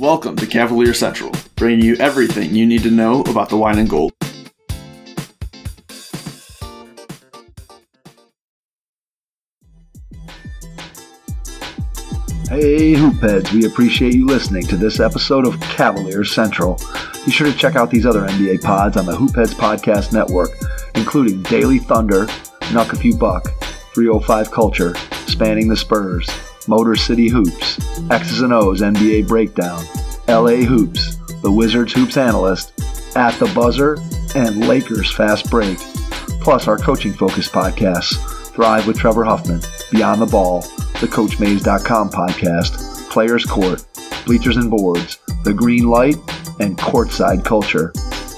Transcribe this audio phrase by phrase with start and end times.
[0.00, 3.86] Welcome to Cavalier Central, bringing you everything you need to know about the wine and
[3.86, 4.12] gold.
[12.48, 16.80] Hey, Hoopheads, we appreciate you listening to this episode of Cavalier Central.
[17.26, 20.48] Be sure to check out these other NBA pods on the Hoopheads Podcast Network,
[20.94, 22.24] including Daily Thunder,
[22.72, 23.50] Knuck a Few Buck,
[23.92, 24.94] 305 Culture,
[25.26, 26.26] Spanning the Spurs,
[26.68, 27.78] Motor City Hoops,
[28.10, 29.84] X's and O's NBA Breakdown,
[30.28, 32.72] LA Hoops, The Wizards Hoops Analyst,
[33.16, 33.98] At the Buzzer,
[34.34, 35.78] and Lakers Fast Break.
[36.40, 38.16] Plus our coaching focused podcasts,
[38.54, 39.60] Thrive with Trevor Huffman,
[39.90, 40.60] Beyond the Ball,
[41.00, 43.84] the CoachMaze.com podcast, Players Court,
[44.26, 46.16] Bleachers and Boards, The Green Light,
[46.60, 47.92] and Courtside Culture.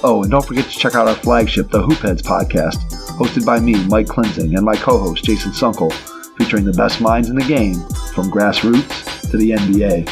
[0.05, 2.77] Oh, and don't forget to check out our flagship, the Hoopheads podcast,
[3.17, 5.93] hosted by me, Mike Klinzing, and my co-host, Jason Sunkle,
[6.39, 7.75] featuring the best minds in the game,
[8.15, 10.09] from grassroots to the NBA.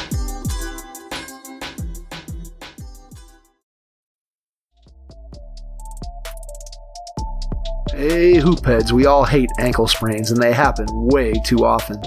[8.01, 12.01] Hey, hoopheads, we all hate ankle sprains, and they happen way too often.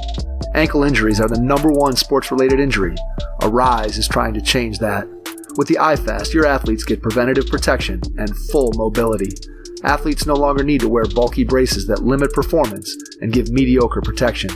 [0.55, 2.95] Ankle injuries are the number one sports related injury.
[3.42, 5.08] Aryse is trying to change that.
[5.55, 9.30] With the iFast, your athletes get preventative protection and full mobility.
[9.84, 14.50] Athletes no longer need to wear bulky braces that limit performance and give mediocre protection.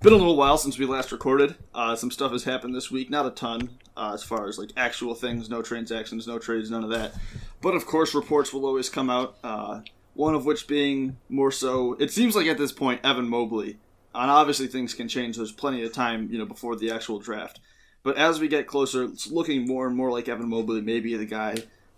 [0.00, 1.54] been a little while since we last recorded.
[1.74, 3.10] Uh, some stuff has happened this week.
[3.10, 5.50] Not a ton uh, as far as like actual things.
[5.50, 7.12] No transactions, no trades, none of that.
[7.60, 9.36] But of course, reports will always come out.
[9.44, 9.82] Uh,
[10.14, 11.94] one of which being more so.
[12.00, 13.76] It seems like at this point, Evan Mobley.
[14.14, 15.36] And obviously, things can change.
[15.36, 17.60] There's plenty of time, you know, before the actual draft.
[18.02, 21.16] But as we get closer, it's looking more and more like Evan Mobley may be
[21.16, 21.56] the guy.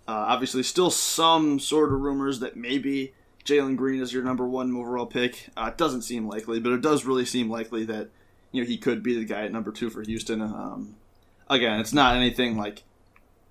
[0.08, 3.12] Uh, obviously, still some sort of rumors that maybe
[3.44, 5.48] Jalen Green is your number one overall pick.
[5.56, 8.08] Uh, it doesn't seem likely, but it does really seem likely that
[8.52, 10.40] you know he could be the guy at number two for Houston.
[10.40, 10.96] Um,
[11.48, 12.82] again, it's not anything like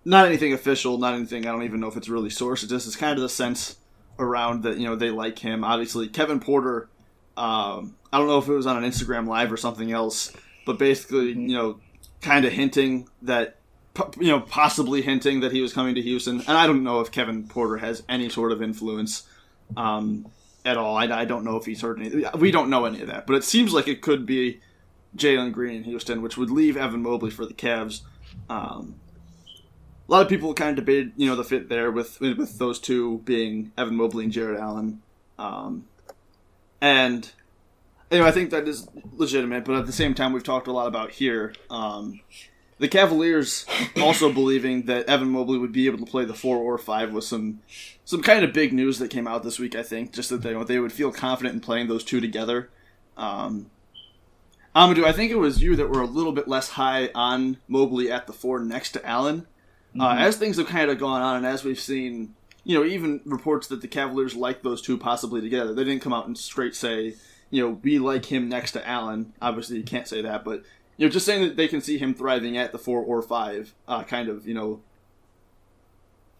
[0.05, 1.45] not anything official, not anything.
[1.45, 2.63] I don't even know if it's really sourced.
[2.63, 3.77] It just is kind of the sense
[4.19, 5.63] around that you know they like him.
[5.63, 6.89] Obviously, Kevin Porter.
[7.37, 10.31] Um, I don't know if it was on an Instagram live or something else,
[10.65, 11.79] but basically, you know,
[12.21, 13.57] kind of hinting that
[14.19, 16.39] you know, possibly hinting that he was coming to Houston.
[16.41, 19.23] And I don't know if Kevin Porter has any sort of influence
[19.77, 20.27] um,
[20.63, 20.95] at all.
[20.97, 22.25] I, I don't know if he's heard any.
[22.37, 24.59] We don't know any of that, but it seems like it could be
[25.15, 28.01] Jalen Green in Houston, which would leave Evan Mobley for the Cavs.
[28.49, 28.95] Um,
[30.07, 32.79] a lot of people kind of debated, you know, the fit there with with those
[32.79, 35.01] two being Evan Mobley and Jarrett Allen.
[35.39, 35.85] Um,
[36.81, 37.31] and
[38.11, 40.87] anyway, I think that is legitimate, but at the same time, we've talked a lot
[40.87, 41.53] about here.
[41.69, 42.19] Um,
[42.77, 43.65] the Cavaliers
[44.01, 47.27] also believing that Evan Mobley would be able to play the four or five was
[47.27, 47.61] some
[48.03, 49.75] some kind of big news that came out this week.
[49.75, 52.69] I think just that they they would feel confident in playing those two together.
[53.17, 53.69] Um,
[54.75, 58.11] Amadou, I think it was you that were a little bit less high on Mobley
[58.11, 59.47] at the four next to Allen.
[59.97, 62.35] Uh, as things have kind of gone on, and as we've seen,
[62.65, 65.73] you know, even reports that the Cavaliers like those two possibly together.
[65.73, 67.15] They didn't come out and straight say,
[67.49, 69.31] you know, we like him next to Allen.
[69.41, 70.63] Obviously, you can't say that, but
[70.97, 73.73] you know, just saying that they can see him thriving at the four or five,
[73.87, 74.81] uh, kind of, you know,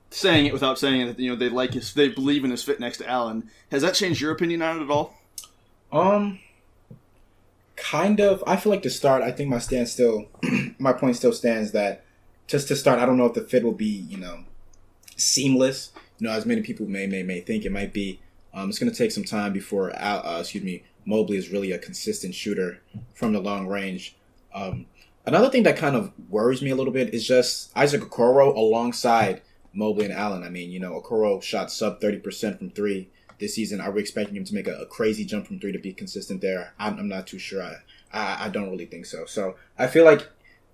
[0.09, 1.05] saying it without saying it.
[1.05, 3.49] That you know, they like his, they believe in his fit next to Allen.
[3.71, 5.15] Has that changed your opinion on it at all?
[5.91, 6.39] Um,
[7.75, 8.43] kind of.
[8.47, 10.25] I feel like to start, I think my stand still,
[10.79, 12.05] my point still stands that
[12.47, 14.45] just to start, I don't know if the fit will be, you know,
[15.17, 15.91] seamless.
[16.19, 18.19] You know, as many people may may may think it might be.
[18.53, 21.77] Um, it's going to take some time before, uh, excuse me, Mobley is really a
[21.77, 22.79] consistent shooter
[23.13, 24.15] from the long range.
[24.55, 24.85] Um,
[25.25, 29.41] another thing that kind of worries me a little bit is just Isaac Okoro alongside
[29.73, 30.43] Mobley and Allen.
[30.43, 33.09] I mean, you know, Okoro shot sub 30% from three
[33.39, 33.81] this season.
[33.81, 36.41] Are we expecting him to make a, a crazy jump from three to be consistent
[36.41, 36.73] there?
[36.79, 37.61] I'm, I'm not too sure.
[37.61, 37.75] I,
[38.13, 39.25] I, I don't really think so.
[39.25, 40.27] So I feel like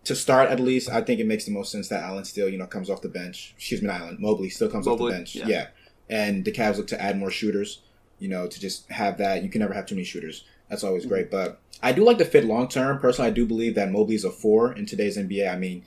[0.04, 2.58] to start at least, I think it makes the most sense that Allen still, you
[2.58, 3.54] know, comes off the bench.
[3.58, 4.18] Excuse me, Allen.
[4.20, 5.36] Mobley still comes off the bench.
[5.36, 5.48] yeah.
[5.48, 5.68] Yeah.
[6.10, 7.82] And the Cavs look to add more shooters,
[8.20, 9.44] you know, to just have that.
[9.44, 10.44] You can never have too many shooters.
[10.72, 11.30] That's always great.
[11.30, 12.98] But I do like the fit long term.
[12.98, 15.54] Personally, I do believe that Mobley's a four in today's NBA.
[15.54, 15.84] I mean,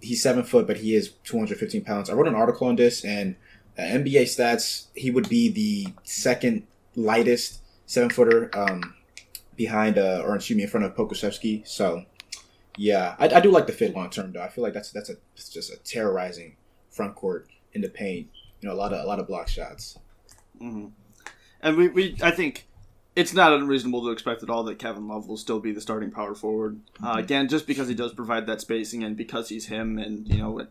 [0.00, 2.08] he's seven foot, but he is 215 pounds.
[2.08, 3.36] I wrote an article on this, and
[3.78, 8.94] uh, NBA stats, he would be the second lightest seven footer um,
[9.54, 11.68] behind, uh, or excuse me, in front of Pokusevski.
[11.68, 12.06] So,
[12.78, 14.42] yeah, I, I do like the fit long term, though.
[14.42, 16.56] I feel like that's that's a it's just a terrorizing
[16.90, 18.28] front court in the paint.
[18.62, 19.98] You know, a lot of a lot of block shots.
[20.58, 20.86] hmm
[21.60, 22.66] And we, we, I think
[23.14, 26.10] it's not unreasonable to expect at all that Kevin Love will still be the starting
[26.10, 26.80] power forward.
[27.04, 30.38] Uh, again, just because he does provide that spacing and because he's him, and you
[30.38, 30.68] know, it,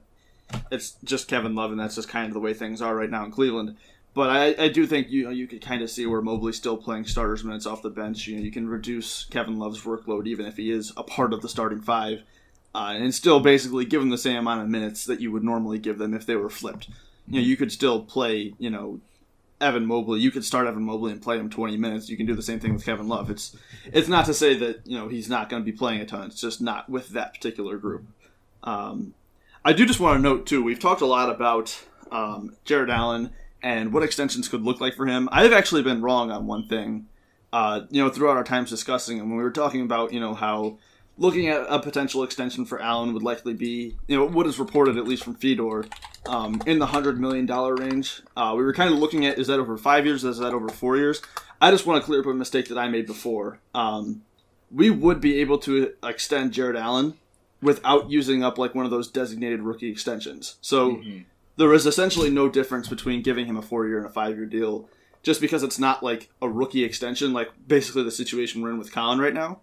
[0.71, 3.25] it's just Kevin Love, and that's just kind of the way things are right now
[3.25, 3.75] in Cleveland.
[4.13, 6.77] But I, I do think you know you could kind of see where Mobley's still
[6.77, 8.27] playing starters minutes off the bench.
[8.27, 11.41] You know, you can reduce Kevin Love's workload even if he is a part of
[11.41, 12.23] the starting five,
[12.73, 15.77] uh, and still basically give him the same amount of minutes that you would normally
[15.77, 16.89] give them if they were flipped.
[17.27, 18.53] You know, you could still play.
[18.57, 18.99] You know,
[19.61, 20.19] Evan Mobley.
[20.19, 22.09] You could start Evan Mobley and play him 20 minutes.
[22.09, 23.29] You can do the same thing with Kevin Love.
[23.29, 23.55] It's
[23.85, 26.27] it's not to say that you know he's not going to be playing a ton.
[26.27, 28.05] It's just not with that particular group.
[28.63, 29.13] Um,
[29.63, 30.63] I do just want to note too.
[30.63, 33.31] We've talked a lot about um, Jarrett Allen
[33.61, 35.29] and what extensions could look like for him.
[35.31, 37.07] I've actually been wrong on one thing.
[37.53, 40.33] Uh, you know, throughout our times discussing, and when we were talking about you know
[40.33, 40.77] how
[41.21, 44.97] looking at a potential extension for Allen would likely be, you know, what is reported
[44.97, 45.85] at least from Fedor,
[46.25, 48.23] um, in the hundred million dollar range.
[48.35, 50.67] Uh, we were kind of looking at is that over five years, is that over
[50.67, 51.21] four years?
[51.61, 53.59] I just want to clear up a mistake that I made before.
[53.75, 54.23] Um,
[54.71, 57.13] we would be able to extend Jarrett Allen
[57.61, 60.55] without using up like one of those designated rookie extensions.
[60.61, 61.03] So
[61.57, 64.47] there is essentially no difference between giving him a four year and a five year
[64.47, 64.89] deal,
[65.21, 68.91] just because it's not like a rookie extension, like basically the situation we're in with
[68.91, 69.59] Colin right now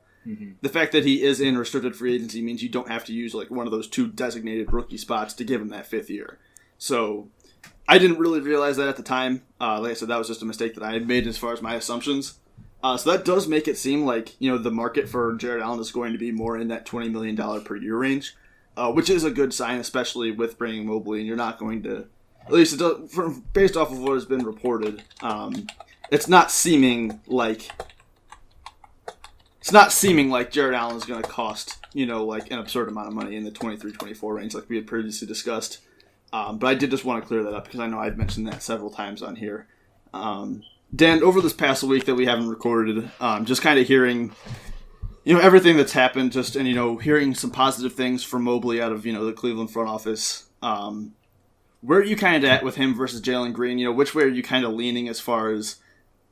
[0.61, 3.35] the fact that he is in restricted free agency means you don't have to use
[3.35, 6.39] like one of those two designated rookie spots to give him that fifth year.
[6.77, 7.29] So
[7.89, 9.43] I didn't really realize that at the time.
[9.61, 11.53] Uh, like I said, that was just a mistake that I had made as far
[11.53, 12.39] as my assumptions.
[12.83, 15.81] Uh, so that does make it seem like you know the market for Jarrett Allen
[15.81, 18.37] is going to be more in that twenty million dollar per year range,
[18.77, 21.19] uh, which is a good sign, especially with bringing Mobley.
[21.19, 22.07] And you're not going to,
[22.47, 25.67] at least it does, from, based off of what has been reported, um,
[26.13, 27.69] it's not seeming like
[29.61, 32.89] it's not seeming like Jarrett Allen is going to cost, you know, like an absurd
[32.89, 35.79] amount of money in the 23-24 range like we had previously discussed.
[36.33, 38.47] Um, but I did just want to clear that up because I know I've mentioned
[38.47, 39.67] that several times on here.
[40.13, 40.63] Um,
[40.95, 44.33] Dan, over this past week that we haven't recorded, um, just kind of hearing,
[45.25, 48.81] you know, everything that's happened, just and you know, hearing some positive things from Mobley
[48.81, 50.47] out of you know the Cleveland front office.
[50.63, 51.15] Um,
[51.81, 53.79] where are you kind of at with him versus Jalen Green?
[53.79, 55.77] You know, which way are you kind of leaning as far as?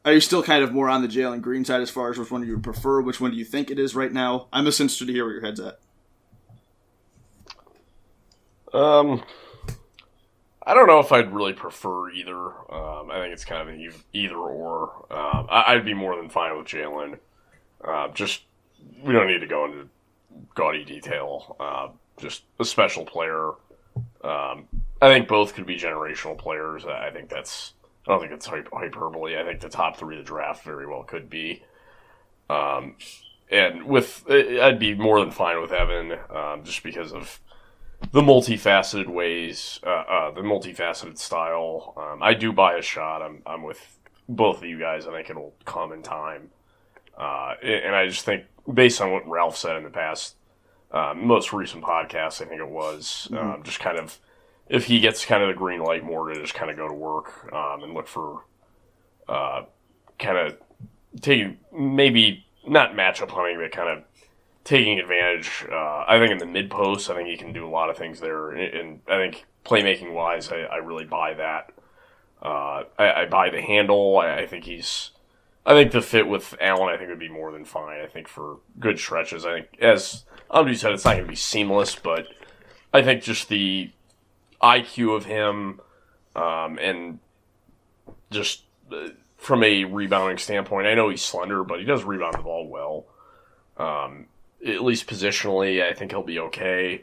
[0.06, 2.31] Are you still kind of more on the Jalen Green side as far as which
[2.31, 3.00] one you would prefer?
[3.00, 4.47] Which one do you think it is right now?
[4.53, 5.81] I'm just interested to hear where your head's at.
[8.73, 9.23] Um,
[10.64, 12.37] I don't know if I'd really prefer either.
[12.73, 15.06] Um, I think it's kind of an either or.
[15.11, 17.19] Um, I- I'd be more than fine with Jalen.
[17.85, 18.43] Uh, just
[19.03, 19.88] we don't need to go into
[20.55, 21.56] gaudy detail.
[21.58, 21.88] Uh,
[22.20, 23.50] just a special player.
[24.23, 24.69] Um,
[25.03, 26.85] I think both could be generational players.
[26.85, 27.73] I think that's.
[28.06, 29.37] I don't think it's hyperbole.
[29.37, 31.62] I think the top three of the draft very well could be.
[32.49, 32.97] Um,
[33.50, 37.41] and with I'd be more than fine with Evan, um, just because of
[38.13, 41.94] the multifaceted ways, uh, uh, the multifaceted style.
[41.96, 43.22] Um, I do buy a shot.
[43.22, 43.98] I'm, I'm with
[44.29, 45.06] both of you guys.
[45.06, 46.51] I think it'll come in time.
[47.19, 50.36] Uh, and I just think, based on what Ralph said in the past,
[50.93, 54.19] uh, most recent podcast, I think it was, um, just kind of,
[54.69, 56.94] if he gets kind of the green light more to just kind of go to
[56.94, 58.44] work um, and look for
[59.29, 59.63] uh,
[60.19, 60.56] kind of
[61.20, 64.05] taking, maybe not matchup hunting, but kind of
[64.65, 65.65] taking advantage.
[65.70, 67.96] Uh, I think in the mid post, I think he can do a lot of
[67.96, 71.73] things there, and, I think playmaking wise, I, I really buy that.
[72.43, 74.19] Uh, I, I buy the handle.
[74.19, 75.11] I, I think he's.
[75.65, 78.01] I think the fit with Allen, I think would be more than fine.
[78.01, 81.35] I think for good stretches, I think as Andrew said, it's not going to be
[81.35, 82.29] seamless, but
[82.93, 83.91] I think just the
[84.63, 85.81] IQ of him,
[86.34, 87.19] um, and
[88.31, 92.43] just uh, from a rebounding standpoint, I know he's slender, but he does rebound the
[92.43, 93.06] ball well.
[93.77, 94.27] Um,
[94.67, 97.03] at least positionally, I think he'll be okay.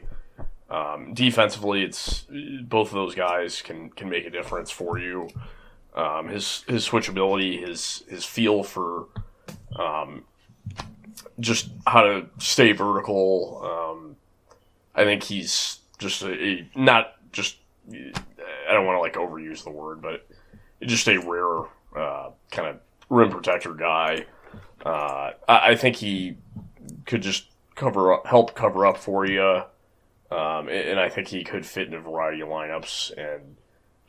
[0.68, 2.26] Um, defensively, it's
[2.62, 5.28] both of those guys can can make a difference for you.
[5.94, 9.06] Um, his his switchability, his his feel for
[9.78, 10.24] um,
[11.38, 13.60] just how to stay vertical.
[13.64, 14.16] Um,
[14.94, 17.56] I think he's just a, a not just
[17.90, 20.26] I don't want to like overuse the word, but
[20.82, 24.24] just a rare uh, kind of rim protector guy.
[24.84, 26.36] Uh, I, I think he
[27.06, 29.62] could just cover up, help cover up for you.
[30.30, 33.12] um, and, and I think he could fit in a variety of lineups.
[33.16, 33.56] And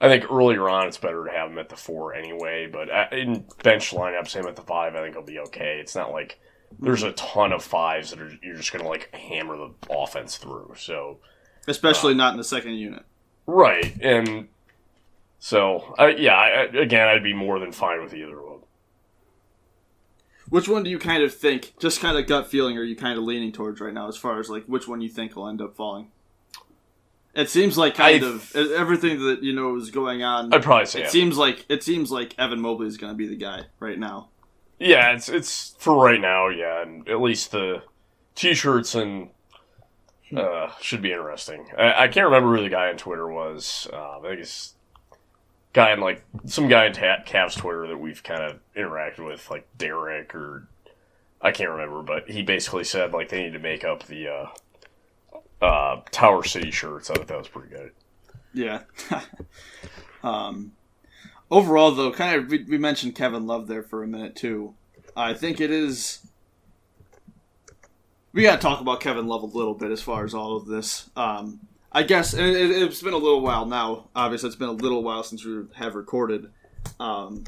[0.01, 2.67] I think earlier on, it's better to have him at the four anyway.
[2.71, 5.77] But in bench lineups, him at the five, I think he'll be okay.
[5.79, 6.39] It's not like
[6.79, 10.73] there's a ton of fives that are you're just gonna like hammer the offense through.
[10.77, 11.19] So
[11.67, 13.03] especially not in the second unit.
[13.47, 14.47] Right, and
[15.39, 18.59] so I, yeah, I, again, I'd be more than fine with either of them.
[20.49, 23.17] Which one do you kind of think, just kind of gut feeling, are you kind
[23.17, 25.61] of leaning towards right now, as far as like which one you think will end
[25.61, 26.07] up falling?
[27.33, 30.53] It seems like kind I- of everything that you know is going on.
[30.53, 31.09] I'd probably say it yeah.
[31.09, 34.29] seems like it seems like Evan Mobley is going to be the guy right now.
[34.79, 36.47] Yeah, it's it's for right now.
[36.47, 37.83] Yeah, and at least the
[38.35, 39.29] t-shirts and
[40.37, 41.67] uh, should be interesting.
[41.77, 43.87] I, I can't remember who the guy on Twitter was.
[43.91, 44.75] Um, I think it's
[45.73, 49.49] guy in like some guy in Ta- Cavs Twitter that we've kind of interacted with,
[49.49, 50.67] like Derek or
[51.41, 55.65] I can't remember, but he basically said like they need to make up the uh,
[55.65, 57.09] uh, Tower City shirts.
[57.09, 57.91] I thought that was pretty good.
[58.53, 58.83] Yeah.
[60.23, 60.71] um,
[61.51, 64.73] overall, though, kind of we, we mentioned Kevin Love there for a minute too.
[65.15, 66.24] I think it is.
[68.35, 70.65] We got to talk about Kevin Love a little bit as far as all of
[70.65, 71.09] this.
[71.15, 74.09] Um, I guess it, it's been a little while now.
[74.13, 76.51] Obviously, it's been a little while since we have recorded.
[76.99, 77.45] Um,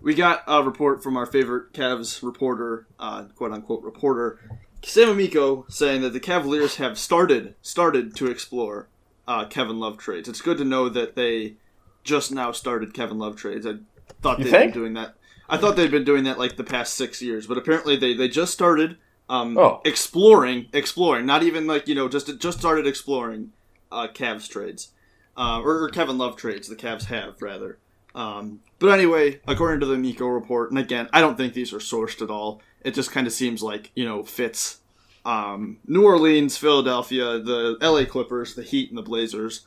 [0.00, 4.38] we got a report from our favorite Cavs reporter, uh, quote unquote reporter,
[4.84, 8.86] Sam Amico, saying that the Cavaliers have started started to explore
[9.26, 10.28] uh, Kevin Love trades.
[10.28, 11.56] It's good to know that they
[12.04, 13.66] just now started Kevin Love trades.
[13.66, 13.78] I
[14.22, 14.72] thought You they'd think?
[14.72, 15.16] been doing that.
[15.48, 18.28] I thought they'd been doing that like the past six years, but apparently they, they
[18.28, 19.80] just started um, Oh.
[19.84, 21.26] exploring, exploring.
[21.26, 23.52] Not even like you know just just started exploring
[23.92, 24.88] uh, Cavs trades
[25.36, 26.68] uh, or, or Kevin Love trades.
[26.68, 27.78] The Cavs have rather.
[28.14, 31.78] Um, but anyway, according to the Amico report, and again, I don't think these are
[31.78, 32.60] sourced at all.
[32.82, 34.78] It just kind of seems like you know fits.
[35.24, 39.66] Um, New Orleans, Philadelphia, the LA Clippers, the Heat, and the Blazers.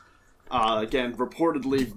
[0.50, 1.94] Uh, again, reportedly,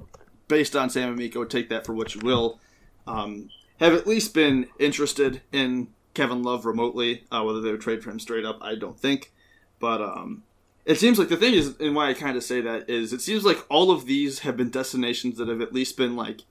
[0.49, 2.61] based on Sam Amico, take that for what you will.
[3.07, 3.49] Um,
[3.81, 7.25] have at least been interested in Kevin Love remotely.
[7.31, 9.33] Uh, whether they would trade for him straight up, I don't think.
[9.81, 10.45] But um,
[10.85, 13.21] it seems like the thing is, and why I kind of say that is, it
[13.21, 16.43] seems like all of these have been destinations that have at least been like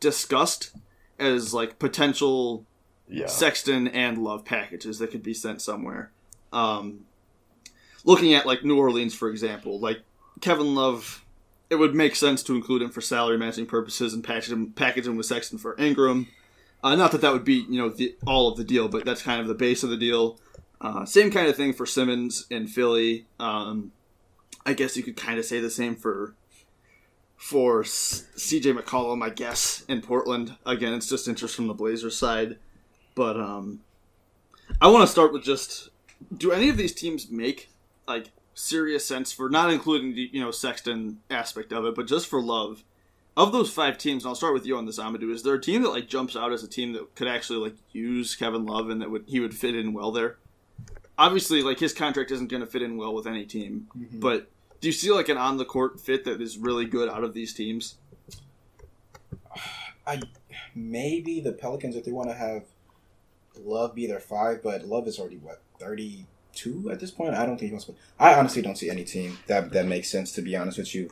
[0.00, 0.76] discussed
[1.18, 2.64] as like potential
[3.08, 6.10] Yeah, Sexton and Love packages that could be sent somewhere.
[6.52, 7.06] Um,
[8.04, 10.02] looking at like New Orleans, for example, like
[10.40, 11.24] Kevin Love,
[11.70, 15.06] it would make sense to include him for salary matching purposes and package him, package
[15.06, 16.28] him with Sexton for Ingram.
[16.82, 19.22] Uh, not that that would be you know the, all of the deal, but that's
[19.22, 20.38] kind of the base of the deal.
[20.80, 23.26] Uh, same kind of thing for Simmons in Philly.
[23.40, 23.92] Um,
[24.64, 26.34] I guess you could kind of say the same for
[27.36, 30.56] for CJ McCollum, I guess, in Portland.
[30.66, 32.58] Again, it's just interest from the Blazers side.
[33.14, 33.80] But um,
[34.80, 35.88] I want to start with just:
[36.36, 37.70] Do any of these teams make
[38.06, 42.28] like serious sense for not including the you know Sexton aspect of it, but just
[42.28, 42.84] for Love?
[43.38, 45.32] Of those five teams, and I'll start with you on this, Amadou.
[45.32, 47.76] Is there a team that like jumps out as a team that could actually like
[47.92, 50.38] use Kevin Love and that would he would fit in well there?
[51.16, 54.18] Obviously, like his contract isn't going to fit in well with any team, mm-hmm.
[54.18, 57.22] but do you see like an on the court fit that is really good out
[57.22, 57.98] of these teams?
[60.04, 60.20] I
[60.74, 62.64] maybe the Pelicans if they want to have
[63.56, 67.34] Love be their five, but Love is already what thirty two at this point.
[67.34, 67.94] I don't think he wants to.
[68.18, 70.32] I honestly don't see any team that that makes sense.
[70.32, 71.08] To be honest with you,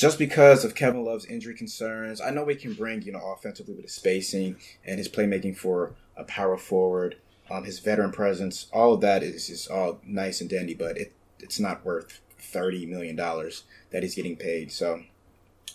[0.00, 3.74] just because of Kevin Love's injury concerns, I know we can bring you know offensively
[3.74, 7.16] with his spacing and his playmaking for a power forward,
[7.50, 8.66] um, his veteran presence.
[8.72, 12.86] All of that is is all nice and dandy, but it it's not worth thirty
[12.86, 14.72] million dollars that he's getting paid.
[14.72, 15.02] So.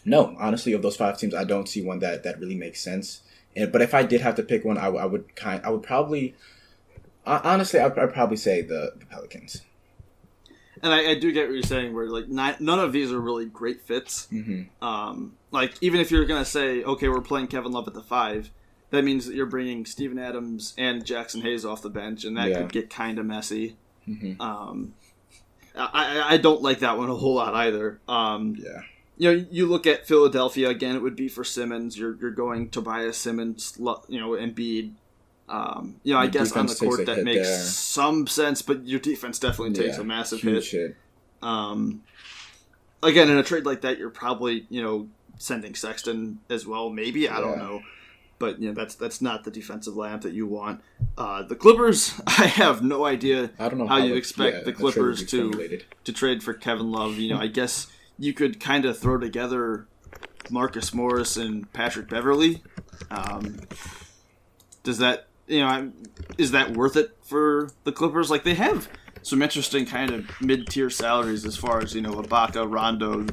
[0.07, 3.23] No, honestly, of those five teams, I don't see one that, that really makes sense.
[3.55, 6.35] And, but if I did have to pick one, I would kind, I would probably,
[7.25, 9.61] honestly, I'd, I'd probably say the, the Pelicans.
[10.85, 13.19] And I, I do get what you're saying, where like not, none of these are
[13.19, 14.27] really great fits.
[14.31, 14.85] Mm-hmm.
[14.85, 18.51] Um, like even if you're gonna say, okay, we're playing Kevin Love at the five,
[18.91, 22.49] that means that you're bringing Steven Adams and Jaxson Hayes off the bench, and that
[22.49, 22.57] Yeah.
[22.61, 23.75] could get kind of messy.
[24.07, 24.39] Mm-hmm.
[24.39, 24.93] Um,
[25.75, 27.99] I, I- don't like that one a whole lot either.
[28.07, 28.81] Um, Yeah.
[29.17, 30.95] you know, you look at Philadelphia again.
[30.95, 31.97] It would be for Simmons.
[31.97, 33.73] You're you're going Tobias Simmons,
[34.07, 34.91] you know, Embiid.
[35.47, 37.59] Um, you know, I guess on the court that makes there.
[37.59, 40.63] some sense, but your defense definitely takes Yeah, a massive hit.
[40.65, 40.95] hit.
[41.43, 42.01] Um,
[43.03, 46.89] again, in a trade like that, you're probably you know sending Sexton as well.
[46.89, 47.81] Maybe I don't know,
[48.39, 50.81] but you know that's that's not the defensive lineup that you want.
[51.17, 54.73] Uh, the Clippers, I have no idea I don't know How you it- expect the
[54.73, 57.17] Clippers to- to trade for Kevin Love.
[57.19, 57.85] You know, I guess
[58.17, 59.85] you could kind of throw together
[60.49, 62.63] Marcus Morris and Patrick Beverley.
[63.11, 63.59] Um,
[64.83, 65.91] does that you know
[66.37, 68.29] is that worth it for the Clippers?
[68.29, 68.89] Like they have
[69.21, 73.25] some interesting kind of mid-tier salaries as far as you know Ibaka, Rondo.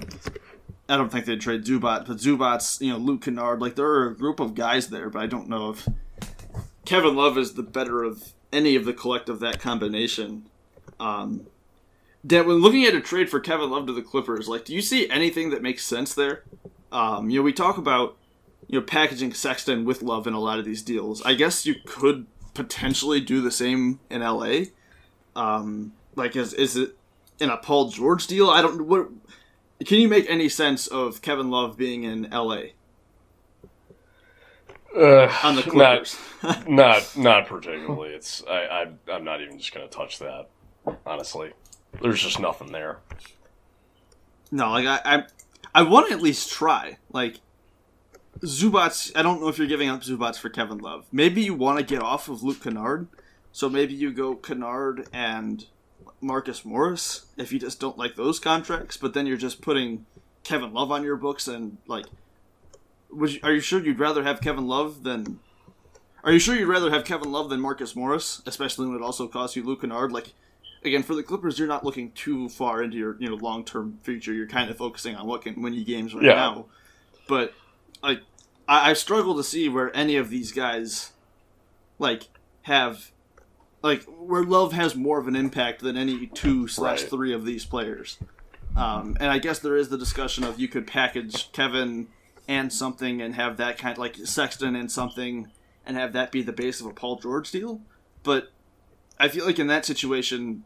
[0.88, 3.60] I don't think they'd trade Zubac, but Zubac's you know Luke Kennard.
[3.60, 5.88] Like there are a group of guys there, but I don't know if
[6.84, 10.46] Kevin Love is the better of any of the collective that combination.
[11.00, 11.46] Um,
[12.22, 15.08] when looking at a trade for Kevin Love to the Clippers, like, do you see
[15.08, 16.44] anything that makes sense there?
[16.92, 18.16] Um, you know, we talk about
[18.72, 21.22] you know packaging Sexton with Love in a lot of these deals.
[21.22, 24.62] I guess you could potentially do the same in LA.
[25.36, 26.96] Um, like, is is it
[27.38, 28.48] in a Paul George deal?
[28.48, 28.86] I don't.
[28.86, 29.08] What
[29.84, 32.62] can you make any sense of Kevin Love being in LA
[34.96, 36.18] Uh, on the not, Clippers?
[36.66, 38.10] not, not particularly.
[38.10, 40.48] It's I, I, I'm not even just gonna touch that.
[41.04, 41.52] Honestly,
[42.00, 43.00] there's just nothing there.
[44.50, 45.22] No, like I, I,
[45.74, 46.96] I want to at least try.
[47.10, 47.40] Like
[48.44, 51.06] Zubac, I don't know if you're giving up Zubac for Kevin Love.
[51.12, 53.06] Maybe you want to get off of Luke Kennard,
[53.52, 55.64] so maybe you go Kennard and
[56.20, 58.96] Marcus Morris if you just don't like those contracts.
[58.96, 60.06] But then you're just putting
[60.42, 62.06] Kevin Love on your books and like,
[63.14, 65.38] you, are you sure you'd rather have Kevin Love than?
[66.24, 69.26] Are you sure you'd rather have Kevin Love than Marcus Morris, especially when it also
[69.28, 70.12] costs you Luke Kennard?
[70.12, 70.32] Like,
[70.84, 73.98] again for the Clippers, you're not looking too far into your you know long term
[74.02, 74.32] future.
[74.32, 76.34] You're kind of focusing on what can win you games right Yeah.
[76.34, 76.66] now.
[77.28, 77.54] But
[78.02, 78.20] like,
[78.68, 81.12] I, I struggle to see where any of these guys
[81.98, 82.28] like
[82.62, 83.12] have
[83.82, 87.64] like where Love has more of an impact than any two slash three of these
[87.64, 88.18] players.
[88.76, 92.08] Um, and I guess there is the discussion of you could package Kevin
[92.48, 95.50] and something and have that kind of like Sexton and something
[95.84, 97.80] and have that be the base of a Paul George deal.
[98.22, 98.50] But
[99.18, 100.64] I feel like in that situation,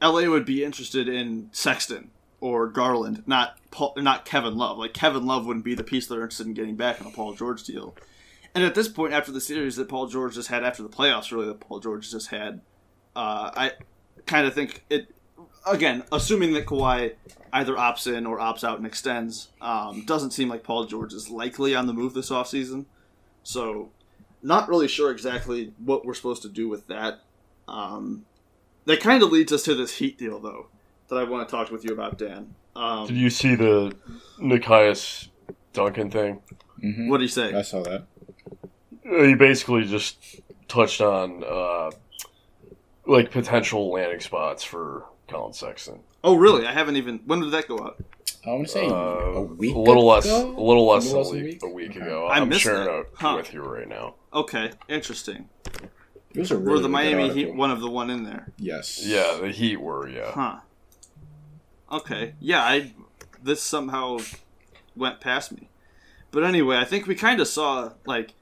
[0.00, 4.78] LA would be interested in Sexton or Garland, not Paul, not Kevin Love.
[4.78, 7.34] Like Kevin Love wouldn't be the piece they're interested in getting back in a Paul
[7.34, 7.94] George deal.
[8.54, 11.30] And at this point, after the series that Paul George just had, after the playoffs,
[11.30, 12.60] really that Paul George just had,
[13.14, 13.72] uh, I
[14.26, 15.14] kind of think it.
[15.66, 17.14] Again, assuming that Kawhi
[17.52, 21.28] either opts in or opts out and extends, um, doesn't seem like Paul George is
[21.28, 22.86] likely on the move this offseason.
[23.42, 23.90] So,
[24.42, 27.20] not really sure exactly what we're supposed to do with that.
[27.66, 28.24] Um,
[28.86, 30.68] that kind of leads us to this Heat deal, though,
[31.08, 32.54] that I want to talk with you about, Dan.
[32.74, 33.94] Did Um, you see the
[34.40, 35.28] Nekias
[35.72, 36.42] Duncan thing?
[36.80, 37.52] hmm what do you say?
[37.54, 38.06] I saw that.
[39.10, 40.16] Uh, He basically just
[40.68, 41.90] touched on uh,
[43.06, 46.00] like potential landing spots for Colin Sexton.
[46.22, 46.66] Oh, really?
[46.66, 47.20] I haven't even.
[47.26, 47.96] When did that go out?
[48.46, 49.74] I want to say Uh, a week.
[49.74, 50.54] a little less, ago?
[50.56, 52.00] a little less A than a week, a week Okay.
[52.00, 52.26] ago.
[52.26, 53.00] I I'm missed sharing that.
[53.00, 53.34] it Huh.
[53.36, 54.14] with you right now.
[54.32, 55.48] Okay, interesting.
[56.34, 57.30] It was a Were really the Miami.
[57.32, 58.52] Heat one of the one in there?
[58.58, 59.00] Yes.
[59.04, 60.08] Yeah, the Heat were.
[60.08, 60.56] Yeah, Huh.
[61.90, 62.34] Okay.
[62.40, 62.92] Yeah, I.
[63.42, 64.18] This somehow
[64.96, 65.68] went past me.
[66.30, 68.34] But anyway, I think we kind of saw like.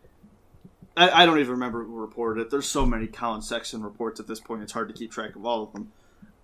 [0.96, 2.50] I, I don't even remember who reported it.
[2.50, 5.44] There's so many Colin Sexton reports at this point; it's hard to keep track of
[5.44, 5.92] all of them.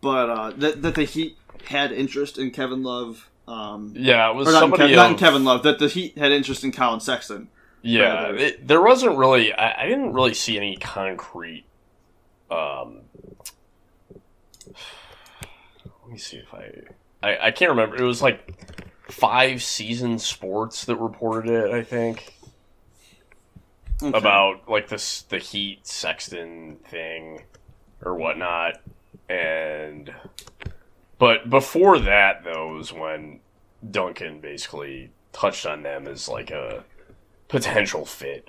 [0.01, 3.31] But uh, that that the Heat had interest in Kevin Love.
[3.49, 4.31] Um, yeah.
[4.31, 5.63] It was not in, somebody Kev- not in Kevin Love.
[5.63, 7.49] That the Heat had interest in Colin Sexton.
[7.83, 9.53] Yeah, it, there wasn't really.
[9.53, 11.65] I, I didn't really see any concrete.
[12.49, 13.01] Um,
[14.65, 16.71] let me see if I,
[17.23, 17.47] I.
[17.49, 17.97] I can't remember.
[17.97, 18.55] It was like
[19.09, 21.73] Five Reasons Sports that reported it.
[21.73, 22.35] I think
[24.03, 24.17] Okay.
[24.19, 27.43] about like this the Heat Sexton thing
[28.05, 28.81] or whatnot,
[29.29, 30.13] and
[31.19, 33.41] but before that though was when
[33.89, 36.85] Duncan basically touched on them as like a
[37.49, 38.49] potential fit.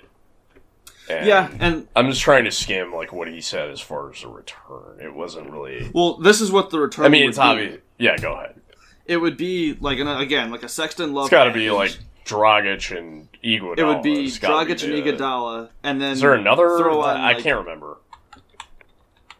[1.08, 4.22] And Yeah, and I'm just trying to skim like what he said as far as
[4.22, 4.98] the return.
[5.02, 5.90] It wasn't really.
[5.94, 7.04] well, this is what the return.
[7.04, 7.42] I mean, it's be.
[7.42, 7.80] obvious.
[7.98, 8.60] Yeah, go ahead.
[9.06, 11.26] It would be like an, again like a Sexton Love.
[11.26, 13.78] It's got to be like Dragic and Iguodala.
[13.78, 16.78] It would be It's Dragic be and Iguodala, and then Is there another?
[16.78, 17.98] throw on, I like- can't remember.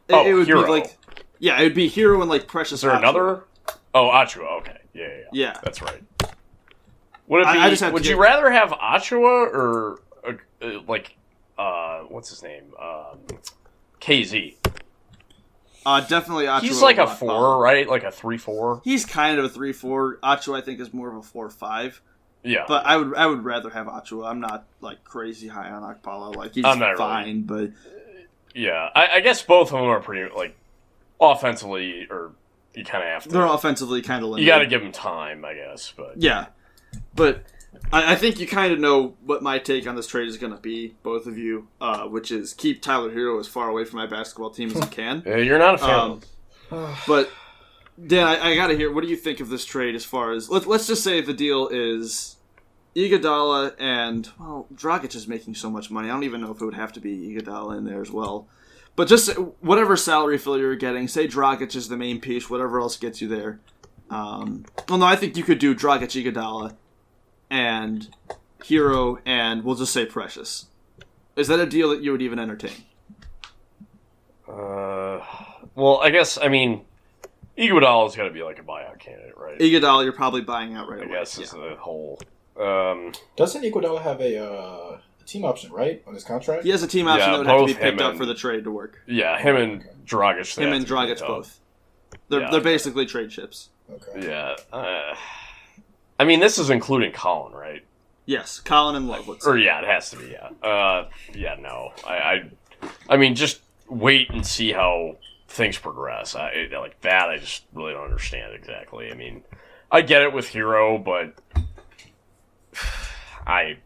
[0.06, 0.64] It, Oh, it would Herro.
[0.66, 0.98] be like
[1.38, 2.72] yeah, it would be Herro and like Precious.
[2.74, 2.98] Is there Achiuwa.
[2.98, 3.44] another?
[3.94, 4.58] Oh, Achiuwa.
[4.60, 4.76] Okay.
[4.92, 5.24] Yeah, yeah, yeah.
[5.32, 5.60] Yeah.
[5.64, 6.02] That's right.
[7.26, 7.58] Would it be?
[7.58, 9.22] I- I just have to would you rather have Achiuwa
[9.54, 11.16] or uh, uh, like
[11.58, 12.64] uh, what's his name?
[12.80, 13.18] Um,
[14.00, 14.56] KZ.
[15.86, 16.60] Uh, definitely Acho.
[16.62, 17.86] He's like a four, right?
[17.88, 18.80] Like a three-four.
[18.84, 20.16] He's kind of a three four.
[20.22, 22.00] Acho, I think, is more of a four five.
[22.42, 22.64] Yeah.
[22.66, 24.26] But I would I would rather have Acho.
[24.26, 26.36] I'm not like crazy high on Okpala.
[26.36, 26.96] Like he's not really.
[26.96, 27.70] fine, but
[28.54, 28.90] yeah.
[28.94, 30.56] I, I guess both of them are pretty like
[31.20, 32.32] offensively, or
[32.74, 33.28] you kind of have to.
[33.30, 35.92] they're offensively kind of you got to give them time, I guess.
[35.96, 36.46] But Yeah,
[37.14, 37.42] but
[37.92, 40.52] I, I think you kind of know what my take on this trade is going
[40.52, 43.98] to be, both of you, uh, which is keep Tyler Herro as far away from
[43.98, 45.22] my basketball team as you can.
[45.26, 46.22] Uh, you're not a fan.
[46.70, 47.30] Um, but
[48.04, 48.92] Dan, I, I got to hear.
[48.92, 49.94] What do you think of this trade?
[49.94, 52.36] As far as let, let's just say the deal is
[52.96, 56.08] Iguodala and well, Dragic is making so much money.
[56.08, 58.48] I don't even know if it would have to be Iguodala in there as well.
[58.96, 62.96] But just whatever salary filler you're getting, say Dragic is the main piece, whatever else
[62.96, 63.60] gets you there.
[64.08, 66.76] Um, well, no, I think you could do Dragic, Iguodala,
[67.54, 68.08] and
[68.60, 70.66] Herro, and we'll just say Precious.
[71.36, 72.84] Is that a deal that you would even entertain?
[74.48, 75.20] Uh,
[75.74, 76.84] well, I guess I mean,
[77.56, 79.58] Iguodala's got to be like a buyout candidate, right?
[79.58, 81.14] Iguodala, you're probably buying out right I away.
[81.18, 81.44] guess yeah.
[81.44, 82.20] is the whole.
[82.58, 86.64] Um, Doesn't Iguodala have a, uh, team option right on his contract?
[86.64, 88.10] He has a team option Yeah, that would have to be both him picked up
[88.10, 89.00] and- for the trade to work.
[89.06, 90.54] yeah, him and Dragic.
[90.54, 91.60] they Him have and to be Dragic picked both.
[92.28, 92.50] They're Yeah.
[92.50, 93.70] they're basically trade chips.
[93.90, 94.28] Okay.
[94.28, 94.56] Yeah.
[94.72, 95.14] Uh,
[96.18, 97.84] I mean, this is including Colin, right?
[98.26, 99.28] Yes, Colin and Love.
[99.44, 100.28] Or yeah, it has to be.
[100.28, 100.66] Yeah.
[100.66, 101.56] Uh, yeah.
[101.60, 102.50] No, I, I,
[103.10, 105.16] I mean, just wait and see how
[105.48, 106.34] things progress.
[106.34, 107.28] I like that.
[107.28, 109.10] I just really don't understand exactly.
[109.10, 109.44] I mean,
[109.90, 111.34] I get it with Herro, but
[113.46, 113.78] I,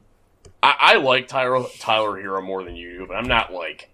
[0.63, 3.91] I, I like Tyler Tyler Herro more than you do, but I'm not like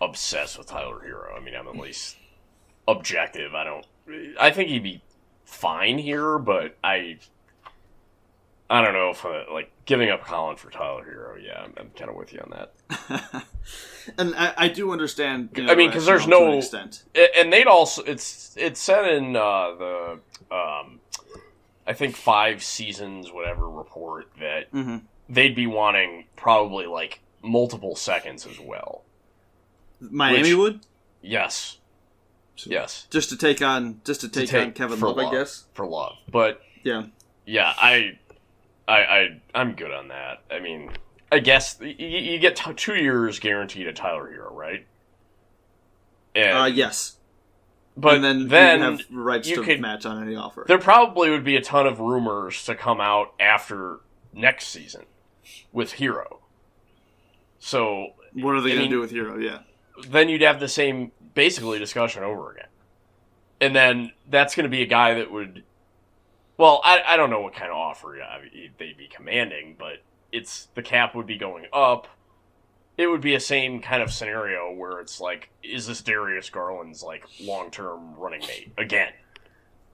[0.00, 1.36] obsessed with Tyler Herro.
[1.36, 2.16] I mean, I'm at least
[2.88, 3.54] objective.
[3.54, 3.86] I don't.
[4.38, 5.02] I think he'd be
[5.44, 7.18] fine here, but I.
[8.70, 11.42] I don't know if uh, like giving up Colin for Tyler Herro.
[11.42, 13.44] Yeah, I'm, I'm kind of with you on that.
[14.18, 15.50] and I, I do understand.
[15.56, 17.04] You know, I mean, 'cause there's to no- extent.
[17.36, 21.00] And they'd also it's it's said in uh, the um,
[21.86, 25.02] I think Five Reasons whatever report that Mhm.
[25.28, 29.02] they'd be wanting probably like multiple seconds as well.
[30.00, 30.80] Miami Which- would
[31.22, 31.78] Yes,
[32.56, 35.64] yes, just to take on just to take, on Kevin for Love, I guess.
[35.72, 36.16] for love.
[36.30, 37.04] But Yeah,
[37.46, 38.18] yeah, I,
[38.86, 40.42] I, I I'm good on that.
[40.50, 40.90] I mean,
[41.32, 44.86] I guess y- y- you get t- two years guaranteed at Tyler Herro, right?
[46.34, 47.16] And, uh, yes.
[47.96, 50.64] but and then then you have rights you to could- match on any offer.
[50.66, 54.00] there probably would be a ton of rumors to come out after
[54.32, 55.04] next season
[55.72, 56.38] with Herro.
[57.58, 59.42] So What are they I going to mean- do with Herro?
[59.42, 59.60] Yeah,
[60.08, 62.66] then you'd have the same basically discussion over again.
[63.60, 65.62] And then that's going to be a guy that would,
[66.56, 68.38] well, I, I don't know what kind of offer uh,
[68.78, 72.08] they'd be commanding, but it's the cap would be going up.
[72.96, 77.02] It would be a same kind of scenario where it's like, is this Darius Garland's
[77.02, 79.12] like long term running mate again?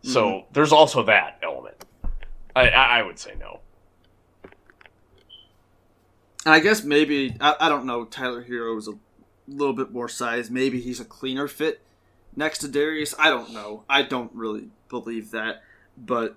[0.02, 1.76] So there's also that element.
[2.56, 3.60] I, I, I would say no.
[6.44, 8.04] and I guess maybe I, I don't know.
[8.04, 8.94] Tyler Herro is a
[9.46, 10.50] little bit more size.
[10.50, 11.82] Maybe he's a cleaner fit
[12.34, 13.14] next to Darius.
[13.18, 13.84] I don't know.
[13.88, 15.62] I don't really believe that,
[15.96, 16.36] but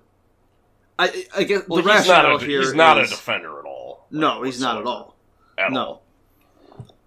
[0.98, 3.64] I I guess Well, the he's not, rationale a, here he's not a defender at
[3.64, 4.06] all.
[4.10, 5.16] like, No, he's not at all.
[5.58, 5.80] At no.
[5.84, 6.02] all.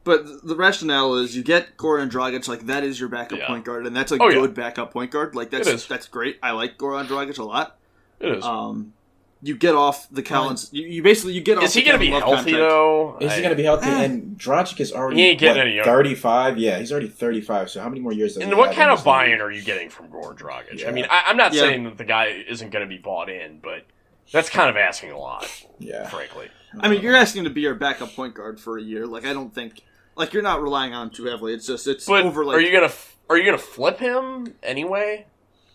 [0.04, 3.47] But the rationale is you get Goran Dragic, like that is your backup Yeah.
[3.47, 4.36] point guard, and that's a Oh, yeah.
[4.39, 5.36] good backup point guard.
[5.36, 5.86] Like that's is.
[5.88, 6.39] that's great.
[6.41, 7.78] I like Goran Dragic a lot.
[8.19, 8.43] It is.
[8.45, 8.93] Um,
[9.41, 10.69] you get off the Collins.
[10.71, 11.63] You, you basically you get off.
[11.65, 12.69] is he the going to Kevin be Love healthy contract.
[12.71, 13.17] though?
[13.21, 13.88] Is he going to be healthy?
[13.89, 14.02] Ah.
[14.02, 15.91] And Dragic is already He ain't getting what, any younger.
[15.91, 16.58] 35.
[16.58, 17.69] Yeah, he's already 35.
[17.69, 19.52] So how many more years does And he what have kind of this buy-in are
[19.52, 20.80] you getting from Goran Dragic?
[20.80, 20.89] Yeah.
[20.89, 21.62] I mean, I, I'm not Yeah.
[21.62, 23.86] saying that the guy isn't going to be bought in, but
[24.32, 25.47] that's kind of asking a lot,
[25.80, 26.08] Yeah.
[26.08, 26.47] frankly.
[26.80, 29.06] I mean, you're asking to be your backup point guard for a year.
[29.08, 29.82] Like I don't think
[30.15, 31.54] like you're not relying on him too heavily.
[31.54, 32.43] It's just it's But over.
[32.43, 32.91] Like are you gonna
[33.30, 35.26] are you gonna flip him anyway?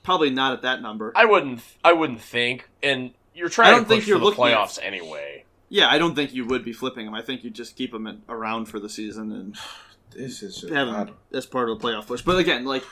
[0.02, 1.12] probably not at that number.
[1.14, 1.60] I wouldn't.
[1.84, 2.68] I wouldn't think.
[2.82, 5.44] And you're trying I don't to think push you're for the looking at- playoffs anyway.
[5.68, 7.14] yeah, I don't think you would be flipping them.
[7.14, 9.56] I think you just keep them in, around for the season and
[10.14, 11.12] This is just have him odd.
[11.32, 12.20] as part of the playoff push.
[12.20, 12.84] But again, like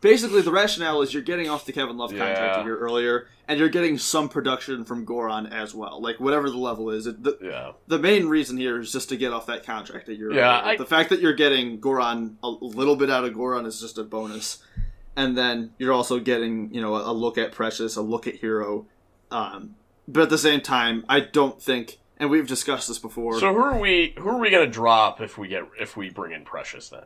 [0.00, 2.60] basically the rationale is you're getting off the Kevin Love contract Yeah.
[2.60, 6.00] a year earlier, and you're getting some production from Goran as well.
[6.00, 7.72] Like whatever the level is, it, the, Yeah.
[7.88, 10.72] the main reason here is just to get off that contract a year Yeah, earlier.
[10.74, 13.98] I- the fact that you're getting Goran a little bit out of Goran is just
[13.98, 14.62] a bonus,
[15.16, 18.40] and then you're also getting you know a, a look at Precious, a look at
[18.40, 18.86] Herro.
[19.32, 19.74] Um,
[20.08, 23.38] but at the same time, I don't think, and we've discussed this before.
[23.38, 24.14] So who are we?
[24.18, 27.04] Who are we gonna drop if we get if we bring in Precious then?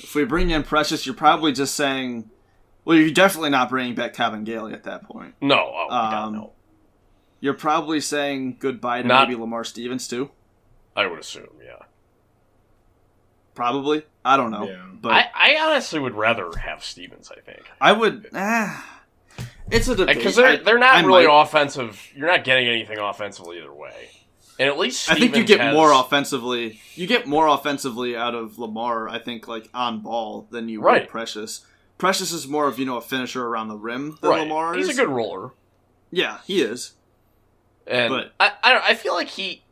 [0.00, 2.30] if we bring in Precious, you're probably just saying,
[2.84, 5.34] well, you're definitely not bringing back Kevin Gailey at that point.
[5.40, 5.56] No.
[5.74, 6.52] Oh God, Um, no.
[7.40, 10.30] You're probably saying goodbye to Not- maybe Lamar Stevens too.
[10.96, 11.48] I would assume.
[11.64, 11.84] Yeah.
[13.54, 14.04] Probably.
[14.24, 14.84] I don't know, Yeah.
[15.00, 17.30] but I, I honestly would rather have Stevens.
[17.36, 17.62] I think.
[17.80, 18.28] I would.
[18.34, 18.97] Ah,
[19.70, 20.16] it's a debate.
[20.16, 22.06] because they're I- they're not I really might- offensive.
[22.14, 24.10] You're not getting anything offensively either way.
[24.60, 26.80] And at least I think you get has- more offensively.
[26.94, 29.08] You get more offensively out of Lamar.
[29.08, 31.02] I think like on ball than you Right.
[31.02, 31.64] would Precious.
[31.96, 34.40] Precious is more of you know a finisher around the rim than Right.
[34.40, 35.50] Lamar He's a good roller,
[36.10, 36.94] yeah, he is.
[37.86, 39.62] and But- I I, don't, I feel like he.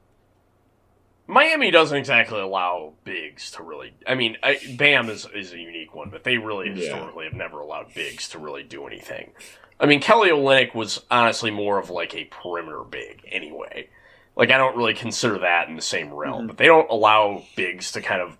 [1.28, 3.94] Miami doesn't exactly allow bigs to really.
[4.06, 6.74] I mean, I, Bam is is a unique one, but they really Yeah.
[6.76, 9.32] historically have never allowed bigs to really do anything.
[9.78, 13.88] I mean, Kelly Olynyk was honestly more of like a perimeter big anyway.
[14.34, 16.46] Like I don't really consider that in the same realm, Mhm.
[16.48, 18.36] but they don't allow bigs to kind of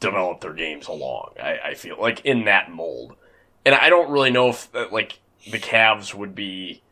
[0.00, 1.32] develop their games along.
[1.42, 3.14] I, I feel like in that mold,
[3.64, 5.18] and I don't really know if uh, like
[5.50, 6.82] the Cavs would be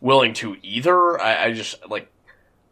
[0.00, 1.20] willing to either.
[1.20, 2.10] I, I just like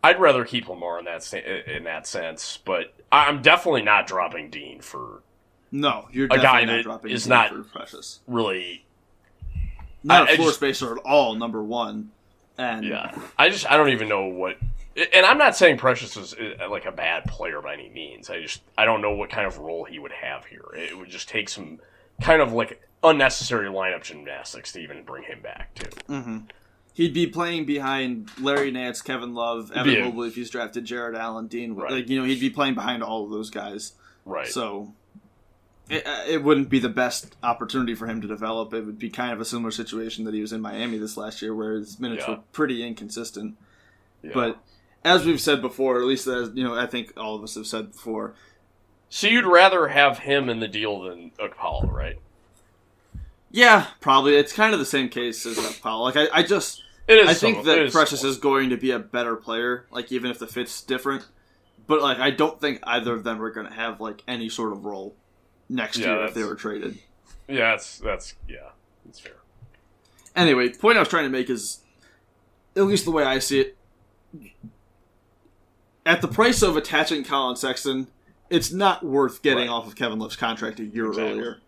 [0.02, 4.81] I'd rather keep Lamar in that in that sense, but I'm definitely not dropping Dean
[4.81, 5.22] for
[5.72, 8.20] No, you're A guy not that dropping is Dean not- for Precious.
[8.26, 8.85] really.
[10.04, 11.35] Not I- a floor just- spacer at all.
[11.35, 12.11] Number one,
[12.59, 14.59] and Yeah, I just I don't even know what.
[15.12, 16.35] And I'm not saying Precious is
[16.70, 18.30] like a bad player by any means.
[18.30, 20.64] I just I don't know what kind of role he would have here.
[20.74, 21.80] It would just take some
[22.22, 25.90] kind of like unnecessary lineup gymnastics to even bring him back too.
[26.06, 26.38] hmm
[26.94, 30.04] he'd be playing behind Larry Nance, Kevin Love, Evan Yeah.
[30.04, 31.74] Mobley if he's drafted, Jarrett Allen, Dean.
[31.74, 31.92] Right.
[31.92, 33.92] Like you know, he'd be playing behind all of those guys.
[34.24, 34.48] Right.
[34.48, 34.94] So
[35.88, 38.75] it, uh, it wouldn't be the best opportunity for him to develop.
[38.75, 41.40] It would be kind of a similar situation that he was in Miami this last
[41.42, 42.35] year, where his minutes Yeah.
[42.37, 43.57] were pretty inconsistent.
[44.22, 44.31] Yeah.
[44.35, 44.59] But
[45.05, 47.66] as we've said before, at least as you know, I think all of us have
[47.66, 48.35] said before,
[49.09, 52.16] so you'd rather have him in the deal than Okpala, right?
[53.51, 56.83] yeah, probably it's kind of the same case as uh, Like I, I just.
[57.09, 58.33] I think that is Precious somewhat.
[58.33, 61.25] is going to be a better player, like even if the fit's different.
[61.87, 64.72] But like I don't think either of them are going to have like any sort
[64.72, 65.14] of role
[65.68, 66.98] next Yeah, year if they were traded.
[67.48, 68.70] Yeah, that's that's yeah,
[69.05, 69.33] that's fair.
[70.35, 71.81] Anyway, point I was trying to make is,
[72.76, 73.76] at least the way I see it,
[76.05, 78.09] at the price of attaching Colin Sexton,
[78.50, 79.70] it's not worth getting Right.
[79.70, 81.33] off of Kevin Love's contract a year Exactly.
[81.33, 81.59] earlier.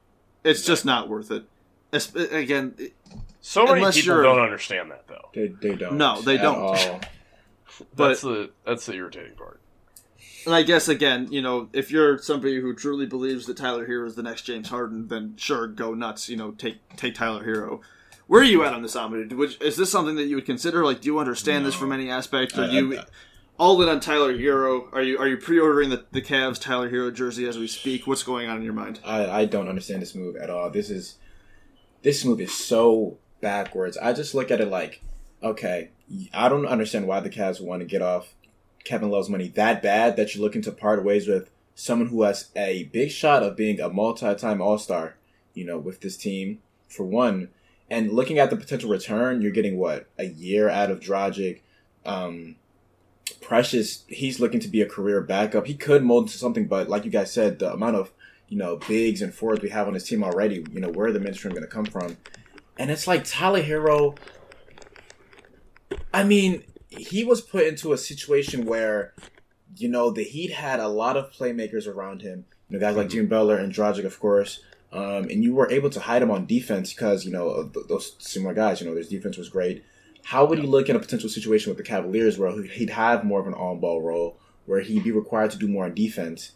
[0.44, 1.44] It's just not worth it.
[1.92, 2.94] Es- Again, it-
[3.40, 5.30] So many Unless people you're- don't understand that though.
[5.34, 5.96] They, they don't.
[5.96, 6.56] No, they at don't.
[6.56, 7.00] all.
[7.96, 9.60] But- That's the that's the irritating part.
[10.48, 14.06] And I guess again, you know, if you're somebody who truly believes that Tyler Herro
[14.06, 16.30] is the next James Harden, then sure, go nuts.
[16.30, 17.80] You know, take take Tyler Herro.
[18.28, 19.34] Where are you at on this, Ahmed?
[19.34, 20.86] Which is this something that you would consider?
[20.86, 22.56] Like, do you understand this from any aspect?
[22.56, 22.98] Are I- I- you
[23.58, 24.88] all in on Tyler Herro?
[24.94, 28.06] Are you are you pre-ordering the the Cavs Tyler Herro jersey as we speak?
[28.06, 29.00] What's going on in your mind?
[29.04, 30.70] I, I don't understand this move at all.
[30.70, 31.18] This is
[32.00, 33.98] this move is so backwards.
[33.98, 35.02] I just look at it like,
[35.42, 35.90] okay,
[36.32, 38.32] I don't understand why the Cavs want to get off
[38.84, 42.50] Kevin Love's money that bad that you're looking to part ways with someone who has
[42.56, 45.16] a big shot of being a multi-time All-Star,
[45.54, 47.50] you know, with this team for one.
[47.90, 51.60] And looking at the potential return, you're getting what a year out of Dragic.
[52.04, 52.56] Um,
[53.40, 55.66] Precious, he's looking to be a career backup.
[55.66, 58.10] He could mold into something, but like you guys said, the amount of
[58.48, 61.12] you know bigs and fours we have on this team already, you know, where are
[61.12, 62.16] the mainstream going to come from?
[62.78, 64.16] And it's like Tyler Herro.
[66.12, 69.14] I mean, he was put into a situation where,
[69.76, 72.44] you know, the Heat had a lot of playmakers around him.
[72.68, 74.60] You know, guys like Jimmy Butler and Dragic, of course.
[74.92, 78.54] Um, and you were able to hide him on defense because you know those similar
[78.54, 78.80] guys.
[78.80, 79.84] You know, their defense was great.
[80.24, 83.40] How would he look in a potential situation with the Cavaliers where he'd have more
[83.40, 86.52] of an on-ball role, where he'd be required to do more on defense?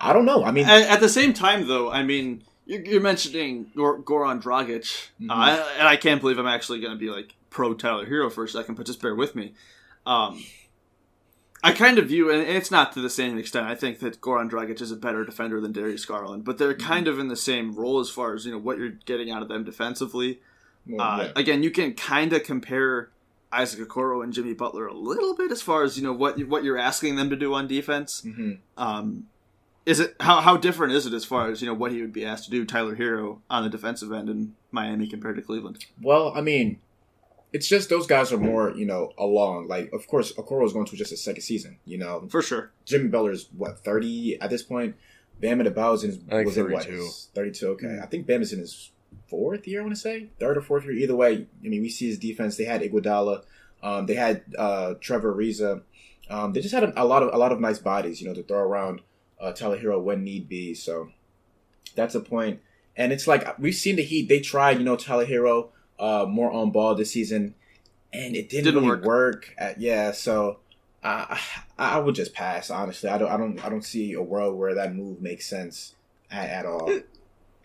[0.00, 0.44] I don't know.
[0.44, 4.42] I mean, At, at the same time, though, I mean, you're, you're mentioning Gor- Goran
[4.42, 5.30] Dragic, Mhm.
[5.30, 8.44] uh, and I can't believe I'm actually going to be like pro Tyler Herro for
[8.44, 9.52] a second, but just bear with me.
[10.06, 10.42] Um,
[11.64, 13.66] I kind of view, and it's not to the same extent.
[13.68, 17.06] I think that Goran Dragic is a better defender than Darius Garland, but they're kind
[17.06, 19.48] of in the same role as far as you know what you're getting out of
[19.48, 20.40] them defensively.
[20.88, 21.32] well, Uh, yeah.
[21.36, 23.10] Again, you can kind of compare
[23.52, 26.64] Isaac Okoro and Jimmy Butler a little bit as far as you know what what
[26.64, 28.22] you're asking them to do on defense.
[28.26, 28.58] Mhm.
[28.76, 29.26] Um,
[29.86, 32.12] is it how how different is it as far as you know what he would
[32.12, 35.84] be asked to do, Tyler Herro on the defensive end in Miami compared to Cleveland?
[36.00, 36.80] Well, I mean,
[37.52, 39.68] it's just those guys are more, you know, along.
[39.68, 41.78] Like, of course, Okoro is going to just his second season.
[41.84, 42.72] You know, For sure.
[42.84, 44.96] Jimmy Butler's what thirty at this point.
[45.40, 47.08] Bam Adebayo is in his, I think was in what 32.
[47.34, 47.68] thirty-two.
[47.70, 48.02] Okay, Mm.
[48.02, 48.90] I think Bam is in his
[49.26, 49.80] fourth year.
[49.80, 50.92] I want to say third or fourth year.
[50.92, 52.56] Either way, I mean, we see his defense.
[52.56, 53.42] They had Iguodala,
[53.82, 55.82] um, they had uh, Trevor Ariza.
[56.30, 58.34] Um, they just had a, a lot of a lot of nice bodies, you know,
[58.34, 59.00] to throw around
[59.40, 60.74] uh, Tyler Herro when need be.
[60.74, 61.10] So
[61.96, 62.60] that's a point.
[62.96, 64.28] And it's like we've seen the Heat.
[64.28, 65.70] They tried, you know, Tyler Herro
[66.02, 67.54] uh, more on ball this season,
[68.12, 69.04] and it didn't, Didn't really work.
[69.04, 69.54] work.
[69.56, 70.58] At, yeah, so
[71.02, 71.40] I
[71.78, 72.68] I would just pass.
[72.70, 75.94] Honestly, I don't I don't I don't see a world where that move makes sense
[76.30, 76.90] at, at all.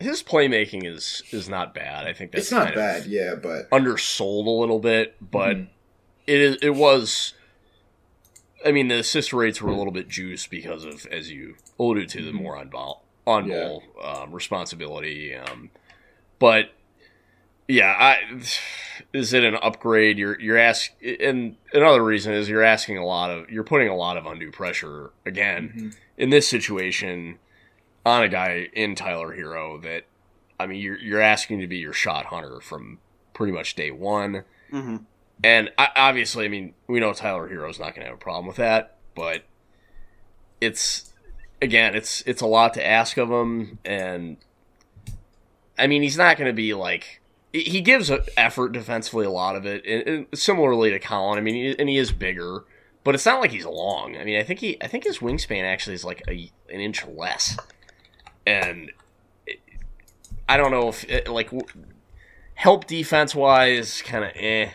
[0.00, 2.06] His playmaking is is not bad.
[2.06, 5.56] I think that's it's not kind bad, Of yeah, but undersold a little bit, but
[5.56, 5.68] Mhm.
[6.26, 7.34] it is it was.
[8.64, 12.08] I mean, the assist rates were a little bit juiced because of, as you alluded
[12.10, 15.34] to, the more on ball on ball um, responsibility.
[15.34, 15.70] Um,
[16.40, 16.70] but
[17.68, 18.40] yeah, I
[19.12, 20.18] is it an upgrade?
[20.18, 23.94] You're you're ask and another reason is you're asking a lot of you're putting a
[23.96, 25.96] lot of undue pressure again Mhm.
[26.16, 27.38] in this situation
[28.04, 30.04] on a guy in Tyler Herro that
[30.58, 32.98] I mean you're you're asking to be your shot hunter from
[33.34, 34.44] pretty much day one.
[34.72, 34.96] Mm-hmm.
[35.44, 38.46] And I, obviously, I mean, we know Tyler Herro's not going to have a problem
[38.48, 39.44] with that, but
[40.60, 41.12] it's
[41.62, 44.36] again, it's it's a lot to ask of him, and
[45.78, 47.17] I mean, he's not going to be like
[47.52, 51.38] he gives effort defensively, a lot of it, and, and similarly to Collin.
[51.38, 52.64] I mean, he, and he is bigger,
[53.04, 54.16] but it's not like he's long.
[54.16, 57.06] I mean, I think he, I think his wingspan actually is like a, an inch
[57.06, 57.56] less,
[58.46, 58.92] and
[59.46, 59.60] it,
[60.48, 61.50] I don't know if it, like
[62.54, 64.70] help defense wise, kind of eh.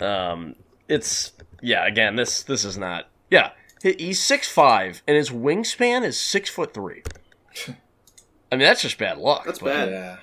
[0.00, 0.56] Um,
[0.88, 1.32] it's
[1.62, 1.86] yeah.
[1.86, 3.52] Again, this this is not yeah.
[3.82, 7.02] He's six five, and his wingspan is six foot three.
[8.52, 9.44] I mean, that's just bad luck.
[9.46, 9.88] That's but, bad.
[9.88, 10.16] Yeah.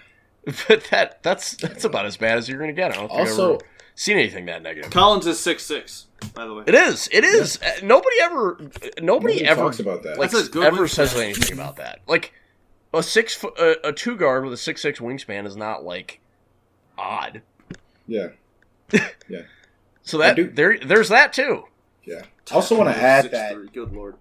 [0.68, 2.92] But that that's that's about as bad as you're gonna get.
[2.92, 4.92] I don't think Also- I've ever seen anything that negative.
[4.92, 6.08] Collins is six six.
[6.34, 7.08] By the way, It is.
[7.12, 7.60] It is.
[7.62, 8.58] Uh, Nobody ever.
[8.60, 10.18] Nobody, Nobody ever talks about that.
[10.18, 10.90] like That's a good ever wingspan.
[10.90, 12.00] says anything about that.
[12.08, 12.34] Like
[12.94, 16.20] a six foot, a, a two guard with a six six wingspan is not like
[16.98, 17.42] odd.
[18.08, 18.30] Yeah.
[19.30, 19.42] Yeah.
[20.02, 21.66] so that do- there there's that too.
[22.04, 22.24] Yeah.
[22.52, 24.16] I also want to add 6'3", that Good lord.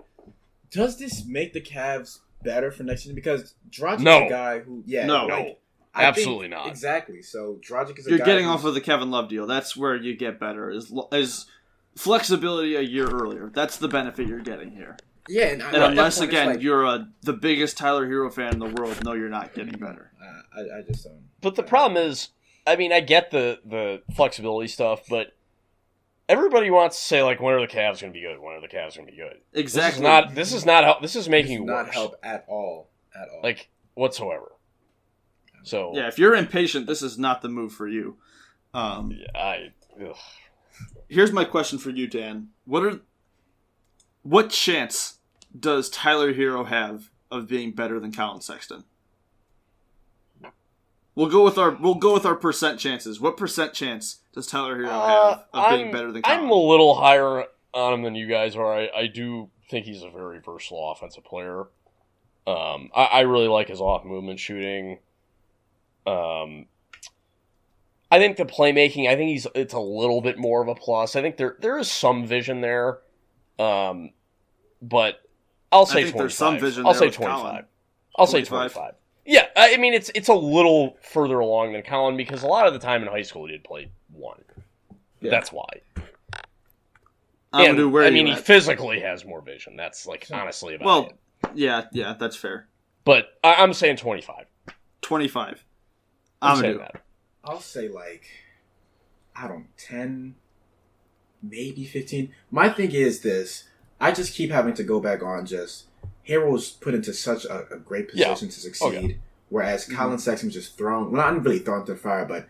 [0.71, 3.14] does this make the Cavs better for next season?
[3.14, 4.19] Because Dragic No.
[4.19, 5.25] is a guy who, yeah, No.
[5.27, 5.59] like,
[5.98, 6.08] No.
[6.08, 6.68] I think- Absolutely not.
[6.68, 7.22] Exactly.
[7.22, 9.46] So Dragic is a You're guy getting off of the Kevin Love deal.
[9.46, 10.70] That's where you get better.
[10.70, 11.46] Is is
[11.96, 13.50] flexibility a year earlier.
[13.54, 14.96] That's the benefit you're getting here.
[15.28, 18.32] yeah, and, I- And at unless point, again like, you're a, the biggest Tyler Herro
[18.32, 20.11] fan in the world, no, you're not getting better.
[20.22, 21.22] uh, I, I just don't.
[21.40, 22.28] But the problem is,
[22.66, 25.34] I mean, I get the the flexibility stuff, but
[26.28, 28.38] everybody wants to say like, when are the Cavs going to be good?
[28.38, 29.38] When are the Cavs going to be good?
[29.52, 30.02] This is Exactly.
[30.02, 30.34] not.
[30.34, 31.00] This is not help.
[31.02, 31.94] This is This making does you not worse.
[31.94, 32.88] help at all.
[33.14, 33.40] At all.
[33.42, 34.52] like whatsoever.
[35.68, 38.16] So yeah, if you're impatient, this is not the move for you.
[38.74, 40.16] Um, yeah, I ugh.
[41.09, 42.48] here's my question for you, Dan.
[42.64, 43.00] What are
[44.22, 45.18] what chance
[45.59, 48.85] does Tyler Herro have of being better than Collin Sexton?
[51.14, 53.20] We'll go with our we'll go with our percent chances.
[53.20, 56.44] What percent chance does Tyler Herro Uh, have of being I'm- better than Collin?
[56.44, 58.72] I'm a little higher on him than you guys are.
[58.72, 61.66] I, I do think he's a very versatile offensive player.
[62.46, 65.00] Um, I, I really like his off movement shooting.
[66.09, 66.66] Um,
[68.11, 69.09] I think the playmaking.
[69.09, 71.14] I think he's it's a little bit more of a plus.
[71.16, 72.99] I think there there is some vision there,
[73.59, 74.11] um,
[74.81, 75.21] but
[75.71, 77.64] I'll say think twenty there's some vision I'll there say with twenty Collin.
[78.16, 78.94] I'll say 25?
[79.27, 82.66] Yeah, I I mean it's it's a little further along than Collin because a lot
[82.66, 84.42] of the time in high school he did play one.
[85.21, 85.31] Yeah.
[85.31, 85.68] That's why.
[87.53, 88.44] Amadou, And, where I mean, you he at?
[88.44, 89.77] physically has more vision.
[89.77, 91.51] That's like honestly about Well, it.
[91.55, 92.66] yeah, yeah, that's fair.
[93.05, 94.47] But I, I'm saying 25.
[95.01, 95.64] Twenty five.
[96.42, 96.79] I'm saying Amadou.
[96.79, 97.03] that.
[97.44, 98.24] I'll say like
[99.35, 100.35] I don't know, ten,
[101.42, 102.33] maybe fifteen.
[102.51, 103.64] My thing is this:
[104.01, 105.85] I just keep having to go back on just
[106.27, 108.29] Herro's put into such a, a great Yeah.
[108.33, 109.14] position to succeed, Oh, yeah.
[109.48, 111.11] whereas Collin Sexton was just thrown.
[111.12, 112.46] Well, not really thrown to the fire, but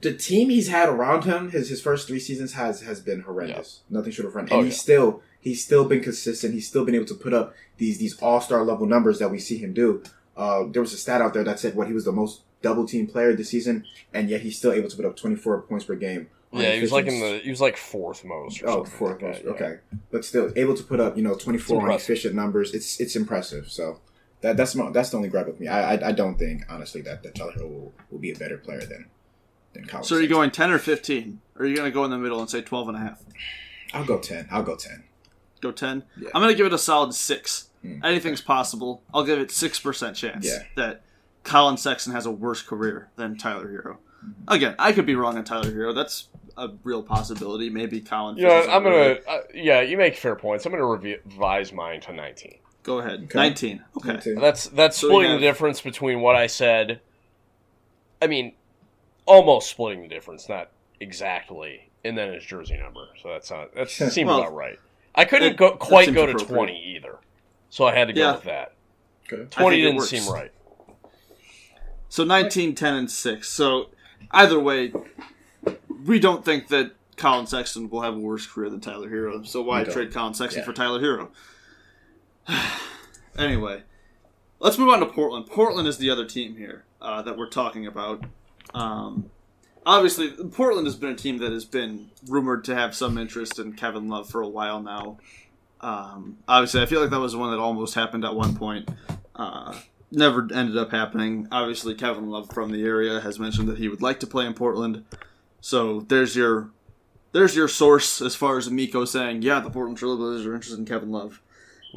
[0.00, 3.80] the team he's had around him, his his first three seasons has has been horrendous.
[3.90, 4.80] Nothing short of run, and Oh, he's yeah.
[4.80, 6.54] still he's still been consistent.
[6.54, 9.38] He's still been able to put up these these all star level numbers that we
[9.38, 10.02] see him do.
[10.36, 12.86] Uh, there was a stat out there that said what he was the most double
[12.86, 15.94] team player this season, and yet he's still able to put up 24 points per
[15.94, 16.28] game.
[16.52, 18.62] on Yeah, he was like in the he was like fourth most.
[18.62, 19.60] Or Oh, fourth like that, most.
[19.60, 19.66] yeah.
[19.66, 19.78] Okay,
[20.10, 22.74] but still able to put up you know 24 on efficient numbers.
[22.74, 23.70] It's it's impressive.
[23.70, 24.00] So
[24.40, 25.68] that that's my, that's the only gripe with me.
[25.68, 28.58] I I, I don't think honestly that that Tyler Herro will, will be a better
[28.58, 29.06] player than
[29.74, 30.04] than Collin.
[30.04, 30.36] So are you Sexton.
[30.38, 31.40] going ten or fifteen?
[31.56, 33.20] Or are you going to go in the middle and say 12 and a half?
[33.92, 34.46] I'll go 10.
[34.52, 35.02] I'll go 10.
[35.60, 36.04] Go 10?
[36.20, 36.28] Yeah.
[36.32, 37.68] I'm going to give it a solid 6.
[37.82, 38.04] Hmm.
[38.04, 39.02] Anything's possible.
[39.12, 40.62] I'll give it 6% chance Yeah.
[40.76, 41.02] that
[41.48, 43.96] Collin Sexton has a worse career than Tyler Herro.
[44.24, 44.30] Mm-hmm.
[44.48, 45.94] Again, I could be wrong on Tyler Herro.
[45.94, 47.70] That's a real possibility.
[47.70, 48.36] Maybe Collin.
[48.36, 49.16] You know, I'm gonna.
[49.28, 50.66] Uh, yeah, you make fair points.
[50.66, 52.58] I'm gonna revise mine to 19.
[52.82, 53.24] Go ahead.
[53.24, 53.38] Okay.
[53.38, 53.84] 19.
[53.98, 54.16] Okay.
[54.18, 54.34] 10.
[54.36, 57.00] That's that's So splitting have- the difference between what I said.
[58.20, 58.54] I mean,
[59.26, 63.06] almost splitting the difference, not exactly, and then his jersey number.
[63.22, 64.78] So that's not that seems Well, about right.
[65.14, 67.18] I couldn't it- go quite go to 20 either,
[67.70, 68.32] so I had to go Yeah.
[68.34, 68.72] with that.
[69.32, 69.44] Okay.
[69.50, 70.50] 20 didn't seem right.
[72.08, 73.48] So 19, 10, and 6.
[73.48, 73.90] So
[74.30, 74.92] either way,
[76.04, 79.46] we don't think that Collin Sexton will have a worse career than Tyler Herro.
[79.46, 80.66] So why trade Collin Sexton Yeah.
[80.66, 81.28] for Tyler Herro?
[83.38, 83.82] anyway,
[84.60, 85.46] let's move on to Portland.
[85.46, 88.24] Portland is the other team here uh, that we're talking about.
[88.74, 89.30] Um,
[89.84, 93.74] obviously, Portland has been a team that has been rumored to have some interest in
[93.74, 95.18] Kevin Love for a while now.
[95.80, 98.88] Um, obviously, I feel like that was one that almost happened at one point.
[99.36, 99.74] Uh,
[100.10, 101.48] never ended up happening.
[101.52, 104.54] Obviously, Kevin Love from the area has mentioned that he would like to play in
[104.54, 105.04] Portland.
[105.60, 106.70] So there's your
[107.32, 110.86] there's your source as far as Amico saying, yeah, the Portland Trailblazers are interested in
[110.86, 111.40] Kevin Love.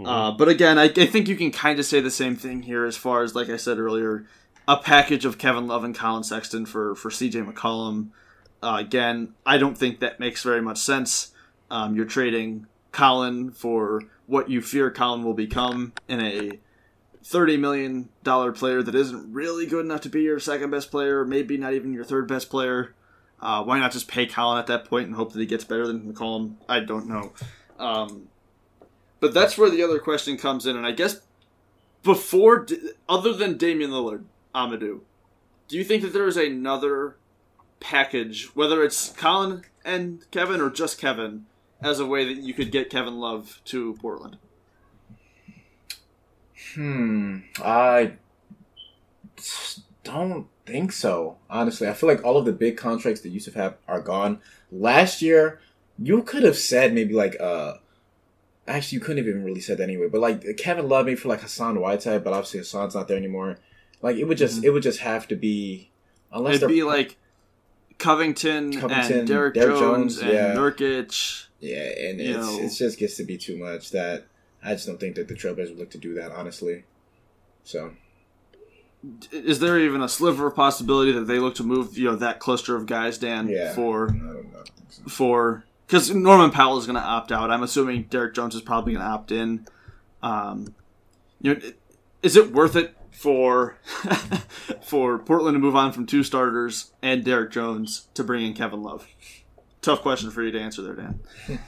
[0.05, 2.85] Uh, but again, I, I think you can kind of say the same thing here
[2.85, 4.25] as far as, like I said earlier,
[4.67, 8.09] a package of Kevin Love and Collin Sexton for, for CJ McCollum.
[8.63, 11.31] Uh, again, I don't think that makes very much sense.
[11.69, 16.59] Um, you're trading Collin for what you fear Collin will become in a
[17.23, 21.25] thirty million dollar player that isn't really good enough to be your second best player,
[21.25, 22.93] maybe not even your third best player.
[23.39, 25.87] Uh, why not just pay Collin at that point and hope that he gets better
[25.87, 26.55] than McCollum?
[26.69, 27.33] I don't know.
[27.79, 28.27] Um,
[29.19, 31.21] but that's where the other question comes in, and I guess
[32.03, 32.67] before,
[33.09, 35.01] other than Damian Lillard, Amadou,
[35.67, 37.15] do you think that there is another
[37.79, 41.45] package, whether it's Collin and Kevin or just Kevin,
[41.81, 44.37] as a way that you could get Kevin Love to Portland?
[46.75, 47.39] Hmm.
[47.63, 48.13] I
[50.03, 51.37] don't think so.
[51.49, 54.39] Honestly, I feel like all of the big contracts that Yusuf have are gone.
[54.71, 55.59] Last year,
[55.97, 57.75] you could have said maybe like uh.
[58.67, 60.07] Actually, you couldn't have even really said that anyway.
[60.07, 63.57] But like Kevin Love, maybe for like Hassan Whiteside, but obviously Hassan's not there anymore.
[64.01, 64.65] Like it would just mm-hmm.
[64.65, 65.89] it would just have to be
[66.31, 67.17] unless it'd be like
[67.97, 70.55] Covington, Covington and Derrick, Derrick Jones, Jones, and yeah.
[70.55, 71.45] Nurkic.
[71.59, 74.25] Yeah, and it's, it just gets to be too much that
[74.63, 76.83] I just don't think that the Trailblazers would look to do that, honestly.
[77.63, 77.91] So,
[79.31, 82.39] is there even a sliver of possibility that they look to move you know that
[82.39, 84.15] cluster of guys, Dan, yeah, for
[84.89, 85.03] so.
[85.07, 87.51] for because Norman Powell is going to opt out.
[87.51, 89.67] I'm assuming Derrick Jones is probably going to opt in.
[90.23, 90.75] Um,
[91.41, 91.61] you know,
[92.21, 93.77] is it worth it for
[94.81, 98.83] for Portland to move on from two starters and Derrick Jones to bring in Kevin
[98.83, 99.07] Love?
[99.81, 101.19] Tough question for you to answer there, Dan.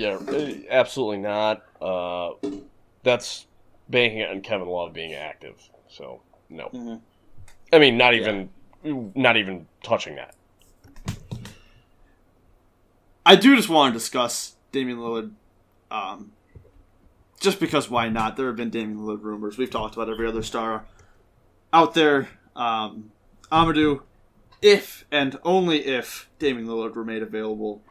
[0.00, 1.62] Yeah, absolutely not.
[1.78, 2.30] Uh,
[3.02, 3.46] that's
[3.90, 5.60] banking on Kevin Love being active.
[5.88, 6.68] So no.
[6.68, 6.94] Mm-hmm.
[7.70, 8.48] I mean, not even
[8.82, 8.94] yeah.
[9.14, 10.34] not even touching that.
[13.26, 15.32] I do just want to discuss Damian Lillard,
[15.90, 16.32] um,
[17.38, 18.38] just because why not?
[18.38, 19.58] There have been Damian Lillard rumors.
[19.58, 20.86] We've talked about every other star
[21.74, 22.30] out there.
[22.56, 23.12] Um,
[23.52, 24.00] Amadou,
[24.62, 27.82] if and only if Damian Lillard were made available,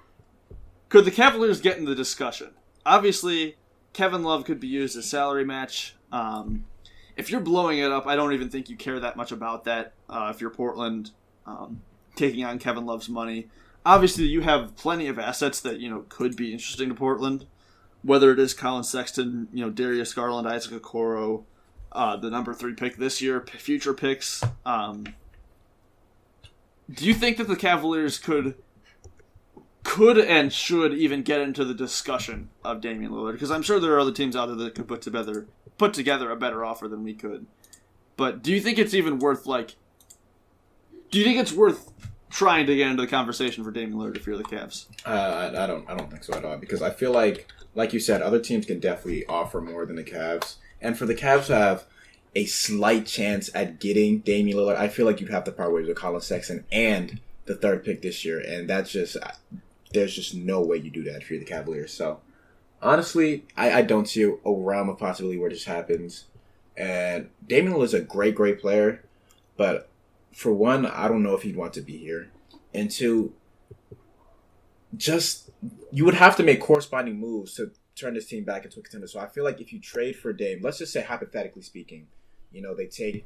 [0.90, 2.50] could the Cavaliers get in the discussion?
[2.86, 3.58] Obviously,
[3.94, 5.96] Kevin Love could be used as salary match.
[6.12, 6.66] Um,
[7.16, 9.94] if you're blowing it up, I don't even think you care that much about that.
[10.10, 11.12] Uh, if you're Portland
[11.46, 11.82] um,
[12.16, 13.48] taking on Kevin Love's money,
[13.86, 17.46] obviously you have plenty of assets that you know could be interesting to Portland.
[18.02, 21.44] Whether it is Collin Sexton, you know Darius Garland, Isaac Okoro,
[21.92, 24.44] uh, the number three pick this year, future picks.
[24.66, 25.06] Um,
[26.90, 28.56] do you think that the Cavaliers could
[29.90, 33.96] could and should even get into the discussion of Damian Lillard because I'm sure there
[33.96, 35.48] are other teams out there that could put together
[35.80, 37.48] put together a better offer than we could.
[38.16, 39.78] But do you think it's even worth like?
[41.10, 41.92] Do you think it's worth
[42.30, 44.86] trying to get into the conversation for Damian Lillard if you're the Cavs?
[45.08, 45.90] Uh, I, I don't.
[45.90, 48.68] I don't think so at all because I feel like, like you said, other teams
[48.68, 51.86] can definitely offer more than the Cavs, and for the Cavs to have
[52.36, 55.88] a slight chance at getting Damian Lillard, I feel like you'd have to part ways
[55.88, 59.18] with Collin Sexton and the third pick this year, and that's just
[59.94, 61.94] there's just no way you do that if you're the Cavaliers.
[61.94, 62.20] So
[62.82, 66.26] honestly, I, I don't see a realm of possibility where this happens.
[66.78, 69.04] And Damian is a great, great player,
[69.58, 69.90] but
[70.32, 72.30] for one, I don't know if he'd want to be here,
[72.74, 73.34] and two,
[74.96, 75.50] just
[75.92, 79.08] you would have to make corresponding moves to turn this team back into a contender.
[79.08, 82.08] So I feel like if you trade for Dame, let's just say hypothetically speaking,
[82.52, 83.26] you know they take,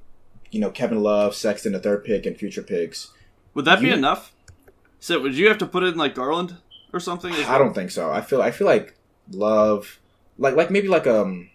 [0.50, 3.12] you know Kevin Love, Sexton, the third pick, and future picks.
[3.54, 4.33] Would that you, be enough?
[5.04, 6.56] So would you have to put it in like Garland
[6.94, 7.34] or something?
[7.34, 8.10] I don't think so.
[8.10, 8.96] I feel I feel like
[9.32, 10.00] Love,
[10.38, 11.50] like like maybe like um,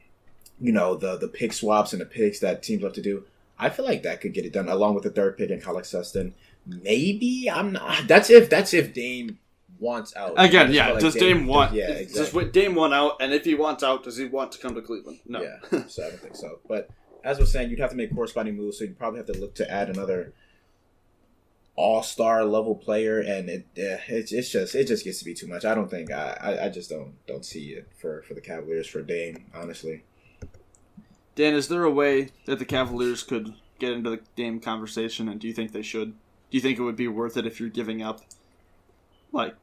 [0.60, 3.24] you know the the pick swaps and the picks that teams love to do.
[3.58, 5.84] I feel like that could get it done along with the third pick and Collin
[5.84, 6.34] Sexton.
[6.66, 8.02] Maybe I'm not.
[8.06, 9.38] That's if that's if Dame
[9.78, 10.70] wants out again.
[10.70, 11.72] Yeah, like does Dame, Dame want?
[11.72, 12.44] Yeah, exactly.
[12.44, 13.16] Does Dame want out?
[13.20, 15.20] And if he wants out, does he want to come to Cleveland?
[15.26, 15.40] No.
[15.40, 16.58] Yeah, so I don't think so.
[16.68, 16.90] But
[17.24, 19.38] as I was saying, you'd have to make corresponding moves, so you'd probably have to
[19.38, 20.34] look to add another
[21.78, 25.46] all star level player, and it it's, it's just it just gets to be too
[25.46, 25.64] much.
[25.64, 28.88] I don't think I, I, I just don't don't see it for for the Cavaliers
[28.88, 30.02] for Dame honestly.
[31.36, 35.40] Dan, is there a way that the Cavaliers could get into the Dame conversation, and
[35.40, 36.10] do you think they should?
[36.50, 38.22] Do you think it would be worth it if you're giving up
[39.30, 39.54] like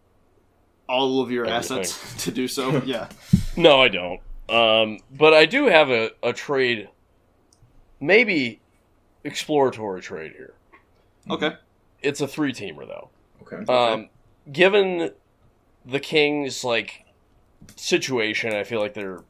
[0.88, 1.80] all of your Everything.
[1.80, 2.82] assets to do so?
[2.86, 3.10] yeah.
[3.58, 4.22] No, I don't.
[4.48, 6.88] Um, but I do have a, a trade,
[8.00, 8.62] maybe
[9.26, 10.54] exploratory trade here.
[11.30, 11.56] Okay.
[12.06, 13.10] It's a three teamer though.
[13.42, 13.72] Okay.
[13.72, 14.10] Um,
[14.52, 15.12] given
[15.86, 17.06] the Kings like
[17.76, 19.24] situation, I feel like they're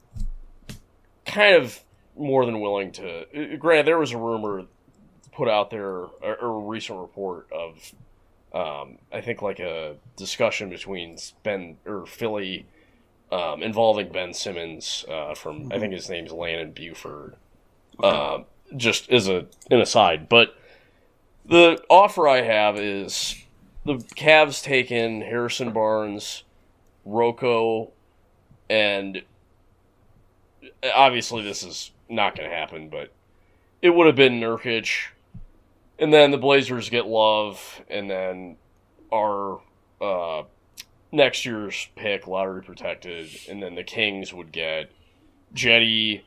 [1.26, 1.80] kind of
[2.17, 3.57] more than willing to.
[3.59, 4.65] Granted, there was a rumor
[5.34, 7.93] put out there, or a recent report of,
[8.53, 12.65] um, I think like a discussion between Ben or Philly
[13.32, 15.73] um, involving Ben Simmons uh, from mm-hmm.
[15.73, 17.36] I think his name's Landon Buford.
[18.01, 18.39] Uh,
[18.76, 20.55] just as a an aside, but
[21.47, 23.35] the offer I have is
[23.85, 26.43] the Cavs take in Harrison Barnes,
[27.05, 27.91] Rocco,
[28.69, 29.21] and
[30.93, 33.11] obviously this is not going to happen, but
[33.81, 35.07] it would have been Nurkic,
[35.99, 38.57] and then the Blazers get Love, and then
[39.13, 39.61] our
[40.01, 40.43] uh,
[41.11, 44.91] next year's pick, lottery protected, and then the Kings would get
[45.53, 46.21] Cedi,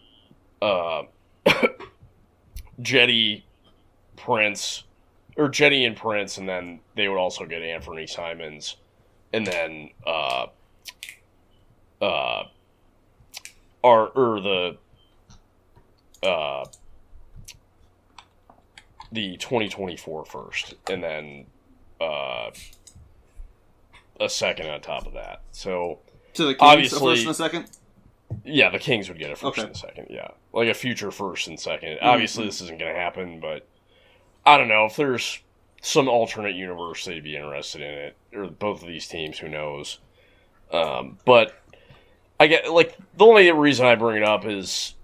[0.63, 1.03] uh,
[2.81, 3.43] Cedi,
[4.17, 4.85] Prince,
[5.39, 8.77] or Jenny and Prince, and then they would also get Anthony Simons,
[9.33, 10.47] and then uh,
[12.03, 12.43] uh,
[13.85, 14.77] our or the
[16.23, 16.65] uh,
[19.13, 21.47] the 2024 first, and then
[22.01, 22.51] uh,
[24.21, 25.43] a second on top of that.
[25.53, 26.01] So
[26.35, 27.71] To the Kings, Obviously- a first and a second.
[28.45, 29.63] yeah, the Kings would get a first Okay.
[29.63, 30.07] and a second.
[30.11, 32.07] Yeah, like a future first and 2nd Mm-hmm.
[32.07, 33.67] Obviously, this isn't going to happen, but
[34.49, 35.41] I don't know if there's
[35.83, 39.39] some alternate universe they'd be interested in it, or both of these teams.
[39.39, 39.99] Who knows?
[40.73, 41.61] Um, but
[42.41, 44.95] I get like the only reason I bring it up is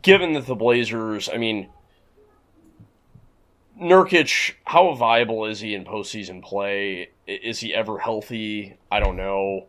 [0.00, 1.28] given that the Blazers.
[1.28, 1.68] I mean,
[3.78, 7.10] Nurkic, how viable is he in postseason play?
[7.26, 8.78] Is he ever healthy?
[8.90, 9.66] I don't know.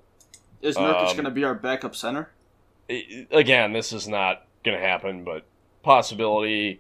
[0.62, 2.32] Is Nurkic Um, going to be our backup center?
[3.32, 5.46] Again, this is not going to happen, but
[5.84, 6.80] possibility.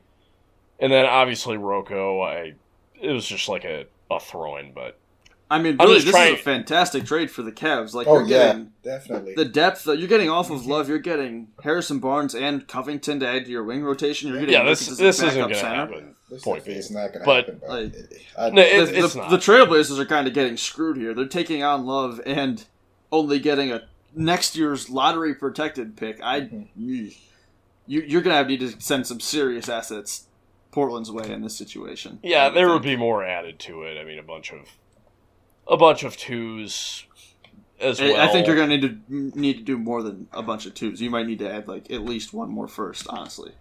[0.80, 2.53] And then obviously Rocco, I
[3.01, 4.97] it was just like a, a throw in, but
[5.49, 7.93] I mean, really, this trying- is a fantastic trade for the Cavs.
[7.93, 9.36] Like Oh you're yeah, getting definitely.
[9.36, 10.89] the depth that you're getting off of Love.
[10.89, 14.30] You're getting Harrison Barnes and Covington to add to your wing rotation.
[14.30, 16.15] You're getting yeah, this Nurkic as a this isn't backup going to happen.
[16.30, 16.78] This Point is being.
[16.80, 17.57] it's not gonna happen.
[17.61, 17.93] But like,
[18.38, 21.13] I, No, it- the, the, the Trailblazers are kind of getting screwed here.
[21.13, 22.65] They're taking on Love and
[23.11, 23.84] only getting a
[24.15, 26.19] next year's lottery protected pick.
[26.23, 26.63] I, Mm-hmm.
[26.76, 27.11] you,
[28.01, 30.26] you're gonna have need to send some serious assets
[30.76, 32.19] Portland's way in this situation.
[32.21, 33.97] Yeah, there would be more added to it.
[33.97, 34.67] I mean, a bunch of
[35.69, 37.05] a bunch of twos
[37.80, 38.19] as well.
[38.19, 41.01] I think you're gonna need to need to do more than a bunch of twos.
[41.01, 43.53] You might need to add like at least one more first, honestly.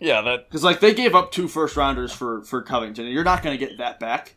[0.00, 3.24] Yeah, that Because like they gave up two first rounders for for Covington, and you're
[3.24, 4.34] not going to get that back.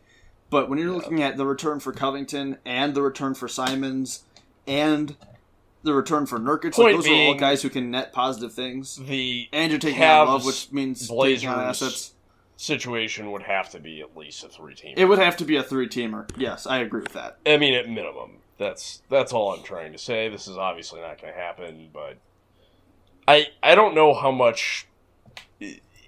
[0.48, 4.24] But when you're looking at the return for Covington and the return for Simons
[4.66, 5.14] and
[5.82, 8.96] the return for Nurkic, like, those are all guys who can net positive things.
[8.96, 12.14] the And you're taking Cavs, Love, which means Blazers assets.
[12.56, 14.94] situation would have to be at least a three team.
[14.96, 16.30] It would have to be a three teamer.
[16.36, 17.38] Yes, I agree with that.
[17.46, 18.38] I mean, at minimum.
[18.58, 20.28] That's that's all I'm trying to say.
[20.28, 22.16] This is obviously not going to happen, but
[23.26, 24.86] I I don't know how much.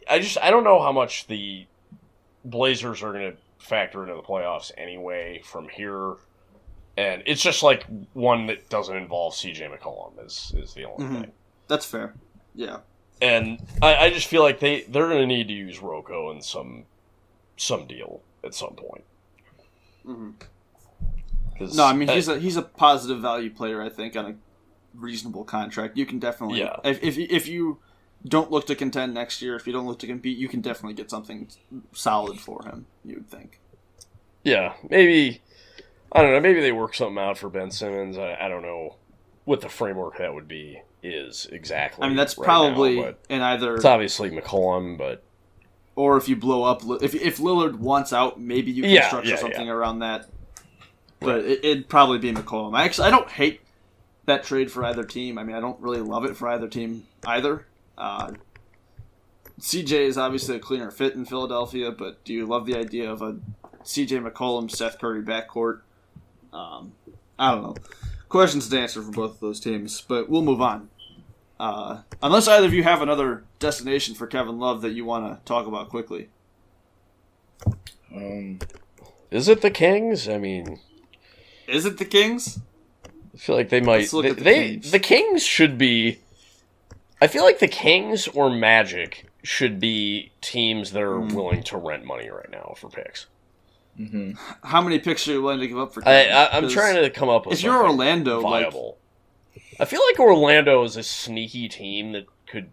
[0.09, 1.67] I just I don't know how much the
[2.45, 6.15] Blazers are going to factor into the playoffs anyway from here,
[6.97, 9.69] and it's just like one that doesn't involve C.J.
[9.69, 11.21] McCollum is is the only Mhm.
[11.23, 11.33] thing.
[11.69, 12.15] That's fair.
[12.55, 12.79] Yeah.
[13.23, 16.41] And I, I just feel like they they're going to need to use Roko in
[16.43, 16.85] some
[17.57, 19.05] some deal at some point.
[20.07, 20.35] Mhm.
[21.59, 23.81] 'Cause, No, I mean he's a he's a positive value player.
[23.81, 24.35] I think on a
[24.95, 26.77] reasonable contract, you can definitely Yeah.
[26.85, 27.79] if if if you
[28.27, 30.95] don't look to contend next year, if you don't look to compete, you can definitely
[30.95, 31.49] get something
[31.93, 32.87] solid for him.
[33.05, 33.61] You would think.
[34.43, 35.41] Yeah, maybe
[36.15, 36.41] I don't know.
[36.41, 38.17] Maybe they work something out for Ben Simmons.
[38.19, 38.97] I, I don't know
[39.45, 42.05] what the framework that would be is exactly.
[42.05, 45.23] I mean, that's right probably now, in either it's obviously McCollum, but
[45.97, 49.31] or if you blow up if if Lillard wants out, maybe you can Yeah, structure
[49.31, 49.73] yeah, something yeah.
[49.73, 50.29] around that.
[51.21, 52.77] But it, it'd probably be McCollum.
[52.77, 53.61] I actually I don't hate
[54.27, 55.39] that trade for either team.
[55.39, 57.67] I mean, I don't really love it for either team either.
[57.99, 58.33] Uh,
[59.61, 63.23] CJ is obviously a cleaner fit in Philadelphia, but do you love the idea of
[63.23, 63.37] a
[63.85, 65.81] CJ McCollum Seth Curry backcourt?
[66.55, 66.93] Um,
[67.39, 67.75] I don't know.
[68.29, 70.89] Questions to answer for both of those teams, but we'll move on.
[71.61, 75.45] Uh, unless either of you have another destination for Kevin Love that you want to
[75.45, 76.29] talk about quickly.
[78.15, 78.59] um,
[79.31, 80.29] is it the Kings?
[80.29, 80.81] I mean,
[81.67, 82.61] Is it the Kings?
[83.35, 84.01] I feel like they might.
[84.01, 84.91] Let's look they, at the they- Kings.
[84.91, 86.19] the Kings should be.
[87.21, 91.35] I feel like the Kings or Magic should be teams that are Hmm.
[91.35, 93.27] willing to rent money right now for picks.
[93.97, 94.33] Hmm
[94.63, 96.01] How many picks are you willing to give up for?
[96.03, 96.33] I, Kevin?
[96.33, 97.59] I, I'm 'Cause trying to come up with.
[97.59, 98.99] If you're something Orlando, like viable.
[99.79, 102.71] I feel like Orlando is a sneaky team that could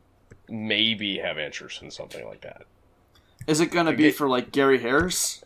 [0.50, 2.64] maybe have interest in something like that.
[3.48, 5.44] is it going to be for like Gary Harris?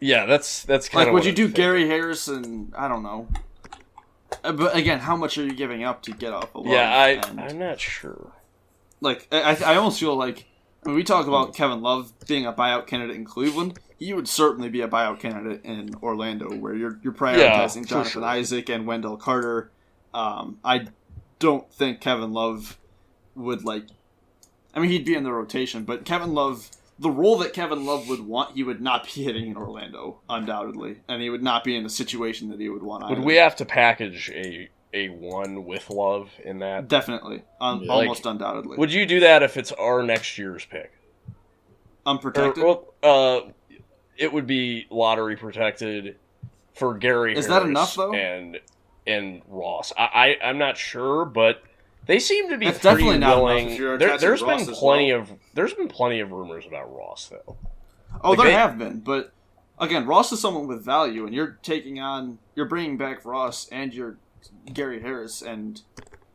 [0.00, 3.28] Yeah, that's that's kind Like, of would you do Gary Harris and I don't know.
[4.44, 7.08] Uh, But again, how much are you giving up to get off a Yeah, I
[7.10, 8.32] And, I'm not sure.
[9.00, 10.46] like I, I I almost feel like
[10.82, 14.68] when we talk about Kevin Love being a buyout candidate in Cleveland, he would certainly
[14.68, 18.24] be a buyout candidate in Orlando, where you're you're prioritizing for Jonathan sure.
[18.24, 19.70] Isaac and Wendell Carter.
[20.12, 20.86] Um, I
[21.38, 22.78] don't think Kevin Love
[23.34, 23.84] would like.
[24.74, 28.08] I mean, he'd be in the rotation, but Kevin Love, the role that Kevin Love
[28.08, 31.74] would want, he would not be hitting in Orlando, undoubtedly, and he would not be
[31.76, 33.04] in the situation that he would want.
[33.08, 33.26] Would either.
[33.26, 36.88] we have to package a a one with Love in that?
[36.88, 37.92] Definitely, um, Yeah.
[37.92, 38.76] almost undoubtedly.
[38.78, 40.92] Would you do that if it's our next year's pick?
[42.06, 42.62] Or, Unprotected.
[42.64, 43.40] well, uh,
[44.18, 46.16] it would be lottery protected
[46.74, 47.36] for Gary.
[47.36, 48.12] Is that enough, though?
[48.14, 48.58] And
[49.06, 51.62] and Ross, I, I I'm not sure, but
[52.06, 53.98] they seem to be That's pretty definitely not willing.
[53.98, 55.22] There, Ross been plenty well.
[55.22, 57.56] of there's been plenty of rumors about Ross though.
[58.22, 59.32] oh, like there they- have been, but
[59.78, 63.92] again, Ross is someone with value, and you're taking on, you're bringing back Ross and
[63.92, 64.16] you're
[64.72, 65.82] Gary Harris, and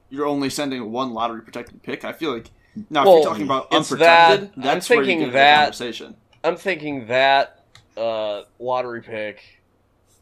[0.10, 2.04] you're only sending one lottery protected pick.
[2.06, 2.52] I feel like
[2.90, 6.16] now, if you're talking about unprotected, that- I'm that's where you get that- the conversation.
[6.44, 7.61] I'm thinking that
[7.98, 9.42] uh, lottery pick.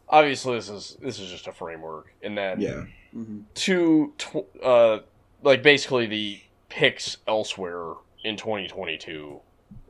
[0.08, 2.84] Obviously, this is this is just a framework, and then Yeah.
[3.14, 5.00] hmm two, tw- uh,
[5.44, 6.40] like basically the
[6.70, 7.94] picks elsewhere
[8.24, 9.40] in 2022,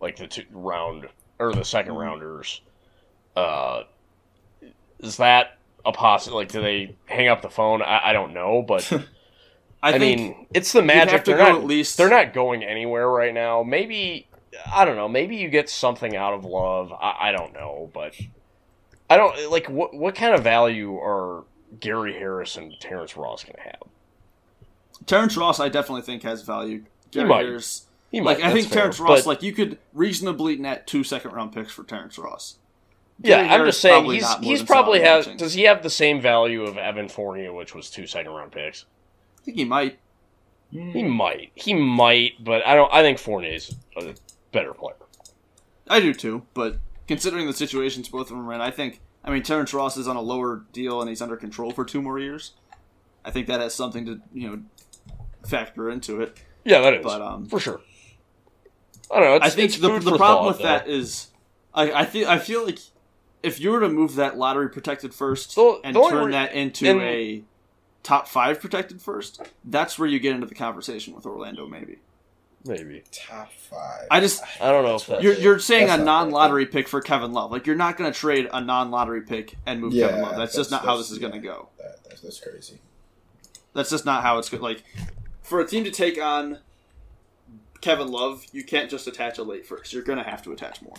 [0.02, 1.08] like the two round
[1.40, 1.98] or the 2nd Mhm.
[2.00, 2.62] rounders.
[3.36, 3.84] Uh,
[5.00, 7.82] is that a possi Like, do they hang up the phone?
[7.82, 8.92] I, I don't know, but
[9.82, 11.12] I, I, think mean, it's the magic.
[11.14, 11.56] have they're not.
[11.56, 13.64] at least- They're not going anywhere right now.
[13.64, 14.28] Maybe
[14.72, 15.07] I don't know.
[15.07, 16.91] Maybe you get something out of love.
[16.93, 18.16] I, I don't know, but
[19.10, 21.43] I don't like what what kind of value are
[21.80, 23.84] Gary Harris and Terrence Ross going to have?
[25.05, 26.84] Terrence Ross, I definitely think has value.
[27.12, 27.45] Gary might.
[27.45, 30.88] Harris, He like might, I think fair, Terrence Ross, but- like you could reasonably net
[30.88, 32.57] two second round picks for Terrence Ross.
[33.22, 35.07] yeah, Gary I'm just saying he's he's probably has.
[35.07, 35.18] have.
[35.26, 35.38] matching.
[35.38, 38.86] Does he have the same value of Evan Fournier, which was two second round picks?
[39.39, 39.99] I think he might.
[40.72, 41.51] He might.
[41.55, 42.93] He might, but I don't.
[42.93, 44.14] I think Fournier's a
[44.52, 44.95] better player.
[45.88, 46.78] I do too, but
[47.08, 49.02] considering the situations both of them are in, I think.
[49.24, 52.02] I mean, Terrence Ross is on a lower deal and he's under control for two
[52.02, 52.54] more years.
[53.26, 54.62] I think that has something to you know
[55.45, 56.38] factor into it.
[56.64, 57.82] Yeah, that is But um, for sure.
[59.12, 59.45] I don't know.
[59.45, 60.64] I think the, the problem with though.
[60.64, 61.28] that is,
[61.74, 62.80] I I feel I feel like
[63.43, 66.54] if you were to move that lottery protected first The- and the turn re- that
[66.54, 67.43] into and- a
[68.04, 71.68] top five protected first, that's where you get into the conversation with Orlando.
[71.68, 71.97] Maybe
[72.66, 73.03] maybe.
[73.12, 74.07] Top five.
[74.12, 76.88] I just I don't know if that's you're you're saying That's a non lottery pick
[76.88, 77.51] for Kevin Love.
[77.51, 80.36] Like you're not going to trade a non lottery pick and move Kevin Love.
[80.38, 81.70] That's, just that's- not how this is going to go.
[81.78, 82.80] That, that's, that's crazy.
[83.74, 84.62] That's just not how it's good.
[84.62, 84.84] Like
[85.41, 86.60] for a team to take on
[87.82, 89.93] Kevin Love, you can't just attach a late first.
[89.93, 90.95] You're going to have to attach more.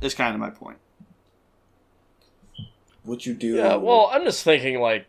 [0.00, 0.78] Is kind of my point.
[3.04, 3.56] Would you do?
[3.56, 5.06] Yeah, well, I'm just thinking like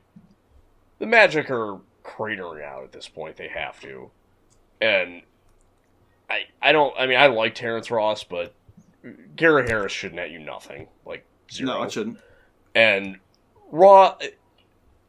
[1.00, 3.38] the Magic are cratering out at this point.
[3.38, 4.12] They have to,
[4.82, 5.22] and
[6.30, 6.94] I I don't.
[6.98, 8.54] I mean, I like Terrence Ross, but
[9.36, 11.74] Gary Harris should net you nothing, like zero.
[11.74, 12.20] No, it shouldn't.
[12.76, 13.20] And
[13.72, 14.18] Raw,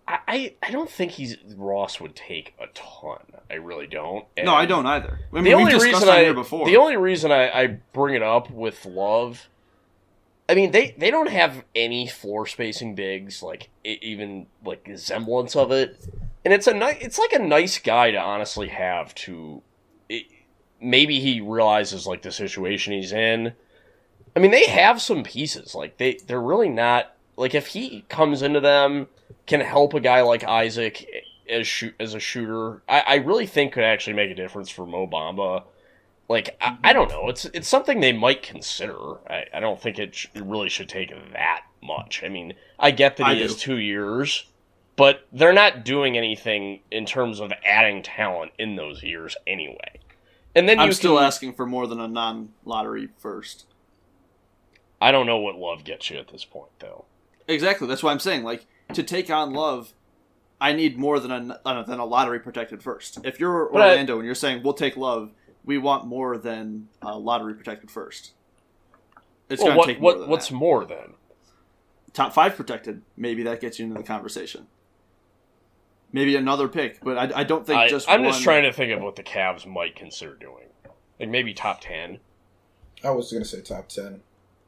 [0.07, 3.21] I I, don't think he's Ross would take a ton.
[3.51, 4.27] I really don't.
[4.37, 5.21] And no, I don't either.
[5.33, 6.67] I mean, the only reason I here before.
[6.67, 9.49] the only reason I, I bring it up with Love,
[10.49, 15.71] I mean they they don't have any floor spacing bigs like even like semblance of
[15.71, 15.97] it,
[16.45, 19.63] and it's a nice it's like a nice guy to honestly have to.
[20.09, 20.27] It,
[20.81, 23.53] maybe he realizes like the situation he's in.
[24.35, 28.43] I mean they have some pieces like they they're really not like if he comes
[28.43, 29.09] into them
[29.47, 31.07] can help a guy like Isaac
[31.49, 34.87] as shoot as a shooter, I, I really think could actually make a difference for
[34.87, 35.65] Mo Bamba.
[36.29, 36.87] Like I, mm-hmm.
[36.87, 39.17] I don't know, it's it's something they might consider.
[39.29, 42.23] I, I don't think it, sh- it really should take that much.
[42.25, 43.43] I mean, I get that I he do.
[43.47, 44.45] has two years,
[45.01, 49.99] but they're not doing anything in terms of adding talent in those years anyway.
[50.55, 53.65] And then I'm still asking for more than a non lottery first.
[55.01, 57.07] I don't know what love gets you at this point, though.
[57.49, 57.89] Exactly.
[57.89, 59.95] That's why I'm saying like to take on Love,
[60.61, 63.21] I need more than a uh, than a lottery protected first.
[63.25, 65.31] If you're But I- Orlando and you're saying we'll take Love,
[65.65, 68.33] we want more than a lottery protected first.
[69.49, 70.55] It's Well, going to take more what than what's that.
[70.57, 71.15] more then?
[72.13, 73.01] top five protected.
[73.17, 74.67] Maybe that gets you into the conversation.
[76.13, 78.09] Maybe another pick, but I, I don't think I, just.
[78.09, 80.67] I'm one, just trying to think of what the Cavs might consider doing,
[81.21, 82.19] like maybe top ten.
[83.05, 84.21] I was gonna say top ten.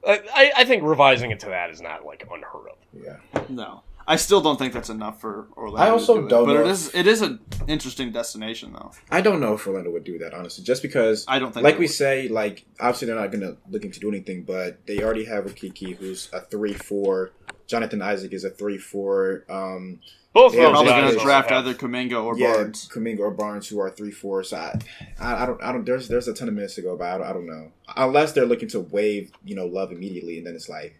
[0.06, 2.76] I, I- I think revising it to that is not like unheard of.
[2.92, 3.42] Yeah.
[3.48, 5.86] No, I still don't think that's enough for Orlando.
[5.86, 6.46] I also to do don't.
[6.46, 8.92] but know it if- is it is an interesting destination though.
[9.10, 11.24] I don't know if Orlando would do that honestly, just because.
[11.26, 11.90] I don't think like we would.
[11.90, 15.50] say, like obviously they're not gonna looking to do anything, but they already have a
[15.50, 17.32] Kiki, who's a three four.
[17.66, 19.44] Jonathan Isaac is a three four.
[19.48, 20.00] Um,
[20.32, 22.88] Both Yeah, of those probably going to draft have- either Kuminga or yeah, Barnes.
[22.90, 24.52] Kuminga or Barnes, who are three fours.
[24.54, 24.78] I,
[25.20, 25.84] I, I don't, I don't.
[25.84, 27.70] There's, there's a ton of minutes to go, but I don't, I don't know.
[27.96, 30.96] Unless they're looking to waive, you know, love immediately, and then it's like,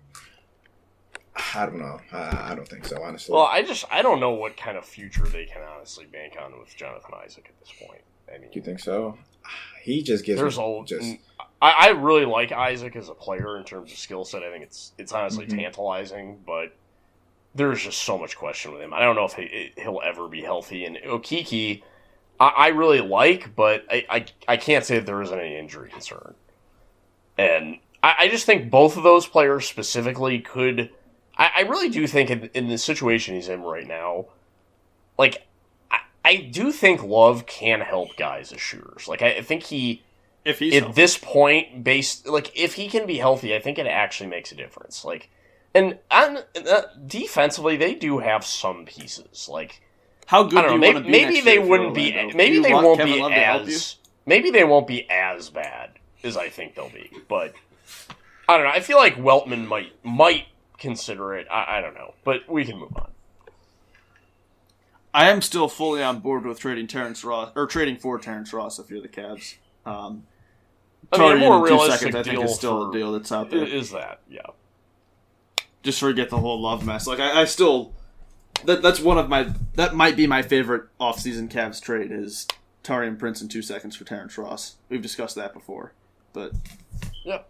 [1.55, 1.99] I don't know.
[2.13, 3.33] I, I don't think so, honestly.
[3.35, 6.59] Well, I just I don't know what kind of future they can honestly bank on
[6.59, 8.03] with Jonathan Isaac at this point.
[8.29, 9.17] I mean, Do you think so?
[9.83, 11.17] He just gives there's me a just
[11.61, 14.43] I, I really like Isaac as a player in terms of skill set.
[14.43, 15.57] I think it's it's honestly Mhm.
[15.59, 16.77] tantalizing, but
[17.55, 18.95] there's just so much question with him.
[18.95, 20.85] I don't know if he, he'll ever be healthy.
[20.85, 21.83] And Okeke,
[22.41, 25.91] I, I really like, but I, I, I can't say that there isn't any injury
[25.91, 26.35] concern.
[27.37, 30.91] And I, I just think both of those players specifically could.
[31.37, 34.27] I, I really do think in, in the situation he's in right now,
[35.19, 35.47] like
[35.91, 39.09] I, I do think Love can help guys as shooters.
[39.09, 40.03] Like I, I think he
[40.45, 40.95] If he's at healthy.
[40.95, 44.55] this point, based like if he can be healthy, I think it actually makes a
[44.55, 45.05] difference.
[45.05, 45.29] Like,
[45.75, 49.49] and on uh, defensively, they do have some pieces.
[49.51, 49.83] Like,
[50.27, 51.67] how good I don't do know, you maybe, want to be maybe next they year
[51.67, 52.33] wouldn't be.
[52.35, 53.75] Maybe they won't Kevin be Love to help you?
[53.75, 53.97] as.
[54.27, 55.91] Maybe they won't be as bad
[56.23, 57.11] as I think they'll be.
[57.29, 57.55] But
[58.49, 58.73] I don't know.
[58.73, 60.47] I feel like Weltman might might
[60.79, 61.47] consider it.
[61.51, 63.11] I, I don't know, but we can move on.
[65.15, 68.79] I am still fully on board with trading Terrence Ross or trading for Terrence Ross
[68.79, 69.57] if you're the Cavs.
[69.85, 70.23] Um,
[71.13, 72.99] I mean, a Taurean more in realistic seconds, I think deal is still for- a
[72.99, 73.65] deal that's out there.
[73.65, 74.41] Is that yeah?
[75.83, 77.07] Just forget the whole love mess.
[77.07, 77.93] Like I, I still,
[78.65, 82.47] that that's one of my that might be my favorite offseason Cavs trade is
[82.85, 84.77] Taurean Prince in two seconds for Terrence Ross.
[84.89, 85.93] We've discussed that before,
[86.33, 86.53] but
[87.25, 87.41] Yeah.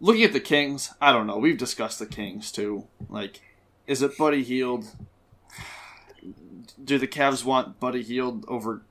[0.00, 1.38] looking at the Kings, I don't know.
[1.38, 2.86] We've discussed the Kings too.
[3.08, 3.40] Like,
[3.86, 4.86] is it Buddy Hield?
[6.82, 8.82] Do the Cavs want Buddy Hield over?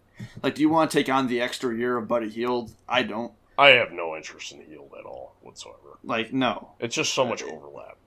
[0.42, 2.72] Like, do you want to take on the extra year of Buddy Hield?
[2.88, 3.34] I don't.
[3.58, 5.98] I have no interest in Hield at all whatsoever.
[6.04, 6.70] Like, no.
[6.80, 7.98] It's just so much overlap.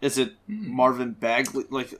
[0.00, 1.64] Is it Marvin Bagley?
[1.70, 1.94] Like,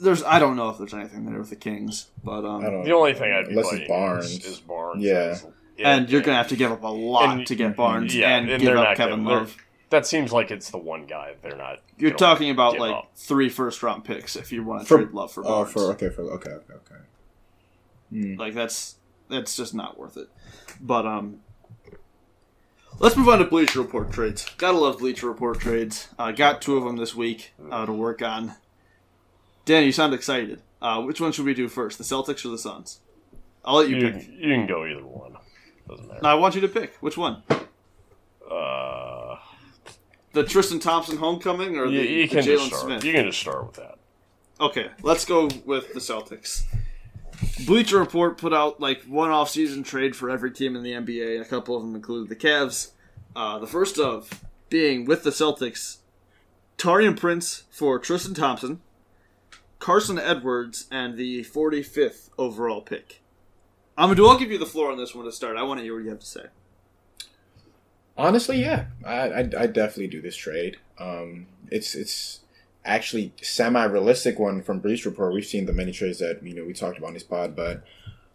[0.00, 0.22] there's.
[0.24, 3.32] I don't know if there's anything there with the Kings, but um, The only thing
[3.32, 4.24] I'd be Unless biting it's Barnes.
[4.26, 5.04] Is, is Barnes.
[5.04, 5.30] Yeah.
[5.32, 5.46] Is-
[5.78, 8.50] and you're gonna have to give up a lot And- to get Barnes yeah, and,
[8.50, 9.56] and give they're up not Kevin gonna- Love.
[9.90, 11.80] That seems like it's the one guy they're not.
[11.98, 13.10] You're talking about like up.
[13.16, 15.72] three first round picks if you want to For- trade Love for Oh, Barnes.
[15.72, 17.00] for okay, for okay, okay, okay.
[18.10, 18.34] Hmm.
[18.36, 18.96] Like that's
[19.28, 20.28] that's just not worth it.
[20.80, 21.40] But um,
[22.98, 24.46] let's move on to Bleacher Report trades.
[24.58, 26.08] Gotta love Bleacher Report trades.
[26.18, 28.54] Uh, got two of them this week uh, to work on.
[29.64, 30.60] Dan, you sound excited.
[30.80, 32.98] Uh, which one should we do first, the Celtics or the Suns?
[33.64, 34.28] I'll let you, You, pick.
[34.28, 35.36] you can go either one.
[35.88, 36.20] Doesn't matter.
[36.22, 36.94] No, I want you to pick.
[36.96, 37.42] Which one?
[38.50, 39.36] Uh,
[40.32, 42.72] The Tristan Thompson homecoming or you, the, you the Jalen.
[42.80, 43.04] Smith?
[43.04, 43.98] You can just start with that.
[44.60, 46.62] Okay, let's go with the Celtics.
[47.66, 51.40] Bleacher Report put out like one off-season trade for every team in the NBA.
[51.40, 52.90] A couple of them included the Cavs.
[53.34, 55.98] Uh, the first of being with the Celtics,
[56.78, 58.80] Taurean Prince for Tristan Thompson,
[59.78, 63.22] Carson Edwards, and the 45th overall pick.
[63.96, 65.56] Amadou, I'll give you the floor on this one to start.
[65.56, 66.46] I want to hear what you have to say.
[68.16, 70.76] Honestly, yeah, I, I I definitely do this trade.
[70.98, 72.40] Um, it's it's
[72.84, 75.32] actually semi realistic one from Bleacher Report.
[75.32, 77.84] We've seen the many trades that you know we talked about in this pod, but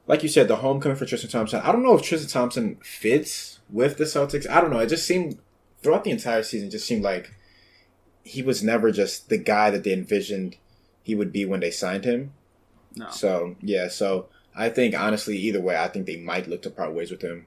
[0.08, 1.62] like you said, the homecoming for Tristan Thompson.
[1.62, 4.50] I don't know if Tristan Thompson fits with the Celtics.
[4.50, 4.80] I don't know.
[4.80, 5.38] It just seemed
[5.82, 7.34] throughout the entire season, it just seemed like
[8.24, 10.58] he was never just the guy that they envisioned
[11.04, 12.34] he would be when they signed him.
[12.96, 13.10] No.
[13.10, 16.94] So yeah, so I think honestly, either way, I think they might look to part
[16.94, 17.46] ways with him.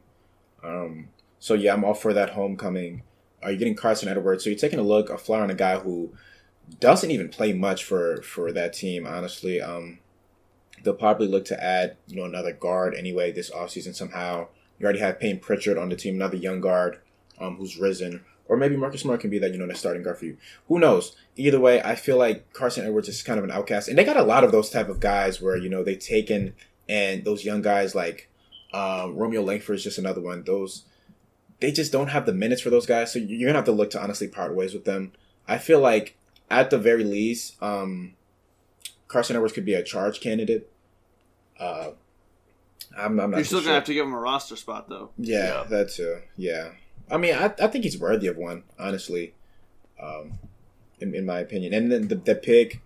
[0.63, 3.03] Um, so yeah, I'm all for that homecoming.
[3.43, 4.45] Are you getting Carson Edwards?
[4.45, 6.13] So you're taking a look, a flyer on a guy who
[6.79, 9.07] doesn't even play much for for that team.
[9.07, 9.99] Honestly, um,
[10.83, 14.49] they'll probably look to add you know another guard anyway this offseason somehow.
[14.79, 17.01] You already have Payne Pritchard on the team, another young guard
[17.39, 18.25] um, who's risen.
[18.47, 20.37] Or maybe Marcus Smart can be that, you know, that starting guard for you.
[20.67, 21.15] Who knows?
[21.37, 23.89] Either way, I feel like Carson Edwards is kind of an outcast.
[23.89, 26.55] And they got a lot of those type of guys where, you know, they taken
[26.89, 28.29] and those young guys like
[28.75, 30.43] um, Romeo Langford is just another one.
[30.43, 30.85] Those
[31.61, 33.13] they just don't have the minutes for those guys.
[33.13, 35.13] So you're gonna have to look to honestly part ways with them.
[35.47, 36.17] I feel like
[36.51, 38.15] at the very least, um,
[39.09, 40.71] Carson Edwards could be a charge candidate.
[41.59, 41.91] Uh,
[42.97, 43.67] I'm, I'm not You're still sure.
[43.67, 45.11] gonna have to give him a roster spot though.
[45.17, 45.65] Yeah, Yeah.
[45.65, 46.21] that too.
[46.37, 46.71] Yeah,
[47.11, 49.35] I mean, I, I think he's worthy of one, honestly,
[50.03, 50.39] um,
[51.01, 51.73] in, in my opinion.
[51.75, 52.81] And then the, the pick,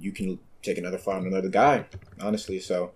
[0.00, 1.86] you can take another on another guy,
[2.20, 2.58] honestly.
[2.60, 2.92] So,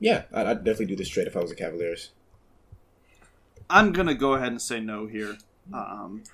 [0.00, 2.10] yeah, I'd, I'd definitely do this trade if I was the Cavaliers.
[3.70, 5.36] I'm gonna go ahead and say no here.
[5.72, 6.24] Um,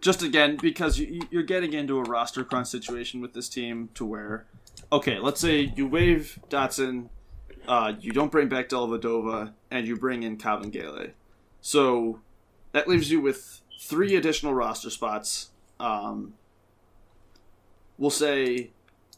[0.00, 4.04] just again because you, you're getting into a roster crunch situation with this team to
[4.04, 4.46] where,
[4.92, 7.08] okay, let's say you waive Dotson,
[7.68, 11.08] uh, you don't bring back Dellavedova, and you bring in Calvin Gale.
[11.60, 12.20] So
[12.72, 15.50] that leaves you with three additional roster spots.
[15.78, 16.34] Um,
[17.98, 18.70] we'll say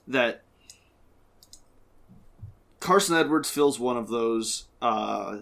[0.08, 0.42] that
[2.80, 4.64] Carson Edwards fills one of those.
[4.80, 5.38] Uh,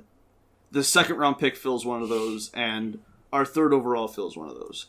[0.71, 3.01] the second round pick fills one of those, and
[3.33, 4.87] our third overall fills one of those.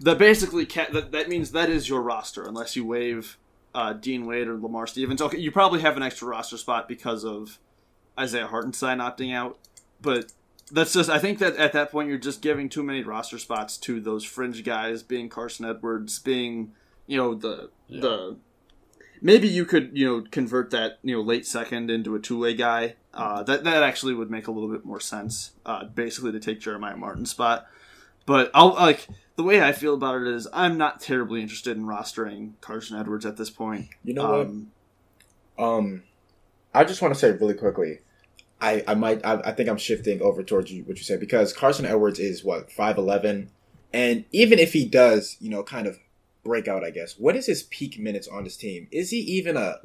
[0.00, 3.36] That basically ca- that that means that is your roster, unless you waive
[3.74, 5.20] uh, Dean Wade or Lamar Stevens.
[5.20, 7.58] Okay, you probably have an extra roster spot because of
[8.18, 9.58] Isaiah Hartenstein opting out,
[10.00, 10.32] but
[10.70, 13.76] that's just I think that at that point you're just giving too many roster spots
[13.78, 16.72] to those fringe guys, being Carson Edwards, being
[17.08, 18.00] you know the Yeah.
[18.00, 18.36] the
[19.20, 22.54] maybe you could you know convert that you know late second into a two way
[22.54, 22.94] guy.
[23.12, 25.52] Uh, that that actually would make a little bit more sense.
[25.66, 27.66] Uh, basically to take Jeremiah Martin's spot,
[28.26, 29.08] but I'll like
[29.38, 33.24] the way I feel about it is I'm not terribly interested in rostering Carson Edwards
[33.24, 33.88] at this point.
[34.04, 34.70] You know Um,
[35.54, 35.64] what?
[35.64, 36.02] Um,
[36.74, 38.00] I just want to say really quickly.
[38.60, 41.52] I, I might I, I think I'm shifting over towards you, what you said because
[41.52, 43.50] Carson Edwards is what five eleven,
[43.92, 45.98] and even if he does, you know, kind of
[46.44, 47.16] break out, I guess.
[47.16, 48.88] What is his peak minutes on this team?
[48.90, 49.76] Is he even a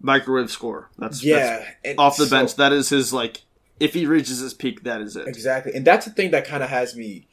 [0.00, 0.90] microwave score.
[0.98, 2.54] That's yeah that's off the so- bench.
[2.54, 3.42] That is his like.
[3.78, 5.26] If he reaches his peak, that is it.
[5.28, 7.26] Exactly, and that's the thing that kind of has me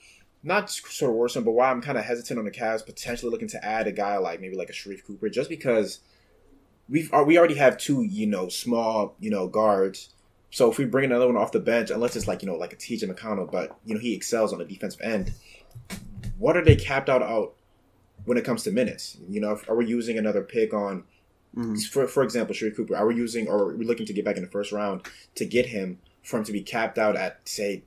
[0.43, 3.47] not sort of worrisome, but why I'm kind of hesitant on the Cavs potentially looking
[3.49, 5.99] to add a guy like maybe like a Sharife Cooper, just because
[6.89, 10.09] we've uh, we already have two you know small you know guards.
[10.51, 12.73] So if we bring another one off the bench, unless it's like you know like
[12.73, 15.33] a TJ McConnell, but you know he excels on the defensive end.
[16.37, 17.53] What are they capped out out
[18.25, 19.17] when it comes to minutes?
[19.29, 21.05] You know, if, are we using another pick on
[21.55, 21.79] Mhm.
[21.87, 24.37] for for example, Sharife Cooper, are we using or are we looking to get back
[24.37, 25.01] in the first round
[25.35, 27.83] to get him for him to be capped out at say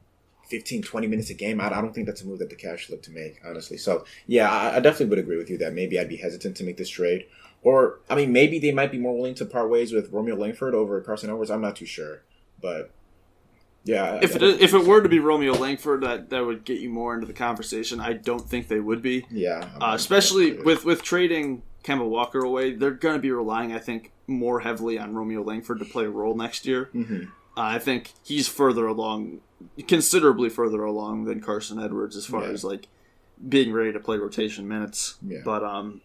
[0.49, 1.61] 15, 20 minutes a game?
[1.61, 3.76] I, I don't think that's a move that the Cavs should look to make, honestly.
[3.78, 6.64] So yeah, I, I definitely would agree with you that maybe I'd be hesitant to
[6.64, 7.26] make this trade.
[7.62, 10.74] Or I mean, maybe they might be more willing to part ways with Romeo Langford
[10.74, 11.51] over Carson Edwards.
[11.51, 12.22] I'm not too sure,
[12.61, 12.90] but
[13.84, 16.64] yeah, If I- it is, if it were to be Romeo Langford, that that would
[16.64, 18.01] get you more into the conversation.
[18.01, 22.72] I don't think they would be, yeah, uh, especially with with trading Kemba Walker away.
[22.74, 26.11] They're going to be relying, I think, more heavily on Romeo Langford to play a
[26.11, 26.90] role next year.
[26.94, 27.30] Mhm.
[27.57, 29.40] I think he's further along,
[29.88, 32.50] considerably further along than Carson Edwards as far Yeah.
[32.50, 32.88] as like
[33.48, 35.16] being ready to play rotation minutes.
[35.26, 35.40] Yeah.
[35.44, 36.00] But um,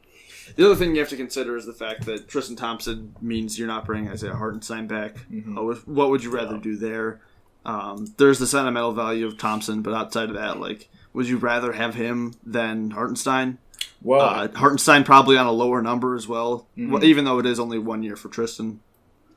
[0.55, 3.67] the other thing you have to consider is the fact that Tristan Thompson means you're
[3.67, 5.15] not bringing Isaiah Hartenstein back.
[5.31, 5.57] Mhm.
[5.57, 7.21] Uh, what would you rather do there?
[7.65, 11.73] Um, there's the sentimental value of Thompson, but outside of that, like, would you rather
[11.73, 13.59] have him than Hartenstein?
[14.01, 16.89] Well, Uh, Hartenstein probably on a lower number as well, Mhm.
[16.89, 18.79] well, even though it is only one year for Tristan.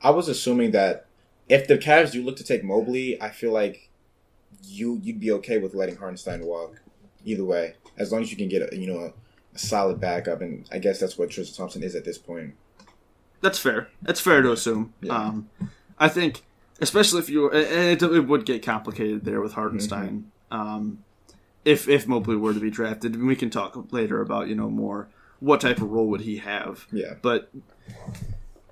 [0.03, 1.07] I was assuming that
[1.49, 3.91] if the Cavs do look to take Mobley, I feel like
[4.63, 6.81] you you'd be okay with letting Hartenstein walk.
[7.25, 9.13] Either way, as long as you can get a, you know a,
[9.55, 12.55] a solid backup, and I guess that's what Tristan Thompson is at this point.
[13.41, 13.89] That's fair.
[14.03, 14.95] That's fair to assume.
[15.01, 15.17] Yeah.
[15.17, 15.51] Um,
[15.99, 16.43] I think,
[16.81, 20.31] especially if you, and it, it would get complicated there with Hartenstein.
[20.51, 20.61] Mm-hmm.
[20.61, 21.05] Um,
[21.65, 24.69] if if Mobley were to be drafted, and we can talk later about you know
[24.69, 25.09] more
[25.41, 26.87] what type of role would he have.
[26.93, 27.15] Yeah.
[27.21, 27.51] But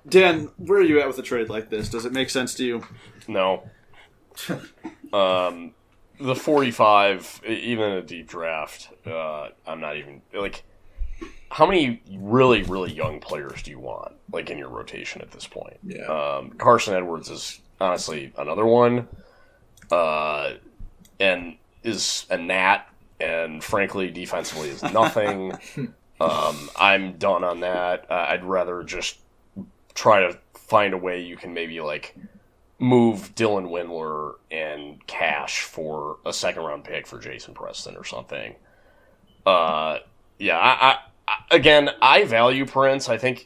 [0.07, 1.89] Dan, where are you at with a trade like this?
[1.89, 2.83] Does it make sense to you?
[3.27, 3.69] No.
[5.13, 5.73] um,
[6.19, 10.63] the 45, e- even in a deep draft, uh, I'm not even like.
[11.49, 15.45] How many really, really young players do you want, like in your rotation at this
[15.45, 15.77] point?
[15.83, 16.05] Yeah.
[16.05, 19.07] Um, Carson Edwards is honestly another one,
[19.91, 20.53] uh,
[21.19, 22.89] and is a gnat,
[23.19, 25.53] and frankly, defensively is nothing.
[26.19, 28.09] um, I'm done on that.
[28.09, 29.19] Uh, I'd rather just
[29.93, 32.15] try to find a way you can maybe like
[32.79, 38.55] move Dylan Windler and cash for a second round pick for Jason Preston or something.
[39.45, 39.99] Uh,
[40.39, 43.09] yeah, I, I, again I value Prince.
[43.09, 43.45] I think,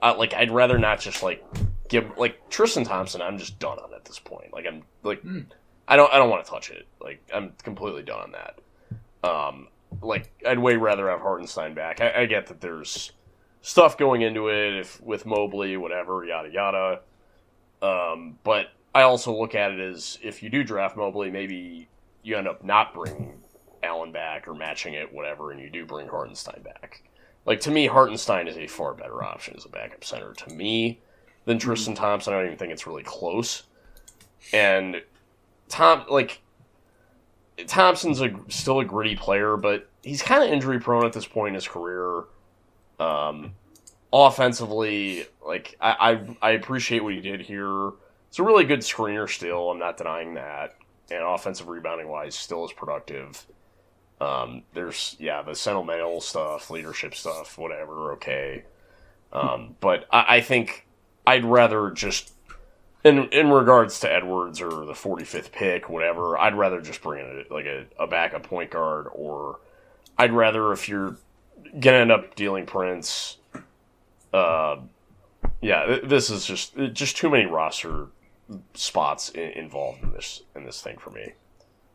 [0.00, 1.44] I, like I'd rather not just like
[1.88, 3.20] give like Tristan Thompson.
[3.20, 4.52] I'm just done on at this point.
[4.52, 5.22] Like I'm like
[5.88, 6.86] I don't I don't want to touch it.
[7.00, 9.28] Like I'm completely done on that.
[9.28, 9.68] Um,
[10.00, 12.00] like I'd way rather have Hartenstein back.
[12.00, 13.12] I, I get that there's
[13.62, 17.00] stuff going into it if with Mobley, whatever, yada yada.
[17.80, 21.88] Um, but I also look at it as if you do draft Mobley, maybe
[22.22, 23.40] you end up not bringing
[23.82, 27.02] Allen back or matching it, whatever, and you do bring Hartenstein back.
[27.46, 31.00] Like to me, Hartenstein is a far better option as a backup center to me
[31.44, 32.32] than Tristan Thompson.
[32.32, 33.64] I don't even think it's really close.
[34.52, 35.02] And
[35.68, 36.40] Tom, like
[37.66, 41.48] Thompson's a still a gritty player, but he's kind of injury prone at this point
[41.48, 42.24] in his career.
[42.98, 43.54] Um,
[44.12, 47.90] offensively, like I, I I appreciate what he did here.
[48.28, 49.70] It's a really good screener still.
[49.70, 50.76] I'm not denying that.
[51.10, 53.44] And offensive rebounding wise, still is productive.
[54.20, 58.12] Um, there's yeah the sentimental stuff, leadership stuff, whatever.
[58.12, 58.64] Okay,
[59.32, 60.86] um, but I, I think
[61.26, 62.32] I'd rather just
[63.04, 66.38] in in regards to Edwards or the 45th pick, whatever.
[66.38, 69.58] I'd rather just bring in a, like a, a backup point guard, or
[70.16, 71.16] I'd rather if you're
[71.78, 73.38] gonna end up dealing Prince.
[74.32, 74.76] Uh,
[75.60, 78.08] yeah, th- this is just just too many roster
[78.74, 81.32] spots in, involved in this in this thing for me,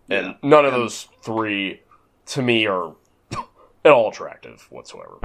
[0.10, 1.82] and none of those three
[2.28, 2.94] to me are
[3.86, 5.20] at all attractive whatsoever.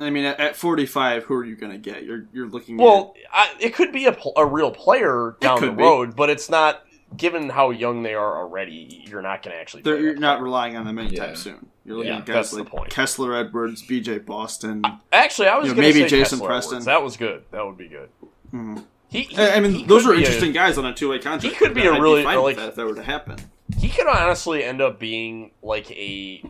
[0.00, 2.04] I mean, at, at 45, who are you to get?
[2.04, 2.76] You're you're looking.
[2.76, 5.82] Well, I, it could be a, pl- a real player down the could be.
[5.82, 6.84] road, but it's not.
[7.16, 9.82] Given how young they are already, you're not going to actually.
[9.82, 10.44] they're, you're not player.
[10.44, 11.34] relying on them anytime Yeah.
[11.34, 11.66] soon.
[11.84, 12.90] You're looking Yeah, at guys that's the like point.
[12.90, 14.18] Kessler Edwards, B.J.
[14.18, 14.82] Boston.
[15.10, 16.72] Actually, I was You know, gonna maybe say Jason Kessler Preston.
[16.74, 16.84] Edwards.
[16.86, 17.44] That was good.
[17.50, 18.10] That would be good.
[18.52, 18.84] Mhm.
[19.08, 21.18] He, he- I I mean, he those are be a- interesting guys on a two-way
[21.18, 21.44] contract.
[21.44, 23.36] he could be a I'd really- fine with like- that if that were to happen.
[23.78, 26.42] he could honestly end up being like a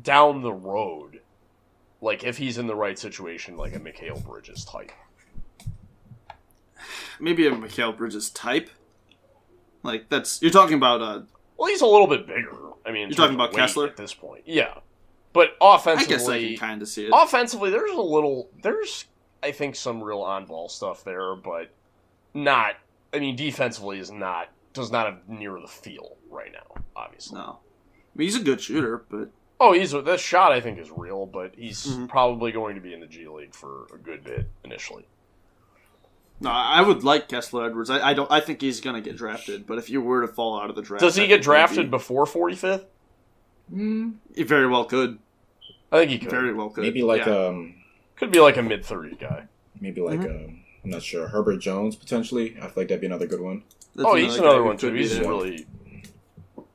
[0.00, 1.20] down the road,
[2.02, 4.92] like if he's in the right situation, like a Mikal Bridges type.
[7.18, 8.68] Maybe a Mikal Bridges type.
[9.84, 11.00] Like that's you're talking about.
[11.00, 11.20] Uh,
[11.56, 12.56] Well, he's a little bit bigger.
[12.84, 13.86] I mean, You're talking about Kessler?
[13.86, 14.42] at this point.
[14.46, 14.78] Yeah,
[15.32, 17.10] but offensively, I guess I can kind of see it.
[17.14, 19.04] offensively, there's a little, there's
[19.42, 21.70] I think some real on ball stuff there, but
[22.34, 22.74] not.
[23.12, 26.82] I mean, defensively is not does not have near the feel right now.
[26.96, 29.28] Obviously, No, I mean he's a good shooter, but
[29.60, 30.50] Oh, he's that shot.
[30.50, 32.08] I think is real, but he's Mhm.
[32.08, 35.06] probably going to be in the G League for a good bit initially.
[36.40, 37.90] No, I would like Kessler Edwards.
[37.90, 38.30] I, I don't.
[38.30, 39.66] I think he's gonna get drafted.
[39.66, 41.90] But if you were to fall out of the draft, Does he get drafted be-
[41.90, 42.84] before forty fifth?
[43.72, 45.18] Mm, He very well could.
[45.90, 46.30] I think he could.
[46.30, 46.82] Very well could.
[46.82, 47.46] maybe like yeah.
[47.46, 47.76] um,
[48.16, 49.46] Could be like a mid thirty guy.
[49.80, 50.44] maybe like Mm-hmm.
[50.46, 51.28] um, I'm not sure.
[51.28, 52.56] Herbert Jones potentially.
[52.58, 53.62] I feel like that'd be another good one.
[53.94, 54.92] That's oh, he's another one too.
[54.92, 55.26] He's there.
[55.28, 55.66] really.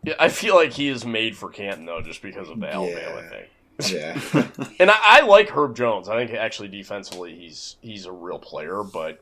[0.04, 3.22] Yeah, I feel like he is made for Canton though, just because of the Alabama
[3.22, 3.30] Yeah.
[3.30, 3.46] thing.
[3.82, 4.48] Yeah,
[4.80, 6.10] And I, I like Herb Jones.
[6.10, 9.22] I think actually defensively he's he's a real player, but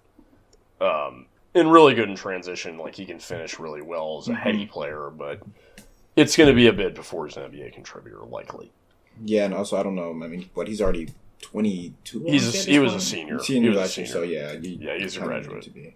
[0.82, 1.26] um,
[1.56, 2.78] and really good in transition.
[2.78, 5.42] Like he can finish really well as a heady player, but
[6.16, 8.72] it's going to be a bit before he's an NBA contributor, likely.
[9.24, 10.12] yeah, and also I don't know.
[10.12, 11.10] I mean, but he's already
[11.42, 12.24] 22.
[12.26, 13.40] He's a- he was a senior.
[13.40, 14.26] Senior He was a last year, senior.
[14.26, 15.64] so yeah, you- Yeah, he's a kinda need graduate.
[15.64, 15.96] to be.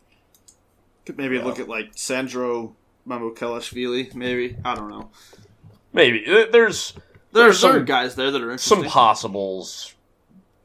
[1.05, 1.43] Could maybe Yeah.
[1.45, 2.75] look at like Sandro
[3.07, 4.13] Mamukelashvili.
[4.15, 5.09] Maybe I don't know.
[5.93, 6.93] Maybe there's
[7.34, 8.84] There are There's some some- guys there that are interesting.
[8.84, 9.93] some possibles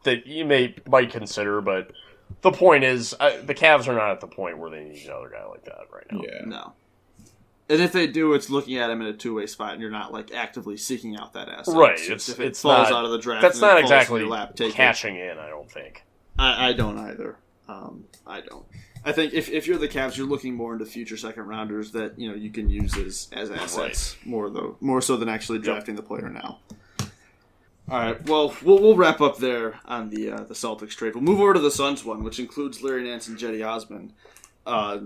[0.02, 1.92] that you may might consider, but
[2.42, 5.28] the point is uh, the Cavs are not at the point where they need another
[5.30, 6.20] guy like that right now.
[6.22, 6.72] Yeah, No.
[7.68, 10.12] And if they do, it's looking at him in a two-way spot, and you're not
[10.12, 11.74] like actively seeking out that asset.
[11.74, 13.42] Right, It's just it's- if it it's falls not- out of the draft.
[13.42, 15.04] That's not exactly your lap, take it.
[15.04, 15.38] in.
[15.38, 16.04] I don't think.
[16.38, 17.38] I, I don't either.
[17.68, 18.64] Um, I don't.
[19.04, 22.16] I think if, if you're the Cavs, you're looking more into future second rounders that
[22.18, 25.96] you know you can use as as assets more though more so than actually drafting
[25.96, 26.58] the player now.
[27.89, 28.28] All right.
[28.28, 31.14] Well, we'll we'll wrap up there on the uh, the Celtics trade.
[31.14, 34.12] We'll move over to the Suns one, which includes Larry Nance and Cedi Osman.
[34.66, 34.99] Uh,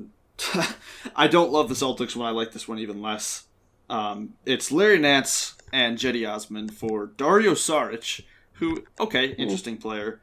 [1.17, 2.27] I don't love the Celtics one.
[2.27, 3.45] I like this one even less.
[3.91, 8.23] Um, it's Larry Nance and Cedi Osman for Dario Saric,
[8.55, 10.21] who okay, interesting player.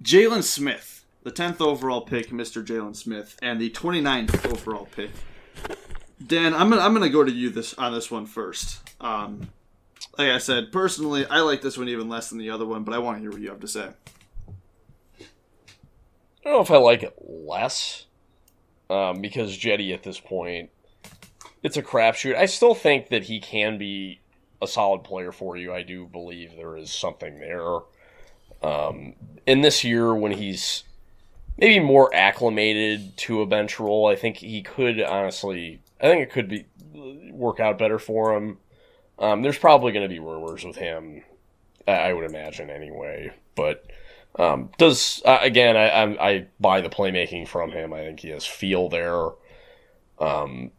[0.00, 2.64] Jalen Smith, the 10th overall pick, Mr.
[2.64, 5.10] Jalen Smith, and the 29th overall pick.
[6.24, 8.80] Dan, I'm gonna I'm gonna go to you this on this one first.
[9.00, 9.48] Um,
[10.18, 12.94] like I said, personally, I like this one even less than the other one, but
[12.94, 13.88] I want to hear what you have to say.
[15.20, 15.24] I
[16.44, 18.06] don't know if I like it less
[18.90, 20.70] um, because Cedi at this point,
[21.62, 22.36] it's a crapshoot.
[22.36, 24.20] I still think that he can be
[24.60, 25.72] a solid player for you.
[25.72, 27.78] I do believe there is something there.
[28.62, 29.14] Um,
[29.46, 30.84] in this year, when he's
[31.58, 35.80] maybe more acclimated to a bench role, I think he could honestly.
[36.00, 36.66] I think it could be
[37.30, 38.58] work out better for him.
[39.22, 41.22] Um, there's probably going to be rumors with him.
[41.88, 43.86] I would imagine anyway, but.
[44.38, 45.76] Um, does uh, again?
[45.76, 47.92] I, I I buy the playmaking from him.
[47.92, 49.28] I think he has feel there.
[50.18, 50.70] Um,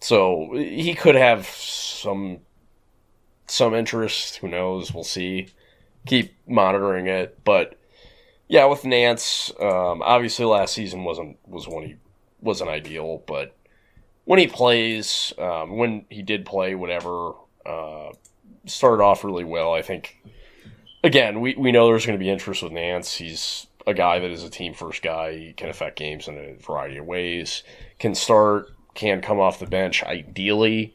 [0.00, 2.40] so he could have some
[3.46, 4.38] some interest.
[4.38, 4.92] Who knows?
[4.92, 5.48] We'll see.
[6.06, 7.38] Keep monitoring it.
[7.44, 7.78] But
[8.48, 11.96] yeah, with Nance, um, obviously last season wasn't was when he
[12.40, 13.56] wasn't ideal, but
[14.24, 17.32] when he plays, um, when he did play, whatever,
[17.66, 18.12] uh,
[18.66, 19.74] started off really well.
[19.74, 20.22] I think
[21.06, 23.14] again, we, we know there's going to be interest with Nance.
[23.14, 25.36] He's a guy that is a team first guy.
[25.36, 27.62] He can affect games in a variety of ways.
[27.98, 30.94] Can start, can come off the bench ideally,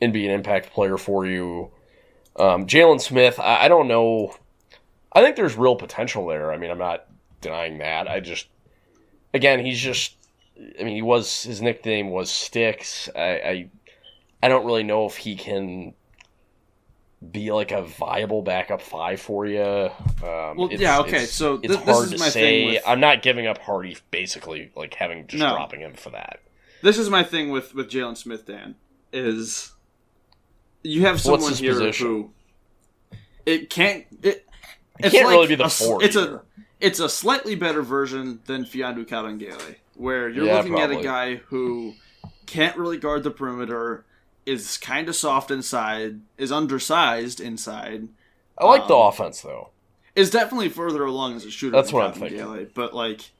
[0.00, 1.72] and be an impact player for you.
[2.36, 4.36] Um, Jalen Smith, I, I don't know.
[5.12, 6.52] I think there's real potential there.
[6.52, 7.06] I mean, I'm not
[7.40, 8.06] denying that.
[8.08, 8.46] I just,
[9.34, 10.14] again, he's just.
[10.80, 13.08] I mean, he was his nickname was Sticks.
[13.14, 13.70] I, I,
[14.42, 15.94] I don't really know if he can
[17.32, 19.60] be like a viable backup five for you.
[19.60, 19.90] Um,
[20.22, 22.66] Well, it's- yeah, okay, it's- so it's this hard is to my thing say.
[22.66, 25.50] with- I'm not giving up Hardy, basically, like having just No.
[25.52, 26.40] dropping him for that.
[26.82, 28.46] This is my thing with with Jalen Smith.
[28.46, 28.76] Dan
[29.12, 29.72] is
[30.84, 32.06] you have someone here position?
[32.06, 32.30] who
[33.46, 34.46] it can't it.
[35.00, 36.36] It's can't like really be the a four It's either.
[36.36, 36.42] a
[36.80, 41.36] it's a slightly better version than Mfiondu Kabengele, where you're Yeah, looking at a guy
[41.36, 41.94] who
[42.46, 44.04] can't really guard the perimeter,
[44.48, 48.08] is kind of soft inside, is undersized inside,
[48.56, 49.70] I like the Um, offense though.
[50.14, 51.76] is definitely further along as a shooter.
[51.76, 53.30] That's than what I'm Kabengele, But like,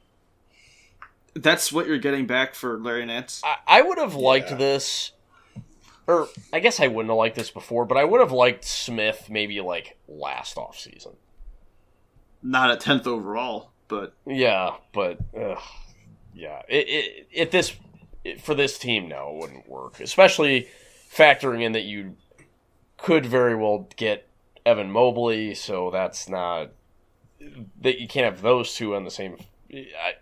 [1.33, 3.41] that's what you're getting back for Larry Nance.
[3.43, 4.57] I, I would have liked Yeah.
[4.57, 5.11] this
[6.07, 9.27] or I guess I wouldn't have liked this before, but I would have liked Smith
[9.29, 11.13] maybe like last off season.
[12.41, 15.59] Not at tenth overall, but Yeah, but ugh,
[16.33, 16.87] yeah, it,
[17.31, 17.75] it, at this
[18.23, 19.99] it, for this team, no, it wouldn't work.
[19.99, 20.67] Especially
[21.11, 22.15] factoring in that you
[22.97, 24.27] could very well get
[24.65, 26.71] Evan Mobley, so that's not
[27.81, 29.37] that you can't have those two on the same.
[29.73, 30.13] I,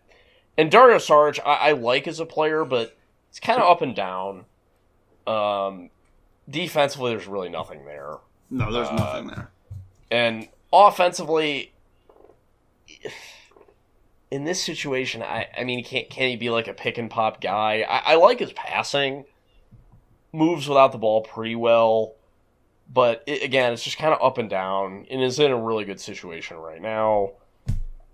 [0.58, 2.96] and Dario Saric, I, I like as a player, but
[3.30, 4.46] it's kind of up and down.
[5.26, 5.90] Um,
[6.50, 8.18] defensively, there's really nothing there.
[8.50, 9.52] no, there's Uh, nothing there.
[10.10, 11.74] And offensively,
[14.32, 17.42] in this situation, I, I mean, can't can he be like a pick and pop
[17.42, 17.82] guy?
[17.88, 19.26] I, I like his passing,
[20.34, 22.14] moves without the ball pretty well,
[22.92, 25.86] but it, again, it's just kind of up and down, and is in a really
[25.86, 27.32] good situation right now,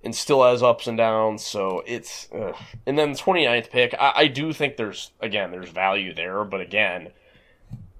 [0.03, 1.43] and still has ups and downs.
[1.45, 2.55] So it's ugh.
[2.85, 6.61] and then the 29th pick, I, I do think there's again there's value there, but
[6.61, 7.09] again.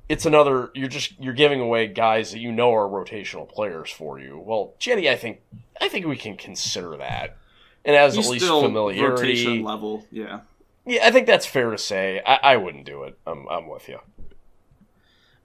[0.10, 0.70] It's another.
[0.76, 4.38] You're just you're giving away guys that you know are rotational players for you.
[4.38, 5.40] Well, Cedi, I think
[5.80, 7.38] I think we can consider that,
[7.86, 9.64] and as He's at least still familiarity.
[9.64, 10.06] level.
[10.12, 10.42] Yeah.
[10.86, 12.22] Yeah, I think that's fair to say.
[12.26, 13.18] I, I wouldn't do it.
[13.26, 14.00] I'm, I'm with you.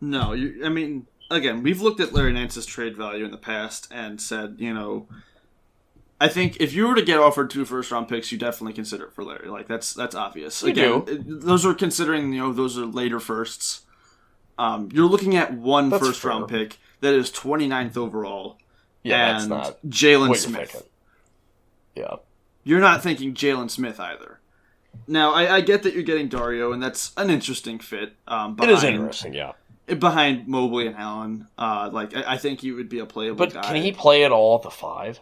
[0.01, 3.89] No, you, I mean, again, we've looked at Larry Nance's trade value in the past
[3.91, 5.07] and said, you know,
[6.21, 9.05] I think if you were to get offered two first round picks, you definitely consider
[9.05, 9.49] it for Larry.
[9.49, 10.63] Like that's that's obvious.
[10.63, 11.39] You again, do.
[11.39, 13.83] those are considering you know those are later firsts.
[14.59, 18.59] Um, you're looking at one That's first round pick that is 29th overall.
[19.05, 20.71] Yeah, that's and not Jalen Smith.
[20.73, 20.91] thinking.
[21.95, 22.17] Yeah,
[22.65, 24.41] You're not thinking Jalen Smith either.
[25.07, 28.15] Now, I, I get that you're getting Dario, and that's an interesting fit.
[28.27, 29.35] Um, behind, is interesting.
[29.35, 29.53] Yeah,
[29.99, 31.47] behind Mobley and Allen.
[31.57, 33.63] Uh, like I, I think he would be a playable but guy.
[33.63, 35.21] can he play at all at the five?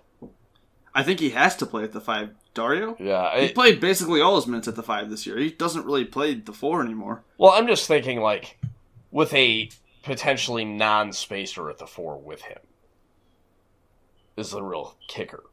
[0.94, 2.30] I think he has to play at the five.
[2.54, 2.96] Dario.
[2.98, 3.38] Yeah.
[3.38, 5.36] He played basically all his minutes at the five this year.
[5.36, 7.22] He doesn't really play the four anymore.
[7.36, 8.58] well, I'm just thinking like
[9.10, 9.68] with a
[10.02, 12.60] potentially non-spacer at the four with him
[14.38, 15.44] is the real kicker.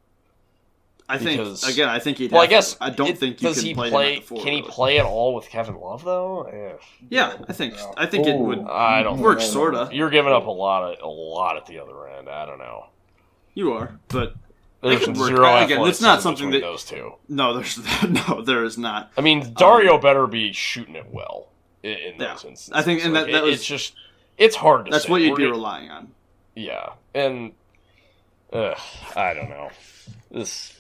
[1.09, 1.89] I think Because- again.
[1.89, 2.31] I think he'd.
[2.31, 2.49] Well, I to.
[2.49, 4.19] guess I don't it- think you does can he play, play.
[4.19, 6.43] can he play at all with Kevin Love though?
[6.43, 6.73] Eh.
[7.09, 7.75] Yeah, I think.
[7.97, 9.41] I think it would I don't work.
[9.41, 9.89] Sorta.
[9.91, 12.29] You're giving up a lot of a lot at the other end.
[12.29, 12.85] I don't know.
[13.53, 14.33] You are, but
[14.81, 17.13] There's zero Again, it's not something that- those two.
[17.29, 17.77] no, there's
[18.09, 19.11] no, there is not.
[19.17, 21.47] I mean, Dario better be shooting it well
[21.83, 22.27] in, in Um, Yeah.
[22.33, 22.71] those instances.
[22.73, 23.93] I think- and Like, that- that it- was- it's just
[24.37, 24.91] it's hard to.
[24.91, 25.11] That's say.
[25.11, 26.11] what you'd We're be relying on.
[26.55, 27.51] Yeah, and
[28.51, 28.77] ugh,
[29.15, 29.69] I don't know.
[30.31, 30.79] This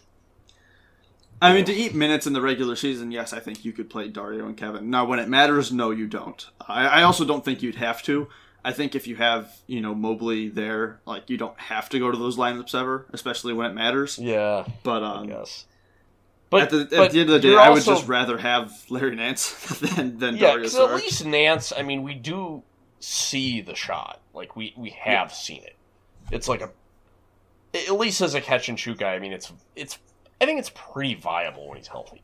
[1.41, 4.07] I mean, to eat minutes in the regular season, yes, I think you could play
[4.07, 4.89] Dario and Kevin.
[4.89, 6.45] Now, when it matters, no, you don't.
[6.67, 8.29] I, I also don't think you'd have to.
[8.63, 12.09] I think if you have, you know, Mobley there, like you don't have to go
[12.11, 14.17] to those lineups ever, especially when it matters.
[14.17, 15.65] yeah, But um, guess.
[16.53, 18.71] at the, at but the end of the day, I would also- just rather have
[18.89, 21.73] Larry Nance than than yeah, Dario because at least Nance.
[21.75, 22.63] I mean, we do
[23.01, 24.21] see the shot.
[24.33, 25.75] Like we we have seen it.
[26.31, 26.69] It's like a
[27.75, 29.13] at least as a catch and shoot guy.
[29.15, 29.97] I mean, it's it's.
[30.41, 32.21] I think it's pretty viable when he's healthy.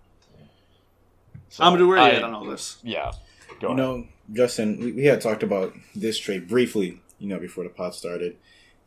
[1.50, 2.78] So, I'm gonna where I- you at on all this.
[2.84, 3.12] Yeah,
[3.60, 3.78] go You ahead.
[3.78, 7.96] know, Justin, we, we had talked about this trade briefly, you know, before the pod
[7.96, 8.38] started.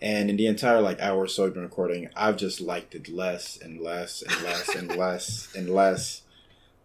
[0.01, 3.09] And in the entire like hour or so we've been recording, I've just liked it
[3.09, 6.23] less and less and less and less and less.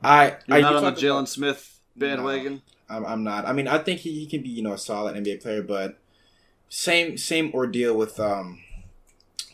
[0.03, 2.61] I You're I not you on the Jalen about- Smith bandwagon.
[2.89, 3.45] I'm, I'm not.
[3.45, 5.97] I mean, I think he, he can be you know a solid NBA player, but
[6.69, 8.61] same same ordeal with um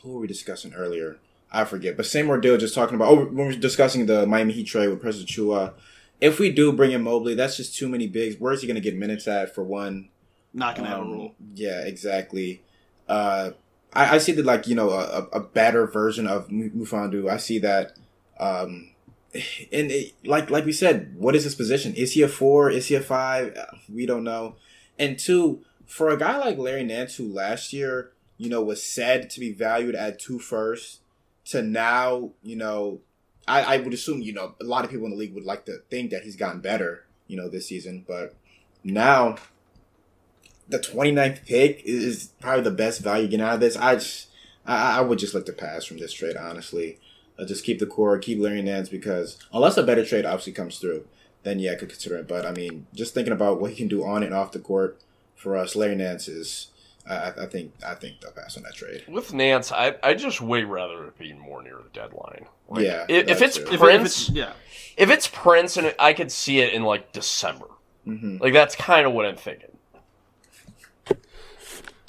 [0.04, 1.18] who were we discussing earlier?
[1.54, 2.58] I forget, but same ordeal.
[2.58, 5.74] Just talking about oh when we are discussing the Miami Heat trade with Precious Achiuwa.
[6.20, 8.38] If we do bring in Mobley, that's just too many bigs.
[8.40, 10.10] Where's he going to get minutes at for one?
[10.54, 11.36] Not gonna have a Um, role.
[11.56, 12.62] Yeah, exactly.
[13.10, 13.52] Uh,
[13.92, 17.30] I, I see that like you know a, a- better version of Mu- Mfiondu.
[17.30, 17.94] I see that,
[18.40, 18.90] um,
[19.34, 21.94] and it, like like we said, what is his position?
[21.96, 22.70] Is he a four?
[22.70, 23.56] Is he a five?
[23.58, 24.56] Uh, We don't know.
[25.00, 29.30] And two, for a guy like Larry Nance, who last year you know was said
[29.32, 31.00] to be valued at two first,
[31.46, 33.02] to now you know,
[33.48, 35.66] I, I would assume you know a lot of people in the league would like
[35.66, 38.36] to think that he's gotten better, you know, this season, but
[38.84, 39.38] now
[40.68, 43.76] the 29th pick is probably the best value getting out of this.
[43.76, 44.30] I just,
[44.66, 47.00] I, I would just look to pass from this trade, honestly.
[47.38, 50.80] Uh, just keep the core, keep Larry Nance because unless a better trade obviously comes
[50.80, 51.06] through,
[51.44, 52.28] then yeah, I could consider it.
[52.28, 55.00] But I mean, just thinking about what he can do on and off the court
[55.36, 56.70] for us, Larry Nance is.
[57.10, 59.04] I, I- I think I think they'll pass on that trade.
[59.08, 62.46] With Nance, I I just way rather it be more near the deadline.
[62.70, 63.64] Like, Yeah, if, if it's too.
[63.64, 64.54] If, if Prince, it's, yeah,
[64.98, 67.68] if it's Prince, and I could see it in like December.
[68.06, 69.70] hmm Like that's kind of what I'm thinking.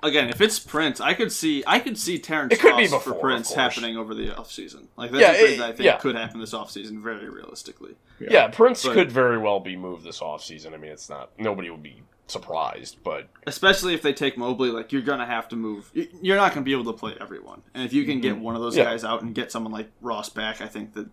[0.02, 2.90] again, if it's Prince, I could see I could see Terrence It could be Ross
[3.02, 4.86] for before, Prince happening over the offseason.
[4.96, 5.96] Like that's Yeah, a trade it- that I think yeah.
[5.96, 7.96] could happen this offseason very realistically.
[8.20, 10.72] Yeah, Prince But- could very well be moved this offseason.
[10.74, 14.92] I mean, it's not nobody would be surprised, but especially if they take Mobley, like
[14.92, 15.90] you're gonna have to move.
[16.22, 18.62] You're not gonna be able to play everyone, and if you can get one of
[18.62, 18.84] those Yeah.
[18.84, 21.08] guys out and get someone like Ross back, I think that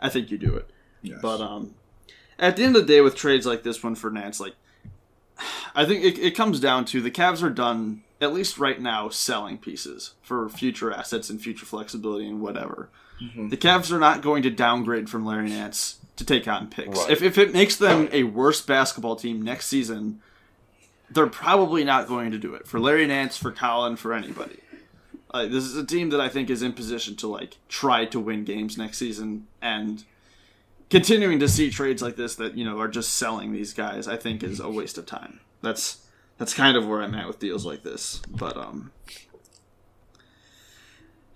[0.00, 0.68] I think you do it.
[1.02, 1.18] Yes.
[1.22, 1.74] But um,
[2.38, 4.54] at the end of the day, with trades like this one for Nance, like
[5.74, 9.08] I think it, it comes down to the Cavs are done at least right now
[9.08, 12.90] selling pieces for future assets and future flexibility and whatever.
[13.20, 16.96] The Cavs are not going to downgrade from Larry Nance to take on picks.
[16.98, 17.10] Right.
[17.10, 20.20] If if it makes them a worse basketball team next season,
[21.10, 24.60] they're probably not going to do it for Larry Nance, for Collin, for anybody.
[25.30, 28.18] Uh, this is a team that I think is in position to like try to
[28.18, 30.04] win games next season, and
[30.90, 34.16] continuing to see trades like this that you know are just selling these guys, I
[34.16, 35.40] think is a waste of time.
[35.62, 35.98] That's
[36.38, 38.22] that's kind of where I'm at with deals like this.
[38.30, 38.92] But um,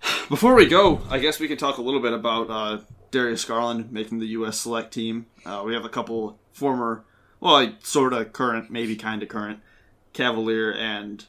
[0.29, 2.81] before we go, I guess we can talk a little bit about uh,
[3.11, 4.59] Darius Garland making the U.S.
[4.59, 5.27] select team.
[5.45, 7.03] Uh, we have a couple former,
[7.43, 9.59] well, like, sort of current, maybe kind of current,
[10.13, 11.25] Cavalier and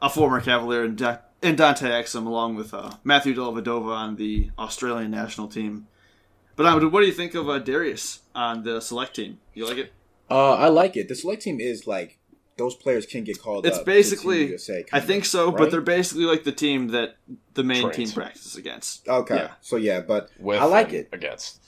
[0.00, 4.50] a former Cavalier and, da- and Dante Exum, along with uh, Matthew Dellavedova on the
[4.58, 5.88] Australian national team.
[6.54, 9.40] But um, what do you think of uh, Darius on the select team?
[9.54, 9.92] You like it?
[10.30, 11.08] Uh, I like it.
[11.08, 12.18] The select team is like
[12.56, 13.66] those players can get called.
[13.66, 16.88] It's up basically, Team USA, I think of, so, but they're basically like the team
[16.88, 17.16] that
[17.54, 17.96] the main Trains.
[17.96, 19.08] team practices against.
[19.08, 19.34] okay.
[19.36, 19.50] Yeah.
[19.60, 21.08] So yeah, but with I like and it.
[21.12, 21.60] against.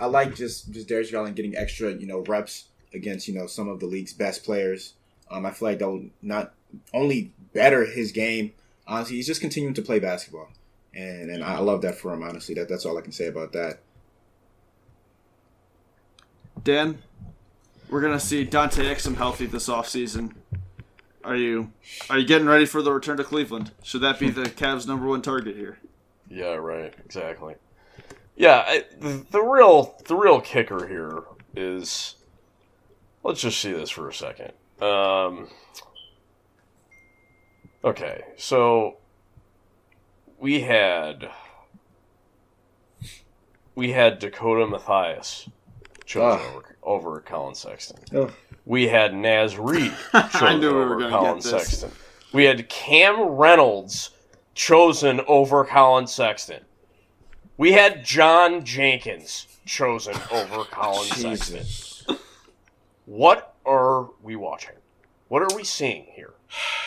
[0.00, 3.68] I like just just Darius Garland getting extra, you know, reps against you know some
[3.68, 4.94] of the league's best players.
[5.30, 6.54] Um, I feel like they'll not
[6.92, 8.52] only better his game.
[8.86, 10.48] Honestly, he's just continuing to play basketball,
[10.94, 12.22] and and I love that for him.
[12.22, 13.80] Honestly, that that's all I can say about that.
[16.64, 16.98] Dan,
[17.90, 20.34] we're gonna see Dante Exum healthy this offseason.
[21.24, 21.72] Are you
[22.08, 23.72] are you getting ready for the return to Cleveland?
[23.82, 25.78] Should that be the Cavs' number one target here?
[26.30, 26.94] Yeah, right.
[27.04, 27.54] Exactly.
[28.36, 31.24] Yeah, I, the, the real the real kicker here
[31.56, 32.14] is
[33.22, 34.52] let's just see this for a second.
[34.80, 35.48] Um,
[37.84, 38.96] okay, so
[40.38, 41.30] we had
[43.74, 45.48] we had Dakota Mathias
[46.04, 47.98] chosen over, over Collin Sexton.
[48.64, 51.50] We had Naz Reid I chosen we were over Collin get this.
[51.50, 51.90] Sexton.
[52.32, 54.10] We had Cam Reynolds
[54.54, 56.62] chosen over Collin Sexton.
[57.56, 61.64] We had John Jenkins chosen over Collin Sexton.
[63.08, 63.18] Jesus.
[63.18, 64.76] What are we watching?
[65.28, 66.34] What are we seeing here?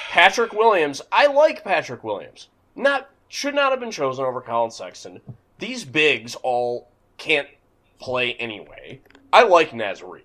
[0.10, 1.02] Patrick Williams.
[1.12, 2.48] I like Patrick Williams.
[2.76, 5.22] Not should not have been chosen over Collin Sexton.
[5.60, 7.48] These bigs all can't
[8.00, 9.00] play anyway.
[9.32, 10.24] I like Naz Reid.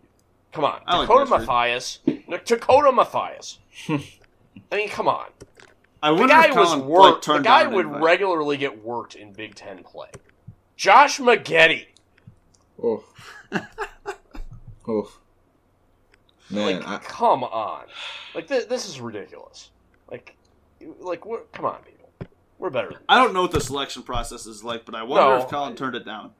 [0.53, 1.49] Come on, I Dakota Naz Reid.
[1.49, 1.99] Mathias.
[2.47, 3.59] Dakota Mathias.
[3.89, 5.27] I mean, come on.
[6.03, 7.27] I The guy was Collin, like, worked.
[7.27, 8.03] the guy would invite.
[8.03, 10.09] regularly get worked in Big Ten play.
[10.77, 11.87] Josh Magette.
[12.83, 13.05] Oh.
[14.89, 15.13] oh.
[16.51, 17.85] Man, Like, I, come on.
[18.35, 19.71] Like th- this is ridiculous.
[20.11, 20.37] Like,
[21.01, 22.11] like we're, come on, people.
[22.59, 22.89] We're better.
[22.91, 25.43] Than I don't know what the selection process is like, but I wonder No.
[25.43, 26.33] if Collin turned it down.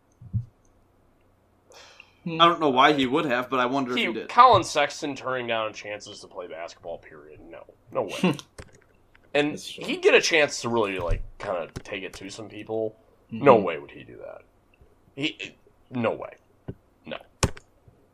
[2.25, 2.41] Hmm.
[2.41, 4.29] I don't know why he would have, but I wonder if he he, did.
[4.29, 6.99] Collin Sexton turning down chances to play basketball.
[6.99, 7.41] Period.
[7.49, 8.37] No, no way.
[9.35, 12.97] and he'd get a chance to really like kind of take it to some people.
[13.31, 13.63] No Mhm.
[13.65, 14.43] way would he do that.
[15.17, 15.55] He,
[15.91, 16.35] no way,
[17.07, 17.19] no.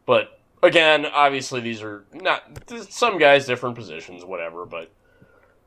[0.07, 2.43] But again, obviously these are not
[2.91, 4.65] some guys different positions, whatever.
[4.65, 4.93] But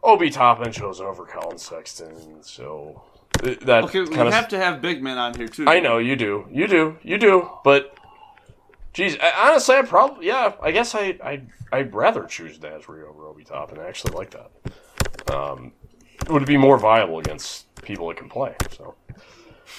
[0.04, 3.04] Obi Toppin chose over Collin Sexton, so
[3.40, 5.66] th- that Okay, we have to have big men on here too.
[5.68, 7.92] I know you do, you do, you do, but.
[8.94, 10.54] Geez, I, honestly, I probably yeah.
[10.62, 11.42] I guess I I
[11.74, 13.78] I'd rather choose Naz Reid over Obi Toppin.
[13.78, 15.36] I actually like that.
[15.36, 15.74] Um,
[16.30, 18.56] would it be more viable against people that can play?
[18.72, 18.96] So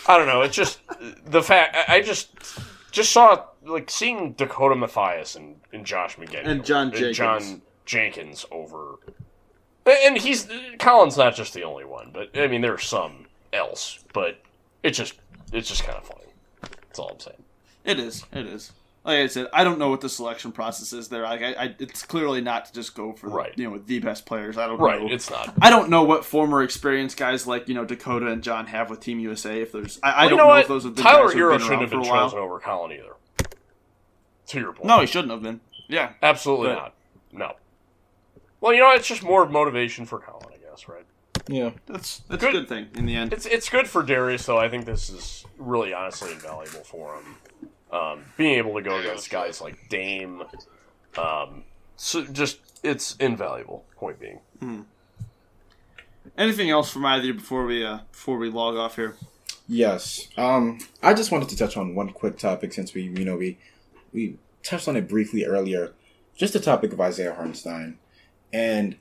[0.06, 0.42] I don't know.
[0.42, 0.80] It's just
[1.24, 2.28] the fact I, I just
[2.90, 7.16] just saw like seeing Dakota Mathias and, and Josh Magette And John Jenkins.
[7.16, 8.96] John Jenkins over,
[9.86, 10.48] and he's
[10.78, 14.38] Collin's not just the only one, but I mean there's some else, but
[14.82, 15.14] it's just
[15.52, 16.24] it's just kind of funny.
[16.62, 17.42] That's all I'm saying.
[17.84, 18.24] It is.
[18.32, 18.72] It is.
[19.04, 21.22] Like I said, I don't know what the selection process is there.
[21.22, 23.52] Like, I, I, it's clearly not to just go for Right.
[23.56, 24.58] you know the best players.
[24.58, 25.00] I don't Right?
[25.00, 25.08] know.
[25.08, 25.54] It's not.
[25.62, 28.98] I don't know what former experienced guys like you know Dakota and John have with
[28.98, 29.60] Team USA.
[29.62, 30.62] If there's, I, I don't know, what?
[30.62, 33.12] if those are the Tyler guys Herro shouldn't have been chosen over Collin either.
[34.48, 34.86] To your point.
[34.86, 35.60] No, he shouldn't have been.
[35.88, 36.94] Yeah, absolutely But- not.
[37.32, 37.52] No.
[38.60, 41.04] Well, you know, it's just more motivation for Collin, I guess, right?
[41.48, 41.70] Yeah.
[41.86, 42.54] that's that's Good.
[42.54, 43.32] a good thing in the end.
[43.32, 44.58] It's it's good for Darius, though.
[44.58, 47.36] I think this is really honestly invaluable for him.
[47.92, 50.42] Um, being able to go against guys like Dame,
[51.16, 51.62] um,
[51.96, 53.84] so just it's invaluable.
[53.96, 54.40] Point being,
[56.36, 59.14] Anything else from either of you before we uh before we log off here?
[59.68, 60.28] Yes.
[60.36, 63.58] Um, I just wanted to touch on one quick topic since we, you know, we
[64.16, 65.92] we touched on it briefly earlier.
[66.36, 67.98] just the topic of Isaiah Hartenstein,
[68.52, 68.96] and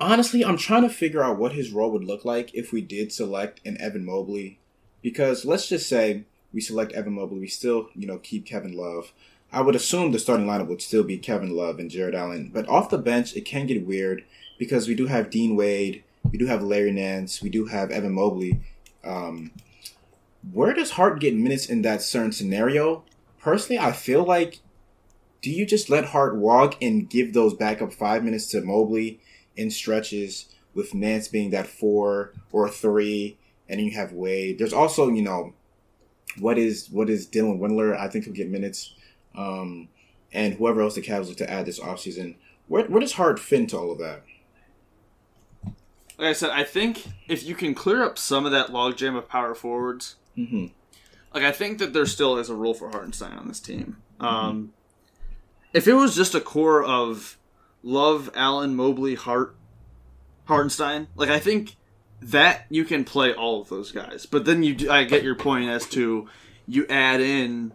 [0.00, 3.12] honestly, I'm trying to figure out what his role would look like if we did
[3.12, 4.58] select an Evan Mobley,
[5.02, 9.12] because let's just say we select Evan Mobley, we still you know keep Kevin Love.
[9.52, 12.68] I would assume the starting lineup would still be Kevin Love and Jarrett Allen, but
[12.68, 14.24] off the bench it can get weird
[14.58, 18.12] because we do have Dean Wade, we do have Larry Nance, we do have Evan
[18.12, 18.60] Mobley.
[19.04, 19.52] Um,
[20.52, 23.04] where does Hart get minutes in that certain scenario?
[23.44, 24.60] Personally, I feel like
[25.42, 29.20] do you just let Hart walk and give those backup five minutes to Mobley
[29.54, 33.36] in stretches with Nance being that four or three,
[33.68, 34.58] and then you have Wade.
[34.58, 35.52] There's also, you know,
[36.38, 37.94] what is what is Dylan Windler?
[37.94, 38.94] I think he'll get minutes.
[39.36, 39.88] Um,
[40.32, 42.36] and whoever else the Cavs look to add this offseason.
[42.66, 44.22] Where where does Hart fit into all of that?
[46.16, 49.28] Like I said, I think if you can clear up some of that logjam of
[49.28, 50.66] power forwards, Mm-hmm.
[51.34, 53.96] Like I think that there still is a role for Hartenstein on this team.
[54.20, 54.72] Um,
[55.72, 57.36] if it was just a core of
[57.82, 59.56] Love, Allen, Mobley, Hart,
[60.44, 61.74] Hartenstein, like I think
[62.22, 64.24] that you can play all of those guys.
[64.24, 66.28] But then you, I get your point as to
[66.66, 67.72] you add in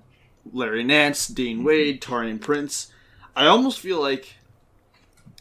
[0.51, 2.91] Larry Nance, Dean Wade, Taurean Prince.
[3.35, 4.35] I almost feel like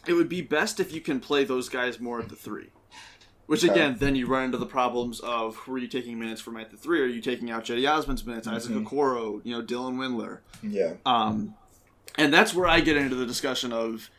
[0.05, 2.69] it would be best if you can play those guys more at the three.
[3.49, 6.55] Which again, then you run into the problems of who are you taking minutes from
[6.57, 7.01] at the three?
[7.01, 8.85] Are you taking out Cedi Osman's minutes, Isaac Mhm.
[8.87, 10.41] Okoro, you know, Dylan Windler?
[10.61, 10.97] Yeah.
[11.03, 11.55] Um,
[12.15, 14.11] and that's where I get into the discussion of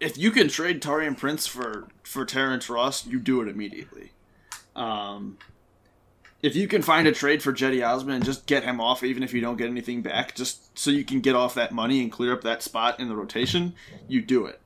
[0.00, 4.12] if you can trade Taurean Prince for for Terrence Ross, you do it immediately.
[4.74, 5.36] Um,
[6.42, 9.22] if you can find a trade for Jetty Osmond and just get him off, even
[9.22, 12.10] if you don't get anything back, just so you can get off that money and
[12.10, 13.74] clear up that spot in the rotation,
[14.08, 14.61] you do it.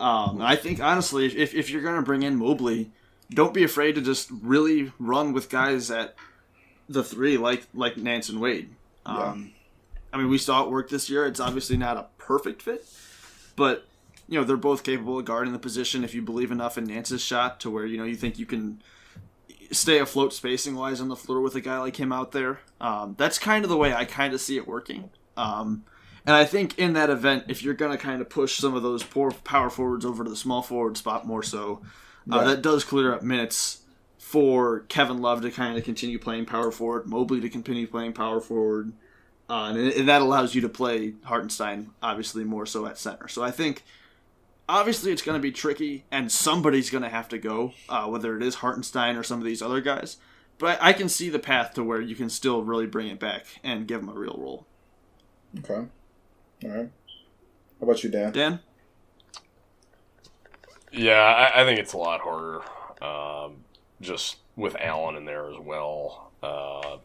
[0.00, 2.90] Um, I think honestly, if if you're gonna bring in Mobley,
[3.30, 6.14] don't be afraid to just really run with guys at
[6.88, 8.70] the three, like like Nance and Wade.
[9.04, 9.52] Um,
[10.12, 11.26] I mean, we saw it work this year.
[11.26, 12.86] It's obviously not a perfect fit,
[13.56, 13.86] but
[14.26, 17.22] you know they're both capable of guarding the position if you believe enough in Nance's
[17.22, 18.82] shot to where you know you think you can
[19.70, 22.60] stay afloat spacing wise on the floor with a guy like him out there.
[22.80, 25.10] Um, that's kind of the way I kind of see it working.
[25.36, 25.84] Um,
[26.26, 28.82] and I think in that event, if you're going to kind of push some of
[28.82, 31.80] those poor power forwards over to the small forward spot more so,
[32.30, 32.44] uh, Yeah.
[32.44, 33.78] that does clear up minutes
[34.18, 38.40] for Kevin Love to kind of continue playing power forward, Mobley to continue playing power
[38.40, 38.92] forward,
[39.48, 43.26] uh, and, and that allows you to play Hartenstein obviously more so at center.
[43.26, 43.82] So I think
[44.68, 48.36] obviously it's going to be tricky, and somebody's going to have to go, uh, whether
[48.36, 50.18] it is Hartenstein or some of these other guys.
[50.58, 53.46] But I can see the path to where you can still really bring it back
[53.64, 54.66] and give him a real role.
[55.58, 55.86] Okay.
[56.64, 56.90] All right.
[57.80, 58.32] How about you, Dan?
[58.32, 58.60] Dan,
[60.92, 62.60] Yeah, I, I think it's a lot harder.
[63.02, 63.64] Um,
[64.00, 66.98] just with Allen in there as well, uh,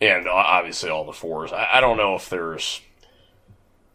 [0.00, 1.52] and obviously all the fours.
[1.52, 2.82] I, I don't know if there's.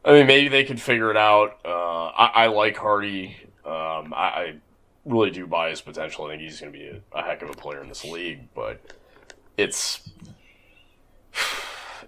[0.03, 1.59] I mean, maybe they could figure it out.
[1.63, 3.37] Uh, I, I like Hardy.
[3.63, 4.55] Um, I, I
[5.05, 6.25] really do buy his potential.
[6.25, 8.47] I think he's going to be a, a heck of a player in this league,
[8.55, 8.81] but
[9.55, 10.09] it's.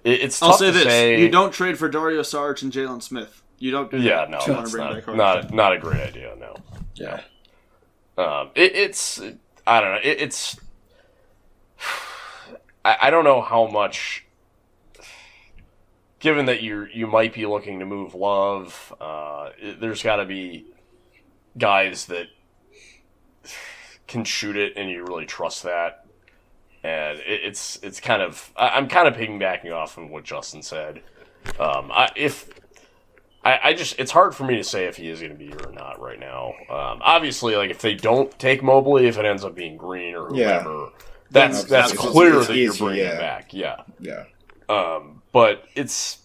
[0.05, 1.19] It, it's tough I'll say to this: say.
[1.19, 3.41] you don't trade for Dario Saric and Jalen Smith.
[3.59, 4.29] You don't do Yeah, that.
[4.29, 6.35] no, if you wanna that's not, not not a great idea.
[6.39, 6.55] No.
[6.93, 7.21] Yeah.
[8.17, 9.19] Um, it, it's
[9.67, 9.99] I don't know.
[10.03, 10.57] It, it's
[12.85, 14.21] I, I don't know how much.
[16.19, 20.25] Given that you you might be looking to move Love, uh, it- there's got to
[20.25, 20.65] be
[21.57, 22.27] guys that
[24.07, 26.04] can shoot it, and you really trust that.
[26.85, 30.61] And it, it's it's kind of I, I'm kind of piggybacking off of what Justin
[30.61, 31.01] said.
[31.59, 32.47] Um, I, if
[33.43, 35.47] I, I just it's hard for me to say if he is going to be
[35.47, 36.53] here or not right now.
[36.69, 40.35] Um, obviously, like if they don't take Mobley, if it ends up being Green or
[40.35, 40.61] Yeah.
[40.61, 40.89] whoever,
[41.31, 43.17] that's Then that's it's- it's- clear it's that you're bringing yeah.
[43.17, 43.53] back.
[43.53, 44.23] Yeah, Yeah.
[44.69, 46.19] um, but it's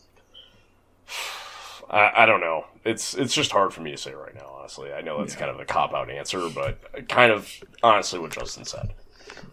[1.88, 2.66] I, I don't know.
[2.84, 4.56] It's it's just hard for me to say right now.
[4.60, 5.40] Honestly, I know that's Yeah.
[5.40, 7.50] kind of a cop out answer, but kind of
[7.82, 8.92] honestly what Justin said.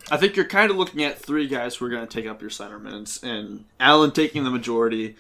[0.10, 2.42] I think you're kind of looking at three guys who are going to take up
[2.42, 5.16] your center minutes, and Allen taking the majority,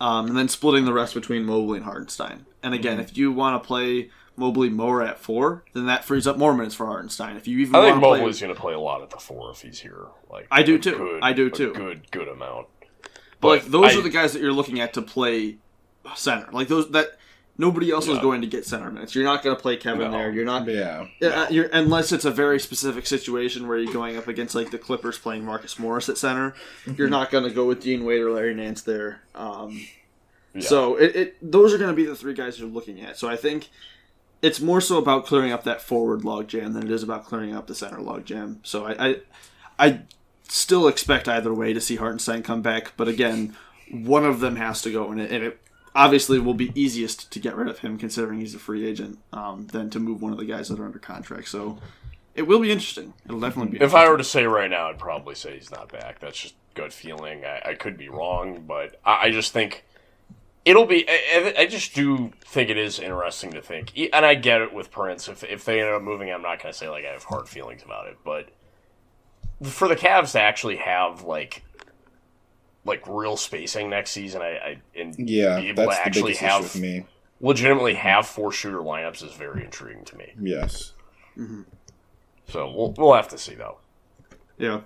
[0.00, 2.46] um, and then splitting the rest between Mobley and Hartenstein.
[2.62, 3.02] And again, Mm-hmm.
[3.08, 6.74] if you want to play Mobley more at four, then that frees up more minutes
[6.74, 7.36] for Hartenstein.
[7.36, 9.10] If you even I think want to play, Mobley's going to play a lot at
[9.10, 10.06] the four if he's here.
[10.28, 10.96] Like I do too.
[10.96, 11.72] good- I do too.
[11.72, 12.66] Good good amount.
[13.40, 15.56] but like those I- are the guys that you're looking at to play
[16.16, 16.48] center.
[16.52, 17.16] Like those that
[17.58, 19.14] nobody else is going to get center minutes.
[19.14, 20.18] You're not going to play Kevin No.
[20.18, 20.30] there.
[20.30, 20.66] You're not.
[20.66, 21.06] Yeah.
[21.20, 24.78] Yeah, you're, unless it's a very specific situation where you're going up against like the
[24.78, 26.54] Clippers playing Marcus Morris at center,
[26.96, 29.22] you're not going to go with Dean Wade or Larry Nance there.
[29.34, 29.80] Um,
[30.54, 30.62] Yeah.
[30.62, 33.18] So it, it those are going to be the three guys you're looking at.
[33.18, 33.68] So I think
[34.42, 37.54] it's more so about clearing up that forward log jam than it is about clearing
[37.54, 38.60] up the center log jam.
[38.62, 39.16] So I, I,
[39.78, 40.00] I
[40.48, 43.56] still expect either way to see Hartenstein come back, but again,
[43.90, 45.60] one of them has to go, and it, and it
[45.96, 49.66] obviously will be easiest to get rid of him considering he's a free agent um,
[49.68, 51.48] than to move one of the guys that are under contract.
[51.48, 51.78] So
[52.34, 53.14] it will be interesting.
[53.24, 53.84] It'll definitely be.
[53.84, 56.20] If I were to say right now, I'd probably say he's not back.
[56.20, 57.44] That's just gut feeling.
[57.44, 59.84] I, I could be wrong, but I, I just think
[60.66, 61.06] it'll be.
[61.08, 64.90] I, I just do think it is interesting to think, and I get it with
[64.90, 65.28] Prince.
[65.28, 67.48] If if they end up moving, I'm not going to say like I have hard
[67.48, 68.50] feelings about it, but
[69.62, 71.62] for the Cavs to actually have like
[72.86, 76.66] like real spacing next season, I, I and Yeah, be able that's to actually have
[76.70, 77.04] for me.
[77.40, 80.32] legitimately have four shooter lineups is very intriguing to me.
[80.40, 80.92] Yes.
[82.48, 83.78] So we'll we'll have to see though.
[84.58, 84.80] Yeah.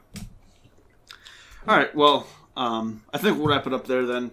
[1.68, 1.94] All right.
[1.94, 4.32] Well, um, I think we'll wrap it up there then.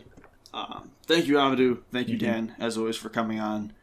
[0.54, 1.82] Um, thank you, Amadou.
[1.92, 3.74] Thank you, Dan, as always, for coming on.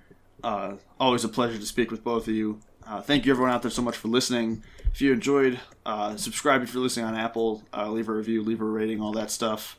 [0.42, 2.60] Uh, always a pleasure to speak with both of you.
[2.86, 4.62] Uh, thank you, everyone out there, so much for listening.
[4.94, 7.64] If you enjoyed, uh, subscribe if you're listening on Apple.
[7.76, 9.76] Uh, leave a review, leave a rating, all that stuff.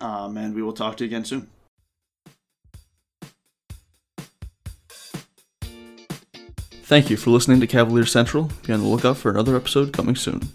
[0.00, 1.50] Um, and we will talk to you again soon.
[6.84, 8.50] Thank you for listening to Cavalier Central.
[8.66, 10.48] Be on the lookout for another episode coming soon.